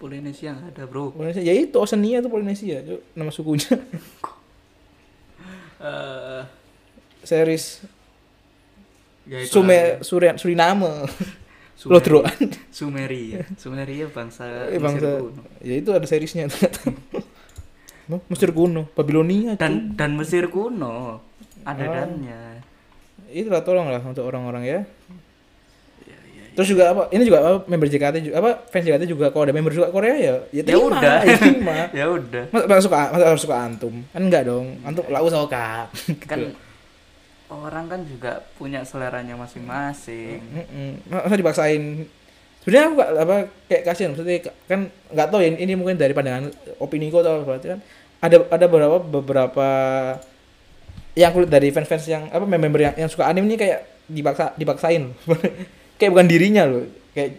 Polinesia 0.00 0.50
nggak 0.50 0.72
ada 0.72 0.84
bro. 0.84 1.12
Polinesia 1.12 1.42
ya 1.42 1.52
itu 1.54 1.76
Oceania 1.76 2.18
tuh 2.18 2.30
Polinesia 2.30 2.80
nama 3.12 3.28
sukunya 3.28 3.68
Eh, 5.80 6.42
series 7.22 7.80
ya 9.24 9.38
itu 9.38 9.48
Sume 9.50 9.72
lah. 9.72 9.88
Surian 10.00 10.36
Suriname 10.36 11.08
Sumeri- 11.72 11.88
Lodroan 11.88 12.36
Sumeria. 12.68 13.40
Sumeria 13.56 14.04
bangsa 14.06 14.44
Eh, 14.68 14.76
Mesir 14.76 14.80
bangsa 14.82 15.08
kuno. 15.18 15.40
ya 15.60 15.74
itu 15.74 15.90
ada 15.90 16.04
seriesnya 16.04 16.44
ternyata 16.46 16.84
Mesir 18.28 18.50
kuno 18.50 18.92
Babilonia 18.92 19.56
dan 19.56 19.96
dan 19.96 20.12
Mesir 20.14 20.52
kuno 20.52 21.24
ada 21.62 21.80
Oh. 21.80 21.92
dannya. 21.94 22.60
itulah 23.30 23.62
tolong 23.62 23.86
lah 23.86 24.02
untuk 24.02 24.26
orang-orang 24.26 24.64
ya, 24.66 24.78
terus 26.50 26.68
juga 26.68 26.84
apa 26.88 27.02
ini 27.10 27.22
juga 27.22 27.38
apa 27.40 27.58
member 27.64 27.86
JKT 27.86 28.16
juga 28.22 28.36
apa 28.38 28.50
fans 28.66 28.82
JKT 28.82 29.02
juga 29.06 29.26
kalau 29.28 29.44
ada 29.44 29.52
member 29.52 29.70
suka 29.70 29.88
Korea 29.88 30.12
ya 30.12 30.20
ya 30.20 30.34
Ya 30.52 30.62
terima 30.64 30.86
udah. 30.90 31.18
ya 31.22 31.36
terima 31.36 31.74
ya 31.98 32.04
udah. 32.06 32.44
masa, 32.50 32.64
masa 32.66 32.80
suka 32.82 32.98
masa 33.08 33.24
harus 33.26 33.42
suka 33.42 33.56
antum 33.56 33.94
kan 34.06 34.20
enggak 34.20 34.42
dong 34.44 34.66
antum 34.80 35.04
lau 35.06 35.26
suka 35.26 35.86
Kan 36.30 36.52
orang 37.46 37.84
kan 37.86 38.00
juga 38.02 38.46
punya 38.54 38.78
seleranya 38.80 39.34
masing-masing. 39.34 40.38
Mm-mm. 40.38 40.90
masa 41.08 41.34
dipaksain 41.34 42.06
sebenarnya 42.60 42.84
aku 42.84 42.94
nggak- 42.94 43.12
apa 43.16 43.36
kayak 43.66 43.82
kasihan 43.84 44.10
maksudnya 44.10 44.36
kan 44.64 44.80
nggak 45.08 45.26
tahu 45.26 45.40
ya 45.40 45.50
ini 45.56 45.72
mungkin 45.72 45.96
dari 45.96 46.12
pandangan 46.12 46.46
opini 46.76 47.08
gue 47.08 47.18
atau 47.18 47.40
berarti 47.40 47.66
kan 47.68 47.80
ada 48.20 48.36
ada 48.46 48.66
beberapa 48.66 49.00
beberapa 49.00 49.68
yang 51.12 51.32
kulit 51.32 51.48
dari 51.48 51.68
fans-fans 51.68 52.06
yang 52.06 52.28
apa 52.28 52.44
member 52.44 52.78
yang 52.80 52.94
yang 52.96 53.08
suka 53.08 53.24
anime 53.24 53.48
ini 53.48 53.56
kayak 53.56 53.80
dipaksa 54.06 54.54
dipaksain 54.54 55.10
kayak 56.00 56.10
bukan 56.16 56.26
dirinya 56.26 56.64
loh. 56.64 56.88
Kayak 57.12 57.36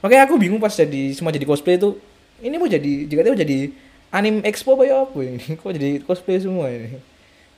makanya 0.00 0.22
aku 0.24 0.40
bingung 0.40 0.56
pas 0.56 0.72
jadi 0.72 1.12
semua 1.12 1.28
jadi 1.28 1.44
cosplay 1.44 1.76
itu 1.76 2.00
ini 2.40 2.56
mau 2.56 2.64
jadi 2.64 3.04
jika 3.04 3.20
mau 3.20 3.36
jadi 3.36 3.68
anime 4.08 4.40
expo 4.48 4.74
apa 4.74 4.88
ya 4.88 5.04
apa 5.04 5.18
ini? 5.20 5.44
Kok 5.60 5.70
jadi 5.76 5.90
cosplay 6.02 6.40
semua 6.40 6.72
ini? 6.72 6.96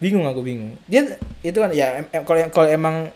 Bingung 0.02 0.26
aku 0.26 0.42
bingung. 0.42 0.74
Dia 0.90 1.14
itu 1.46 1.58
kan 1.62 1.70
ya 1.70 2.02
em- 2.02 2.10
em- 2.10 2.26
kalau 2.26 2.42
kalau 2.50 2.66
emang 2.66 3.14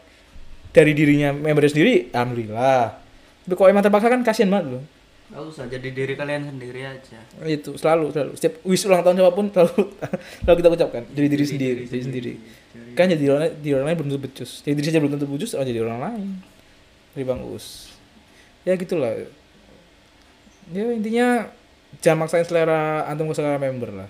dari 0.70 0.95
dirinya 0.95 1.35
membernya 1.35 1.74
sendiri 1.74 2.14
alhamdulillah. 2.14 3.03
Tapi 3.43 3.55
kalau 3.59 3.68
emang 3.74 3.83
terpaksa 3.83 4.07
kan 4.07 4.22
kasihan 4.22 4.51
banget 4.55 4.79
loh. 4.79 4.85
Gak 5.27 5.43
usah 5.43 5.66
jadi 5.66 5.91
diri 5.91 6.14
kalian 6.14 6.55
sendiri 6.55 6.87
aja. 6.87 7.18
itu 7.43 7.74
selalu 7.74 8.14
selalu. 8.14 8.31
Setiap 8.39 8.62
wish 8.62 8.87
ulang 8.87 9.03
tahun 9.03 9.18
siapa 9.18 9.35
pun 9.35 9.47
selalu 9.55 9.83
selalu 10.47 10.57
kita 10.62 10.68
ucapkan 10.70 11.03
jadi 11.11 11.27
diri 11.27 11.45
sendiri 11.45 11.83
jadi 11.91 12.03
sendiri. 12.07 12.33
kan 12.95 13.11
jadi 13.11 13.24
orang 13.35 13.51
di 13.59 13.74
orang 13.74 13.87
lain 13.91 13.97
belum 13.99 14.09
tentu 14.14 14.22
becus. 14.22 14.62
Jadi 14.62 14.74
diri 14.79 14.87
saja 14.87 14.99
belum 15.03 15.18
tentu 15.18 15.27
becus 15.27 15.59
oh 15.59 15.66
jadi 15.66 15.83
orang 15.83 15.99
lain 15.99 16.29
dari 17.17 17.25
bang 17.25 17.41
us. 17.49 17.97
Ya 18.69 18.77
gitulah. 18.77 19.17
Ya 20.69 20.85
intinya 20.93 21.49
jangan 22.05 22.29
maksain 22.29 22.45
selera 22.45 23.09
antum 23.09 23.33
ke 23.33 23.35
selera 23.35 23.57
member 23.57 23.89
lah. 23.89 24.09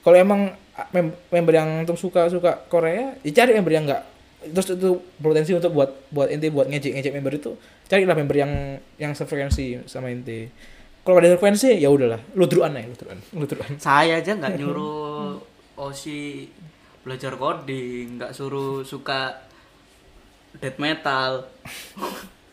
Kalau 0.00 0.16
emang 0.16 0.56
mem- 0.96 1.16
member 1.28 1.52
yang 1.52 1.84
antum 1.84 2.00
suka 2.00 2.32
suka 2.32 2.64
Korea 2.72 3.12
ya 3.20 3.30
cari 3.36 3.52
member 3.52 3.72
yang 3.76 3.84
enggak. 3.84 4.08
Terus 4.44 4.76
itu 4.76 5.04
potensi 5.20 5.52
untuk 5.52 5.76
buat 5.76 5.92
buat 6.08 6.32
ente 6.32 6.48
buat 6.48 6.64
ngejek 6.72 6.96
ngejek 6.96 7.12
member 7.12 7.36
itu 7.36 7.52
carilah 7.84 8.16
member 8.16 8.36
yang 8.40 8.80
yang 8.96 9.12
sefrekuensi 9.12 9.84
sama 9.84 10.08
ente 10.08 10.48
kalau 11.04 11.20
ada 11.20 11.36
frekuensi 11.36 11.76
ya 11.76 11.92
udahlah. 11.92 12.16
Ludruan 12.32 12.72
aja 12.80 12.88
ludruan. 12.88 13.20
Ludruan. 13.36 13.72
Saya 13.76 14.24
aja 14.24 14.32
nggak 14.32 14.56
nyuruh 14.60 15.36
Osi 15.76 16.48
belajar 17.04 17.36
coding, 17.36 18.16
nggak 18.16 18.32
suruh 18.32 18.80
suka 18.80 19.44
death 20.54 20.78
metal, 20.78 21.48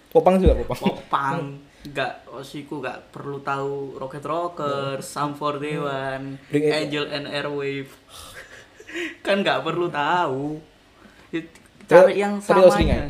popang 0.07 0.37
juga 0.37 0.53
popang 0.57 0.79
popang, 0.79 1.37
nggak 1.83 2.13
Osiku 2.31 2.79
nggak 2.79 3.09
perlu 3.09 3.39
tahu 3.39 3.95
Rocket 3.95 4.23
Rocker, 4.23 4.95
Sum 4.99 5.33
41, 5.33 6.37
Bring 6.47 6.63
it- 6.63 6.73
Angel 6.75 7.05
and 7.07 7.25
Airwave, 7.27 7.91
kan 9.25 9.39
nggak 9.39 9.61
perlu 9.61 9.87
tahu. 9.87 10.59
Cari 11.83 12.15
yang 12.15 12.39
samanya. 12.39 12.71
seringai? 12.71 13.09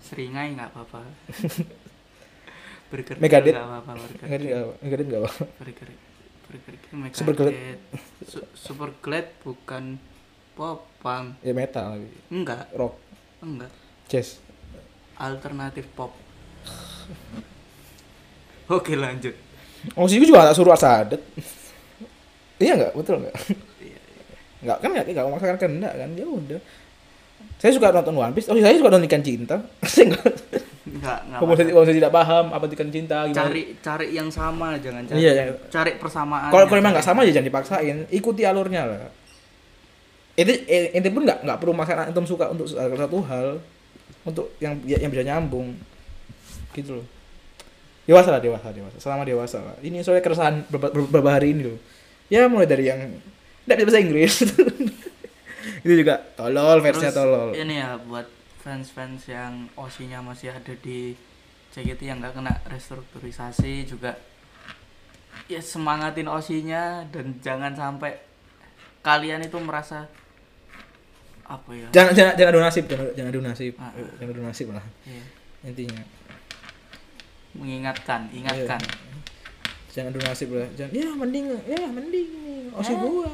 Seringai 0.00 0.48
nggak 0.54 0.68
apa-apa. 0.70 1.00
Burger 2.88 3.16
Megadeth? 3.18 3.52
nggak 3.52 3.66
apa-apa. 3.66 3.90
Burger 3.94 4.24
enggak 4.24 4.40
enggak 4.40 4.62
enggak 4.80 5.00
enggak 5.02 5.20
apa 5.20 5.32
Burger 5.58 5.90
Megadeth. 6.94 7.16
Super 7.16 7.34
Glad. 7.34 7.54
Su- 8.22 8.48
Super 8.54 8.90
Glad 8.98 9.26
bukan 9.42 9.84
popang. 10.54 11.34
ya 11.40 11.52
metal 11.52 12.00
Enggak, 12.28 12.70
rock 12.72 12.96
enggak. 13.40 13.72
Jazz 14.08 14.40
Alternatif 15.14 15.86
pop. 15.94 16.10
Oke, 18.74 18.98
lanjut. 18.98 19.36
oh 19.94 20.08
sih 20.08 20.16
juga 20.16 20.48
tak 20.48 20.56
suruh 20.56 20.72
asadet 20.72 21.20
iya 22.64 22.72
enggak 22.72 22.96
betul 22.96 23.20
enggak 23.20 23.36
Iya, 23.84 24.00
enggak 24.64 24.78
kan 24.80 24.88
enggak 24.96 25.06
enggak 25.12 25.26
memaksakan 25.28 25.58
kehendak 25.60 25.92
kan? 25.92 26.08
Ya 26.16 26.24
udah. 26.24 26.60
Saya 27.60 27.72
suka 27.76 27.92
nonton 27.92 28.16
One 28.16 28.32
Piece. 28.32 28.48
Oh 28.48 28.56
saya 28.56 28.80
suka 28.80 28.88
nonton 28.88 29.08
ikan 29.08 29.22
cinta. 29.22 29.56
Saya 29.84 30.16
kalau 31.34 31.54
kalau 31.56 31.84
saya 31.84 31.96
tidak 31.96 32.12
paham 32.12 32.44
apa 32.52 32.64
itu 32.68 32.74
ikan 32.80 32.90
cinta 32.92 33.28
gimana? 33.28 33.48
Cari 33.48 33.62
cari 33.80 34.06
yang 34.12 34.28
sama, 34.32 34.76
jangan 34.80 35.04
cari. 35.04 35.20
Iya, 35.20 35.30
iya. 35.32 35.44
Cari 35.68 36.00
persamaan. 36.00 36.48
kalau 36.48 36.64
kalau 36.68 36.80
emang 36.80 36.96
nggak 36.96 37.04
sama 37.04 37.24
ya 37.28 37.32
jangan 37.36 37.48
dipaksain. 37.52 37.96
Ikuti 38.08 38.42
alurnya 38.44 38.88
lah. 38.88 39.12
Itu 40.36 40.52
eh, 40.64 40.96
ente 40.96 41.12
pun 41.12 41.28
nggak 41.28 41.44
nggak 41.44 41.58
perlu 41.60 41.72
maksakan 41.76 42.12
antum 42.12 42.24
suka 42.24 42.48
untuk 42.52 42.68
salah 42.68 42.96
satu 42.96 43.20
hal 43.24 43.60
untuk 44.24 44.56
yang 44.60 44.80
yang 44.84 45.12
bisa 45.12 45.24
nyambung. 45.24 45.76
Gitu 46.72 47.00
loh. 47.00 47.06
Dewasa 48.04 48.36
lah 48.36 48.40
dewasa 48.40 48.68
dewasa. 48.72 48.96
Selama 49.00 49.22
dewasa 49.24 49.58
lah. 49.64 49.76
Ini 49.80 50.04
soalnya 50.04 50.24
keresahan 50.24 50.68
beberapa, 50.68 51.30
hari 51.32 51.56
ini 51.56 51.72
loh. 51.72 51.78
Ya 52.28 52.48
mulai 52.48 52.68
dari 52.68 52.88
yang 52.88 53.00
tidak 53.64 53.76
bisa 53.80 53.86
bahasa 53.88 54.00
Inggris. 54.00 54.34
Itu 55.84 55.94
juga 55.96 56.20
tolol 56.36 56.80
versinya 56.84 57.12
Terus 57.12 57.20
tolol. 57.24 57.48
ini 57.56 57.80
ya 57.80 57.96
buat 58.00 58.28
fans-fans 58.60 59.28
yang 59.28 59.68
osinya 59.76 60.20
masih 60.24 60.52
ada 60.52 60.72
di 60.80 61.12
JKT 61.72 62.00
yang 62.04 62.20
nggak 62.20 62.36
kena 62.36 62.60
restrukturisasi 62.68 63.88
juga. 63.88 64.16
Ya 65.48 65.60
semangatin 65.60 66.28
osinya 66.28 67.04
dan 67.12 67.36
jangan 67.44 67.76
sampai 67.76 68.16
kalian 69.04 69.44
itu 69.44 69.60
merasa 69.60 70.08
apa 71.44 71.70
ya? 71.76 71.88
Jangan 71.92 72.12
jangan 72.16 72.32
jangan 72.40 72.50
adu 72.56 72.60
nasib 72.64 72.84
jangan 72.88 73.06
jangan 73.12 73.30
adu 73.30 73.40
nasib. 73.44 73.72
Ah. 73.76 73.92
jangan 74.16 74.32
adu 74.32 74.42
nasib 74.42 74.68
lah. 74.72 74.84
Iya, 75.04 75.24
intinya. 75.68 76.02
Mengingatkan 77.54 78.20
ingatkan. 78.32 78.80
Jangan 79.92 80.10
adu 80.10 80.20
nasib 80.24 80.48
lah. 80.56 80.68
Jangan 80.74 80.92
ya 80.92 81.08
mending 81.12 81.44
ya 81.68 81.86
mending 81.86 82.30
osi 82.74 82.92
gua 82.98 83.30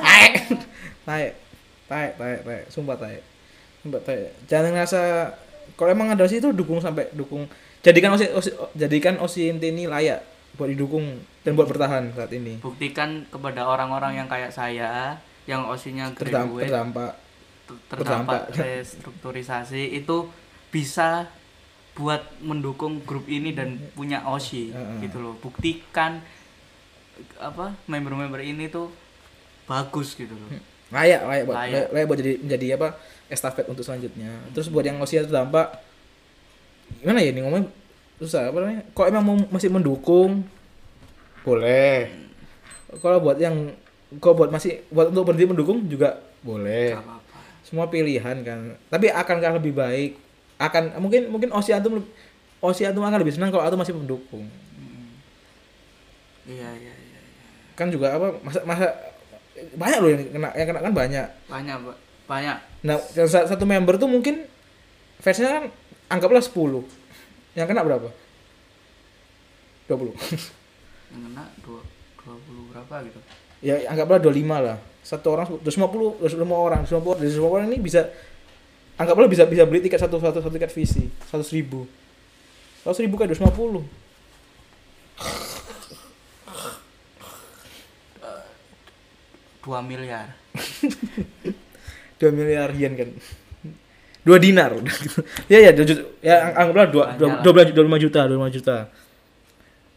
taek. 0.00 0.32
Taek. 1.08 1.32
Taek 1.88 2.10
taek 2.16 2.38
taek. 2.46 2.62
Sumpah 2.72 2.96
taek. 2.96 3.22
Sumpah 3.84 4.00
taek. 4.04 4.32
Jangan 4.48 4.72
ngerasa 4.76 5.00
kalau 5.76 5.90
emang 5.92 6.08
ada 6.12 6.24
osi 6.24 6.40
itu 6.40 6.50
dukung 6.54 6.80
sampai 6.80 7.10
dukung. 7.12 7.44
Jadikan 7.84 8.16
osi, 8.16 8.26
osi 8.32 8.50
jadikan 8.74 9.20
osi 9.22 9.48
inti 9.48 9.70
ini 9.70 9.86
layak 9.86 10.24
buat 10.58 10.68
didukung 10.72 11.22
dan 11.46 11.54
buat 11.54 11.70
bertahan 11.70 12.10
saat 12.16 12.32
ini. 12.34 12.58
Buktikan 12.58 13.28
kepada 13.30 13.68
orang-orang 13.68 14.18
yang 14.18 14.28
kayak 14.28 14.50
saya 14.50 15.20
yang 15.48 15.64
osinya 15.64 16.12
Terdampak, 16.12 16.28
graduate 16.44 16.64
terdampak. 16.68 17.12
ter- 17.64 17.80
terdampak. 17.90 18.40
restrukturisasi 18.60 19.96
itu 19.96 20.28
bisa 20.68 21.32
buat 21.96 22.22
mendukung 22.38 23.00
grup 23.02 23.26
ini 23.26 23.50
dan 23.50 23.80
punya 23.92 24.22
osi 24.22 24.70
gitu 25.00 25.18
loh. 25.18 25.34
Buktikan 25.40 26.20
apa 27.40 27.74
member-member 27.84 28.38
ini 28.38 28.70
tuh 28.70 28.92
bagus 29.64 30.14
gitu 30.14 30.30
loh. 30.30 30.52
Layak 30.88 31.26
layak 31.26 31.44
buat 31.44 31.56
Layak. 31.58 31.72
layak, 31.74 31.88
layak 31.90 32.06
buat 32.06 32.18
jadi 32.20 32.32
menjadi 32.38 32.66
apa 32.78 32.88
estafet 33.26 33.66
untuk 33.66 33.82
selanjutnya. 33.82 34.30
Terus 34.52 34.68
buat 34.68 34.84
yang 34.84 35.00
osi 35.00 35.18
terdampak 35.18 35.80
gimana 37.02 37.20
ya 37.20 37.32
ini 37.32 37.40
ngomong 37.42 37.64
susah 38.16 38.48
apa 38.48 38.56
namanya? 38.62 38.82
Kok 38.94 39.06
emang 39.08 39.24
mau 39.24 39.36
masih 39.50 39.68
mendukung 39.68 40.46
boleh. 41.42 42.08
Kalau 43.00 43.18
buat 43.18 43.36
yang 43.36 43.74
kalau 44.16 44.34
buat 44.40 44.48
masih 44.48 44.80
buat 44.88 45.12
untuk 45.12 45.28
berhenti 45.28 45.44
mendukung 45.44 45.84
juga 45.84 46.16
boleh. 46.40 46.96
Gak 46.96 47.04
apa-apa. 47.04 47.38
Semua 47.60 47.86
pilihan 47.92 48.36
kan. 48.40 48.78
Tapi 48.88 49.12
akankah 49.12 49.60
lebih 49.60 49.76
baik 49.76 50.16
akan 50.58 50.98
mungkin 50.98 51.30
mungkin 51.30 51.54
Osi 51.54 51.70
Antum 51.70 52.02
Osi 52.58 52.82
Antum 52.82 53.06
akan 53.06 53.22
lebih 53.22 53.30
senang 53.30 53.54
kalau 53.54 53.62
Antum 53.62 53.78
masih 53.78 53.94
pendukung 53.94 54.50
iya 56.48 56.72
iya 56.74 56.94
iya 56.96 57.20
kan 57.78 57.92
juga 57.94 58.18
apa 58.18 58.34
masa 58.42 58.66
masa 58.66 58.86
banyak 59.78 59.98
loh 60.02 60.10
yang 60.10 60.22
kena 60.34 60.48
yang 60.54 60.66
kena 60.70 60.80
kan 60.82 60.94
banyak. 60.94 61.26
Banyak 61.46 61.76
banyak. 62.26 62.56
Nah 62.82 62.96
satu 63.26 63.64
member 63.66 63.98
tuh 63.98 64.10
mungkin 64.10 64.46
fansnya 65.22 65.62
kan 65.62 65.64
anggaplah 66.10 66.42
10 66.42 66.54
yang 67.54 67.66
kena 67.66 67.86
berapa? 67.86 68.10
20 69.90 70.10
yang 71.14 71.22
kena 71.26 71.44
dua 71.62 71.80
dua 72.18 72.36
puluh 72.44 72.64
berapa 72.70 72.94
gitu 73.06 73.18
ya 73.60 73.88
anggaplah 73.88 74.18
25 74.20 74.34
lah. 74.66 74.78
Satu 75.02 75.26
orang 75.32 75.46
250 75.64 76.20
250 76.20 76.52
orang. 76.52 76.80
250 76.84 77.20
dari 77.20 77.30
250 77.32 77.54
orang 77.54 77.66
ini 77.72 77.78
bisa 77.80 78.00
anggaplah 78.96 79.28
bisa 79.30 79.44
bisa 79.46 79.64
beli 79.64 79.80
tiket 79.80 80.00
satu 80.00 80.20
satu 80.20 80.38
satu 80.38 80.52
tiket 80.52 80.70
visi. 80.72 81.08
100 81.30 81.56
ribu. 81.56 81.86
100 82.84 83.04
ribu 83.04 83.14
kan 83.16 83.26
250 83.26 83.84
dua 89.64 89.80
miliar. 89.84 90.32
2 92.18 92.34
miliar 92.34 92.70
yen 92.74 92.94
kan. 92.98 93.10
2 94.26 94.36
dinar. 94.44 94.72
Ya 95.52 95.58
ya 95.64 95.70
dua 95.72 95.86
juta, 95.88 96.02
ya 96.20 96.36
ang- 96.52 96.56
anggaplah 96.68 97.16
2 97.16 97.44
Banyak 97.44 97.72
12 97.72 97.72
25 97.72 98.04
juta 98.04 98.20
25 98.28 98.56
juta 98.60 98.76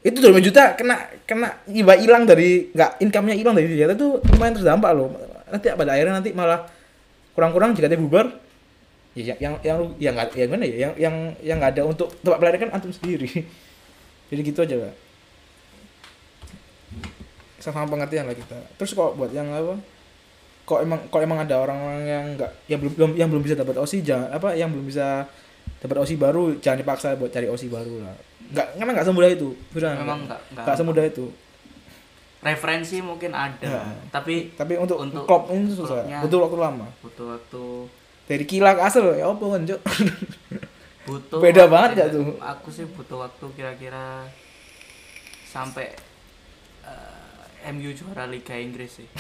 itu 0.01 0.17
25 0.17 0.47
juta 0.49 0.73
kena 0.73 0.97
kena 1.29 1.61
iba 1.69 1.93
hilang 1.93 2.25
dari 2.25 2.73
nggak 2.73 3.01
income-nya 3.05 3.35
hilang 3.37 3.53
dari 3.53 3.67
dia. 3.69 3.85
Itu 3.89 4.21
lumayan 4.33 4.57
terdampak 4.57 4.91
loh. 4.97 5.13
Nanti 5.49 5.67
pada 5.73 5.91
akhirnya 5.93 6.17
nanti 6.17 6.31
malah 6.33 6.65
kurang-kurang 7.37 7.77
jika 7.77 7.87
dia 7.87 7.99
bubar 8.01 8.27
ya 9.11 9.35
yang 9.35 9.39
yang 9.39 9.53
yang 9.61 9.79
yang 9.99 10.13
nggak 10.17 10.29
yang 10.33 10.49
mana 10.49 10.65
ya? 10.65 10.77
Yang 10.89 10.93
yang 10.97 11.15
yang 11.45 11.55
nggak 11.61 11.71
ada 11.77 11.83
untuk 11.85 12.09
tempat 12.25 12.37
pelayanan 12.41 12.59
kan 12.65 12.69
antum 12.81 12.91
sendiri. 12.91 13.29
Jadi 14.31 14.41
gitu 14.47 14.59
aja 14.63 14.75
lah 14.89 14.93
sama 17.61 17.85
pengertian 17.85 18.25
lah 18.25 18.35
kita. 18.35 18.57
Terus 18.75 18.91
kok 18.97 19.13
buat 19.15 19.29
yang 19.31 19.47
apa? 19.53 19.77
Kok 20.65 20.79
emang 20.81 20.99
kok 21.07 21.21
emang 21.21 21.39
ada 21.45 21.55
orang-orang 21.61 22.03
yang 22.09 22.25
nggak 22.35 22.51
yang 22.67 22.79
belum 22.81 23.11
yang 23.15 23.29
belum 23.29 23.43
bisa 23.45 23.55
dapat 23.55 23.77
osi 23.77 24.01
jangan 24.01 24.33
apa 24.33 24.57
yang 24.57 24.73
belum 24.73 24.89
bisa 24.89 25.29
dapat 25.81 25.97
osi 25.97 26.13
baru 26.15 26.55
jangan 26.57 26.77
dipaksa 26.79 27.17
buat 27.17 27.27
cari 27.27 27.45
osi 27.45 27.65
baru 27.65 27.99
lah. 27.99 28.13
Nggak 28.47 28.67
karena 28.75 28.91
nggak 28.93 29.07
semudah 29.07 29.29
itu. 29.29 29.49
Sudah 29.71 29.91
memang 29.95 30.19
nggak 30.23 30.39
nggak. 30.53 30.75
Semudah 30.75 31.03
itu. 31.03 31.25
Referensi 32.39 32.97
mungkin 32.99 33.31
ada 33.31 33.61
Ya. 33.61 33.81
tapi 34.09 34.49
tapi 34.51 34.73
untuk, 34.75 34.97
Untuk 34.97 35.25
klub 35.25 35.45
ini 35.49 35.69
susah. 35.69 36.01
klubnya. 36.01 36.19
butuh 36.21 36.39
waktu 36.41 36.57
lama. 36.59 36.87
Butuh 36.99 37.25
waktu. 37.31 37.63
Dari 38.25 38.45
kila 38.45 38.73
ke 38.73 38.81
asal 38.81 39.11
ya 39.11 39.25
apa 39.25 39.43
kan 39.43 39.61
butuh 41.01 41.37
Beda 41.37 41.65
waktu- 41.65 41.71
banget 41.71 41.91
ya 41.95 42.05
tuh. 42.09 42.37
aku 42.37 42.69
sih 42.69 42.85
butuh 42.87 43.17
waktu 43.19 43.45
kira-kira 43.51 44.25
sampai 45.43 45.89
eh, 46.83 47.69
MU 47.69 47.89
juara 47.91 48.25
Liga 48.25 48.53
Inggris 48.53 48.97
sih. 48.97 49.09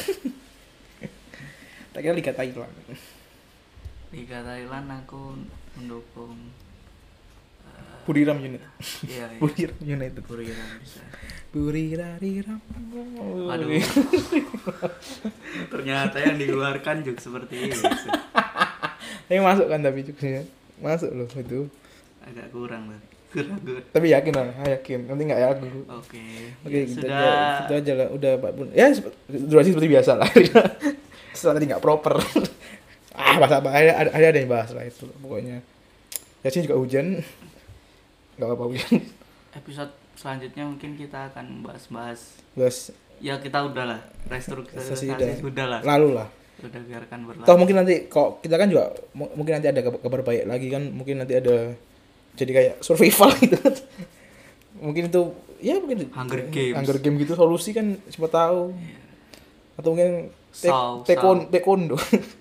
Tak 1.91 1.99
kira 1.99 2.15
liga 2.15 2.31
Thailand. 2.31 2.71
Liga 4.09 4.39
Thailand 4.41 4.87
aku 4.97 5.35
mendukung 5.77 6.37
Buriram 8.01 8.37
Unit 8.41 8.61
iya 9.05 9.29
iya 9.29 9.37
Buriram 9.41 9.77
United 9.79 10.23
Buriram 10.25 10.67
bisa 10.81 11.01
Burirarirам 11.51 12.59
Waduh. 13.51 13.67
Ternyata 15.71 16.17
yang 16.23 16.39
dikeluarkan 16.39 17.03
juga 17.03 17.19
seperti 17.19 17.55
ini. 17.67 17.75
tapi 19.27 19.39
masuk 19.39 19.67
kan 19.67 19.83
tapi 19.83 19.99
juga 20.07 20.47
masuk 20.79 21.11
loh 21.11 21.27
itu 21.27 21.67
Agak 22.23 22.47
kurang 22.55 22.87
tuh. 22.87 22.99
Kurang 23.35 23.59
tapi 23.91 24.07
yakin 24.11 24.31
lah 24.31 24.47
yakin 24.63 24.99
nanti 25.11 25.23
nggak 25.27 25.39
ya 25.43 25.47
aku 25.51 25.65
Oke. 25.91 26.23
Oke, 26.63 26.71
Ya, 26.71 26.79
gitu 26.87 27.03
sudah 27.03 27.19
aja, 27.19 27.59
gitu 27.63 27.73
aja 27.83 27.93
lah. 27.99 28.07
Udah 28.15 28.31
Pak 28.39 28.51
Bun. 28.55 28.67
Ya 28.71 28.87
durasi 29.27 29.75
seperti 29.75 29.89
biasa 29.91 30.11
lah. 30.15 30.29
Setelah 31.35 31.53
tadi 31.59 31.65
nggak 31.67 31.83
proper. 31.83 32.15
Ah, 33.13 33.35
bahasa 33.37 33.55
apa? 33.57 33.69
Ada, 33.69 33.91
ada, 33.97 34.09
ada 34.13 34.37
yang 34.37 34.47
bahas 34.47 34.69
lah 34.69 34.83
itu 34.83 35.05
pokoknya. 35.17 35.59
Ya 36.41 36.47
sini 36.47 36.65
juga 36.65 36.77
hujan. 36.77 37.21
Gak 38.33 38.47
apa-apa 38.47 38.65
hujan. 38.67 38.97
episode 39.51 39.91
selanjutnya 40.13 40.63
mungkin 40.63 40.95
kita 40.95 41.27
akan 41.27 41.59
bahas-bahas 41.61 42.39
Terus 42.53 42.95
ya 43.17 43.35
kita 43.35 43.61
udahlah 43.61 43.99
restrukturisasi 44.25 45.11
Restrukturisasi 45.11 45.41
sudah 45.41 45.65
lah 45.67 45.79
lalu 45.83 46.09
lah. 46.15 46.27
udah 46.57 46.81
biarkan 46.81 47.19
berlalu 47.25 47.43
Toh 47.43 47.55
mungkin 47.55 47.75
nanti 47.75 47.95
kok 48.05 48.39
kita 48.39 48.55
kan 48.55 48.67
juga 48.67 48.89
mu- 49.11 49.33
mungkin 49.33 49.57
nanti 49.57 49.67
ada 49.67 49.81
kabar, 49.81 50.21
baik 50.21 50.45
lagi 50.45 50.67
kan. 50.67 50.87
Mungkin 50.87 51.15
nanti 51.17 51.33
ada 51.33 51.73
jadi 52.33 52.51
kayak 52.53 52.73
survival 52.79 53.27
gitu. 53.35 53.57
mungkin 54.85 55.09
itu 55.09 55.21
ya 55.59 55.77
mungkin 55.77 56.07
Hunger 56.09 56.41
Games. 56.47 56.75
Hunger 56.77 56.97
Game 56.97 57.17
gitu 57.17 57.33
solusi 57.35 57.69
kan 57.71 57.97
siapa 58.07 58.29
tahu. 58.29 58.71
Atau 59.73 59.89
mungkin 59.91 60.29
tek- 60.53 60.69
Saw, 60.69 61.01
tekon 61.03 61.37
taekwondo. 61.49 61.97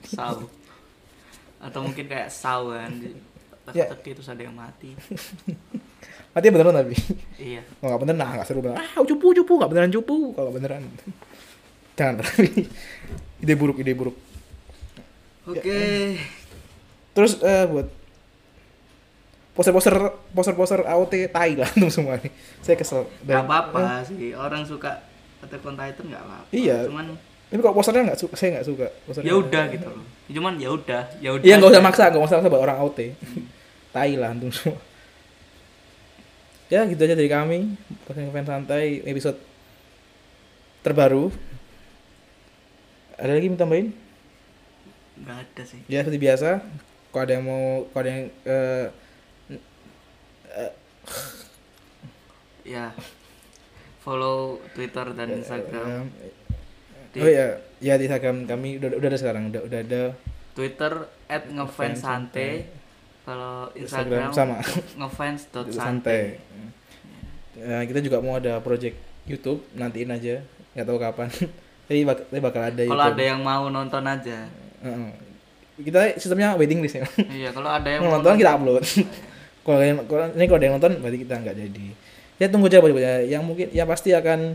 saw 0.07 0.37
atau 1.61 1.81
mungkin 1.81 2.05
kayak 2.05 2.29
saw 2.29 2.65
kan 2.71 2.93
di 2.95 3.13
Ya. 3.71 3.87
teka-teki 3.87 4.19
terus 4.19 4.27
ada 4.27 4.43
yang 4.43 4.51
mati 4.53 4.91
Mati 6.33 6.47
beneran 6.49 6.73
tapi. 6.73 6.95
iya 7.37 7.63
Oh, 7.79 7.87
nggak 7.87 8.01
beneran, 8.01 8.19
nah, 8.19 8.31
nggak 8.33 8.47
seru 8.47 8.59
banget. 8.61 8.79
Ah, 8.79 8.99
cupu, 9.01 9.31
cupu, 9.33 9.53
nggak 9.57 9.67
beneran 9.69 9.91
cupu, 9.91 10.31
kalau 10.33 10.51
beneran. 10.51 10.83
Jangan, 11.99 12.19
tapi 12.19 12.67
ide 13.43 13.55
buruk, 13.55 13.79
ide 13.79 13.93
buruk. 13.93 14.17
oke 15.45 15.79
Terus 17.11 17.33
eh, 17.41 17.65
buat 17.65 17.87
poster-poster, 19.53 19.95
poster-poster 20.31 20.81
AOT 20.83 21.29
tai 21.29 21.55
lah 21.55 21.69
tuh 21.69 21.91
semua 21.91 22.17
nih. 22.17 22.31
Saya 22.61 22.75
kesel. 22.75 23.07
nggak 23.21 23.45
apa-apa 23.45 24.03
sih 24.05 24.33
orang 24.33 24.63
suka 24.63 25.03
Attack 25.41 25.63
on 25.63 25.75
Titan 25.75 26.05
nggak 26.07 26.23
apa-apa 26.23 26.47
Iya. 26.51 26.87
cuman 26.87 27.07
Tapi 27.47 27.59
kok 27.61 27.75
posternya 27.75 28.03
nggak 28.09 28.21
suka, 28.21 28.35
saya 28.35 28.49
nggak 28.55 28.67
suka. 28.67 28.87
Posternya. 29.05 29.27
ya 29.27 29.35
udah 29.37 29.65
gitu 29.69 29.87
loh 29.87 30.05
cuman 30.31 30.55
ya 30.57 30.71
udah 30.71 31.03
ya 31.19 31.31
udah 31.35 31.45
Iya, 31.45 31.55
nggak 31.59 31.71
usah 31.75 31.83
maksa, 31.83 32.05
nggak 32.09 32.23
usah 32.23 32.37
maksa 32.39 32.49
buat 32.49 32.63
orang 32.63 32.79
AOT. 32.79 32.99
tai 33.95 34.15
lah 34.15 34.31
antum 34.31 34.51
semua. 34.51 34.79
Ya, 36.71 36.87
gitu 36.87 37.03
aja 37.03 37.19
dari 37.19 37.27
kami. 37.27 37.75
Podcast 38.07 38.31
Fans 38.31 38.47
Santai 38.47 39.03
episode 39.03 39.39
terbaru. 40.81 41.35
Ada 43.19 43.35
lagi 43.35 43.51
mau 43.51 43.59
tambahin? 43.59 43.91
nggak 45.21 45.37
ada 45.37 45.63
sih 45.69 45.85
ya 45.85 46.01
seperti 46.01 46.17
biasa 46.17 46.65
kalau 47.13 47.23
ada 47.29 47.33
yang 47.37 47.45
mau 47.45 47.85
kalau 47.93 48.01
ada 48.01 48.09
yang 48.09 48.25
eh, 48.49 48.87
ya 52.65 52.93
follow 54.01 54.65
Twitter 54.73 55.07
dan 55.13 55.29
Instagram 55.35 56.09
Di- 57.13 57.21
oh 57.21 57.29
ya 57.29 57.49
ya 57.81 57.97
di 57.97 58.07
Instagram 58.07 58.45
kami 58.45 58.77
udah 58.77 58.89
udah 58.97 59.09
ada 59.09 59.19
sekarang 59.19 59.49
udah 59.51 59.63
udah 59.65 59.79
ada 59.81 60.03
Twitter 60.53 60.93
at 61.27 61.45
ngefans 61.49 61.99
santai 62.05 62.69
kalau 63.25 63.69
Instagram, 63.77 64.33
Instagram 64.33 64.37
sama. 64.37 64.57
ngefans 65.01 65.41
dot 65.53 65.67
santai 65.73 66.41
Ya, 67.61 67.85
kita 67.85 68.01
juga 68.01 68.25
mau 68.25 68.41
ada 68.41 68.57
project 68.65 68.97
YouTube 69.29 69.61
nantiin 69.77 70.09
aja. 70.09 70.41
Nggak 70.73 70.87
tahu 70.87 70.99
kapan. 70.99 71.29
Tapi, 71.91 72.07
bak 72.07 72.31
tapi 72.31 72.39
bakal 72.39 72.63
ada 72.71 72.83
kalau 72.87 73.03
ada 73.11 73.19
yang 73.19 73.43
mau 73.43 73.67
nonton 73.67 73.99
aja. 74.07 74.47
Kita 75.75 76.15
sistemnya 76.23 76.55
waiting 76.55 76.79
list 76.79 77.03
ya. 77.03 77.05
Iya 77.43 77.51
kalau 77.51 77.67
ada 77.67 77.89
yang 77.91 78.07
mau 78.07 78.15
nonton 78.15 78.39
kita 78.39 78.55
upload. 78.55 78.79
Kalau 79.67 79.83
yang 79.83 79.99
kalau 80.07 80.31
ini 80.31 80.47
kalau 80.47 80.59
ada 80.63 80.67
yang 80.71 80.77
nonton 80.79 80.93
berarti 81.03 81.19
kita 81.27 81.35
nggak 81.43 81.57
jadi. 81.59 81.87
Ya 82.39 82.47
tunggu 82.47 82.71
aja 82.71 82.79
ya 82.79 83.15
yang 83.27 83.43
mungkin 83.43 83.75
ya 83.75 83.83
pasti 83.91 84.15
akan 84.15 84.55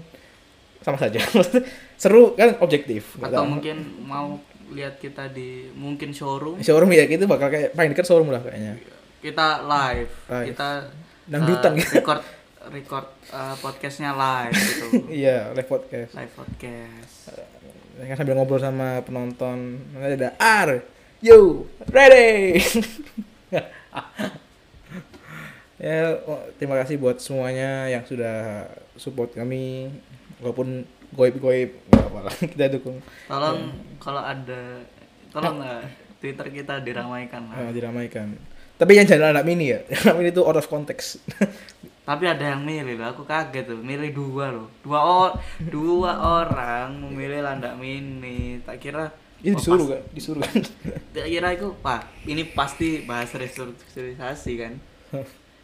sama 0.85 1.01
saja. 1.01 1.17
Seru 2.01 2.37
kan 2.37 2.61
objektif. 2.61 3.17
Atau 3.17 3.41
tahu. 3.41 3.57
mungkin 3.57 4.05
mau 4.05 4.37
lihat 4.69 5.01
kita 5.01 5.33
di 5.33 5.73
mungkin 5.73 6.13
showroom. 6.13 6.61
Showroom 6.61 6.93
ya 6.93 7.09
gitu 7.09 7.25
bakal 7.25 7.49
kayak 7.49 7.73
paling 7.73 7.97
dekat 7.97 8.05
showroom 8.05 8.29
lah 8.29 8.45
kayaknya. 8.45 8.77
Kita 9.25 9.65
live, 9.65 10.13
Live. 10.29 10.47
kita 10.53 10.69
Dangdutan 11.25 11.73
eh, 11.73 11.81
gitu. 11.81 11.97
record 11.97 12.21
record 12.69 13.07
eh, 13.33 13.55
podcastnya 13.57 14.13
live 14.13 14.53
gitu. 14.53 14.85
Iya 15.25 15.49
live 15.57 15.65
podcast. 15.65 16.13
Live 16.13 16.33
podcast. 16.37 17.15
Ya 17.97 18.03
kan 18.05 18.15
sambil 18.21 18.37
ngobrol 18.37 18.61
sama 18.61 19.01
penonton. 19.01 19.81
Nanti 19.97 20.21
ada 20.21 20.37
R. 20.37 20.69
Yo 21.25 21.65
ready? 21.89 22.61
Ya 25.75 26.17
terima 26.55 26.79
kasih 26.79 26.95
buat 26.95 27.19
semuanya 27.19 27.91
yang 27.91 28.07
sudah 28.07 28.63
support 28.95 29.35
kami 29.35 29.91
walaupun 30.39 30.83
goib 31.15 31.35
goib 31.39 31.69
nggak 31.91 32.05
apa 32.11 32.19
lah 32.27 32.35
kita 32.51 32.65
dukung. 32.75 32.97
Tolong 33.29 33.59
kalau 34.01 34.21
ada 34.21 34.83
tolong 35.31 35.63
eh, 35.63 35.83
Twitter 36.19 36.47
kita 36.51 36.83
diramaikan 36.83 37.51
lah. 37.51 37.69
Eh, 37.69 37.71
diramaikan. 37.71 38.35
Tapi 38.75 38.91
yang 38.99 39.07
jangan 39.07 39.31
anak 39.31 39.47
mini 39.47 39.71
ya. 39.71 39.79
Anak 40.03 40.15
mini 40.19 40.29
itu 40.35 40.43
out 40.43 40.59
of 40.59 40.67
context. 40.67 41.23
Tapi 42.09 42.27
ada 42.27 42.53
yang 42.53 42.61
milih 42.61 43.01
loh 43.01 43.15
aku 43.15 43.23
kaget 43.23 43.65
tuh. 43.71 43.79
Milih 43.79 44.11
dua 44.11 44.51
loh. 44.51 44.67
Dua 44.83 44.99
or 44.99 45.31
dua 45.63 46.11
orang 46.43 46.99
memilih 46.99 47.41
landak 47.41 47.79
mini. 47.79 48.59
Tak 48.61 48.77
kira 48.83 49.09
Ini 49.45 49.55
oh, 49.55 49.59
disuruh 49.61 49.87
kan? 49.87 50.01
Disuruh 50.11 50.41
kan? 50.41 50.57
tak 51.15 51.27
kira 51.29 51.53
itu 51.53 51.69
pak 51.83 52.07
ini 52.25 52.49
pasti 52.49 53.05
bahas 53.05 53.29
restrukturisasi 53.29 54.53
kan? 54.57 54.73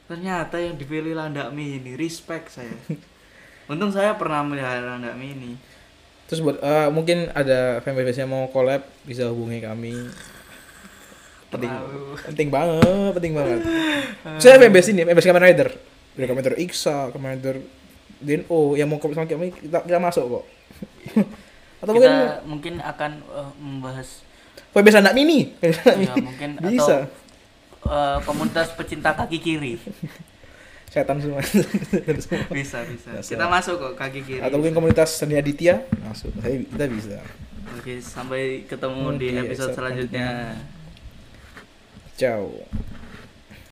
Ternyata 0.06 0.60
yang 0.60 0.76
dipilih 0.78 1.18
landak 1.18 1.50
mini 1.56 1.98
respect 1.98 2.54
saya 2.54 2.78
untung 3.72 3.96
saya 3.96 4.20
pernah 4.20 4.44
melihara 4.44 5.00
landak 5.00 5.16
mini 5.16 5.56
Terus 6.32 6.40
buat 6.48 6.64
eh, 6.64 6.88
mungkin 6.88 7.28
ada 7.36 7.84
fanbase 7.84 8.24
yang 8.24 8.32
mau 8.32 8.48
collab 8.48 8.88
bisa 9.04 9.28
hubungi 9.28 9.60
kami. 9.60 10.00
Penting, 11.52 11.68
penting 12.24 12.48
banget, 12.48 13.12
penting 13.20 13.36
banget. 13.36 13.60
Saya 14.40 14.56
fanbase 14.56 14.96
ini, 14.96 15.04
fanbase 15.04 15.28
Kamen 15.28 15.44
Rider. 15.44 15.76
Dari 16.16 16.26
Kamen 16.32 16.40
Rider 16.40 16.56
Iksa, 16.56 17.12
Kamen 17.12 17.36
Rider 17.36 17.60
Deno 18.24 18.80
yang 18.80 18.88
mau 18.88 19.04
collab 19.04 19.20
sama 19.20 19.28
kami 19.28 19.52
kita, 19.52 19.84
kita 19.84 20.00
masuk 20.00 20.40
kok. 20.40 20.44
Atau 21.84 22.00
mungkin 22.00 22.12
kita 22.16 22.48
mungkin 22.48 22.74
akan 22.80 23.12
eh, 23.28 23.52
membahas 23.60 24.08
fanbase 24.72 25.04
anak 25.04 25.12
mini. 25.12 25.52
ya, 25.60 26.16
mungkin 26.16 26.64
bisa. 26.64 27.12
atau 27.12 27.92
eh, 27.92 28.18
komunitas 28.24 28.72
pecinta 28.80 29.12
kaki 29.20 29.44
kiri 29.44 29.84
Setan 30.92 31.24
semua. 31.24 31.40
bisa 32.60 32.84
bisa 32.84 33.12
kita 33.24 33.46
masuk 33.48 33.80
kok 33.80 33.94
kaki 33.96 34.20
kiri 34.28 34.44
Atau 34.44 34.60
mungkin 34.60 34.76
komunitas 34.76 35.16
Seni 35.16 35.40
Aditya 35.40 35.88
masuk. 36.04 36.36
Saya 36.44 36.60
kita 36.68 36.86
bisa. 36.92 37.18
oke 37.80 37.94
sampai 38.04 38.68
ketemu 38.68 39.04
di 39.16 39.28
episode 39.32 39.72
episode 39.72 39.72
selanjutnya 39.80 40.28
Ciao. 42.20 42.52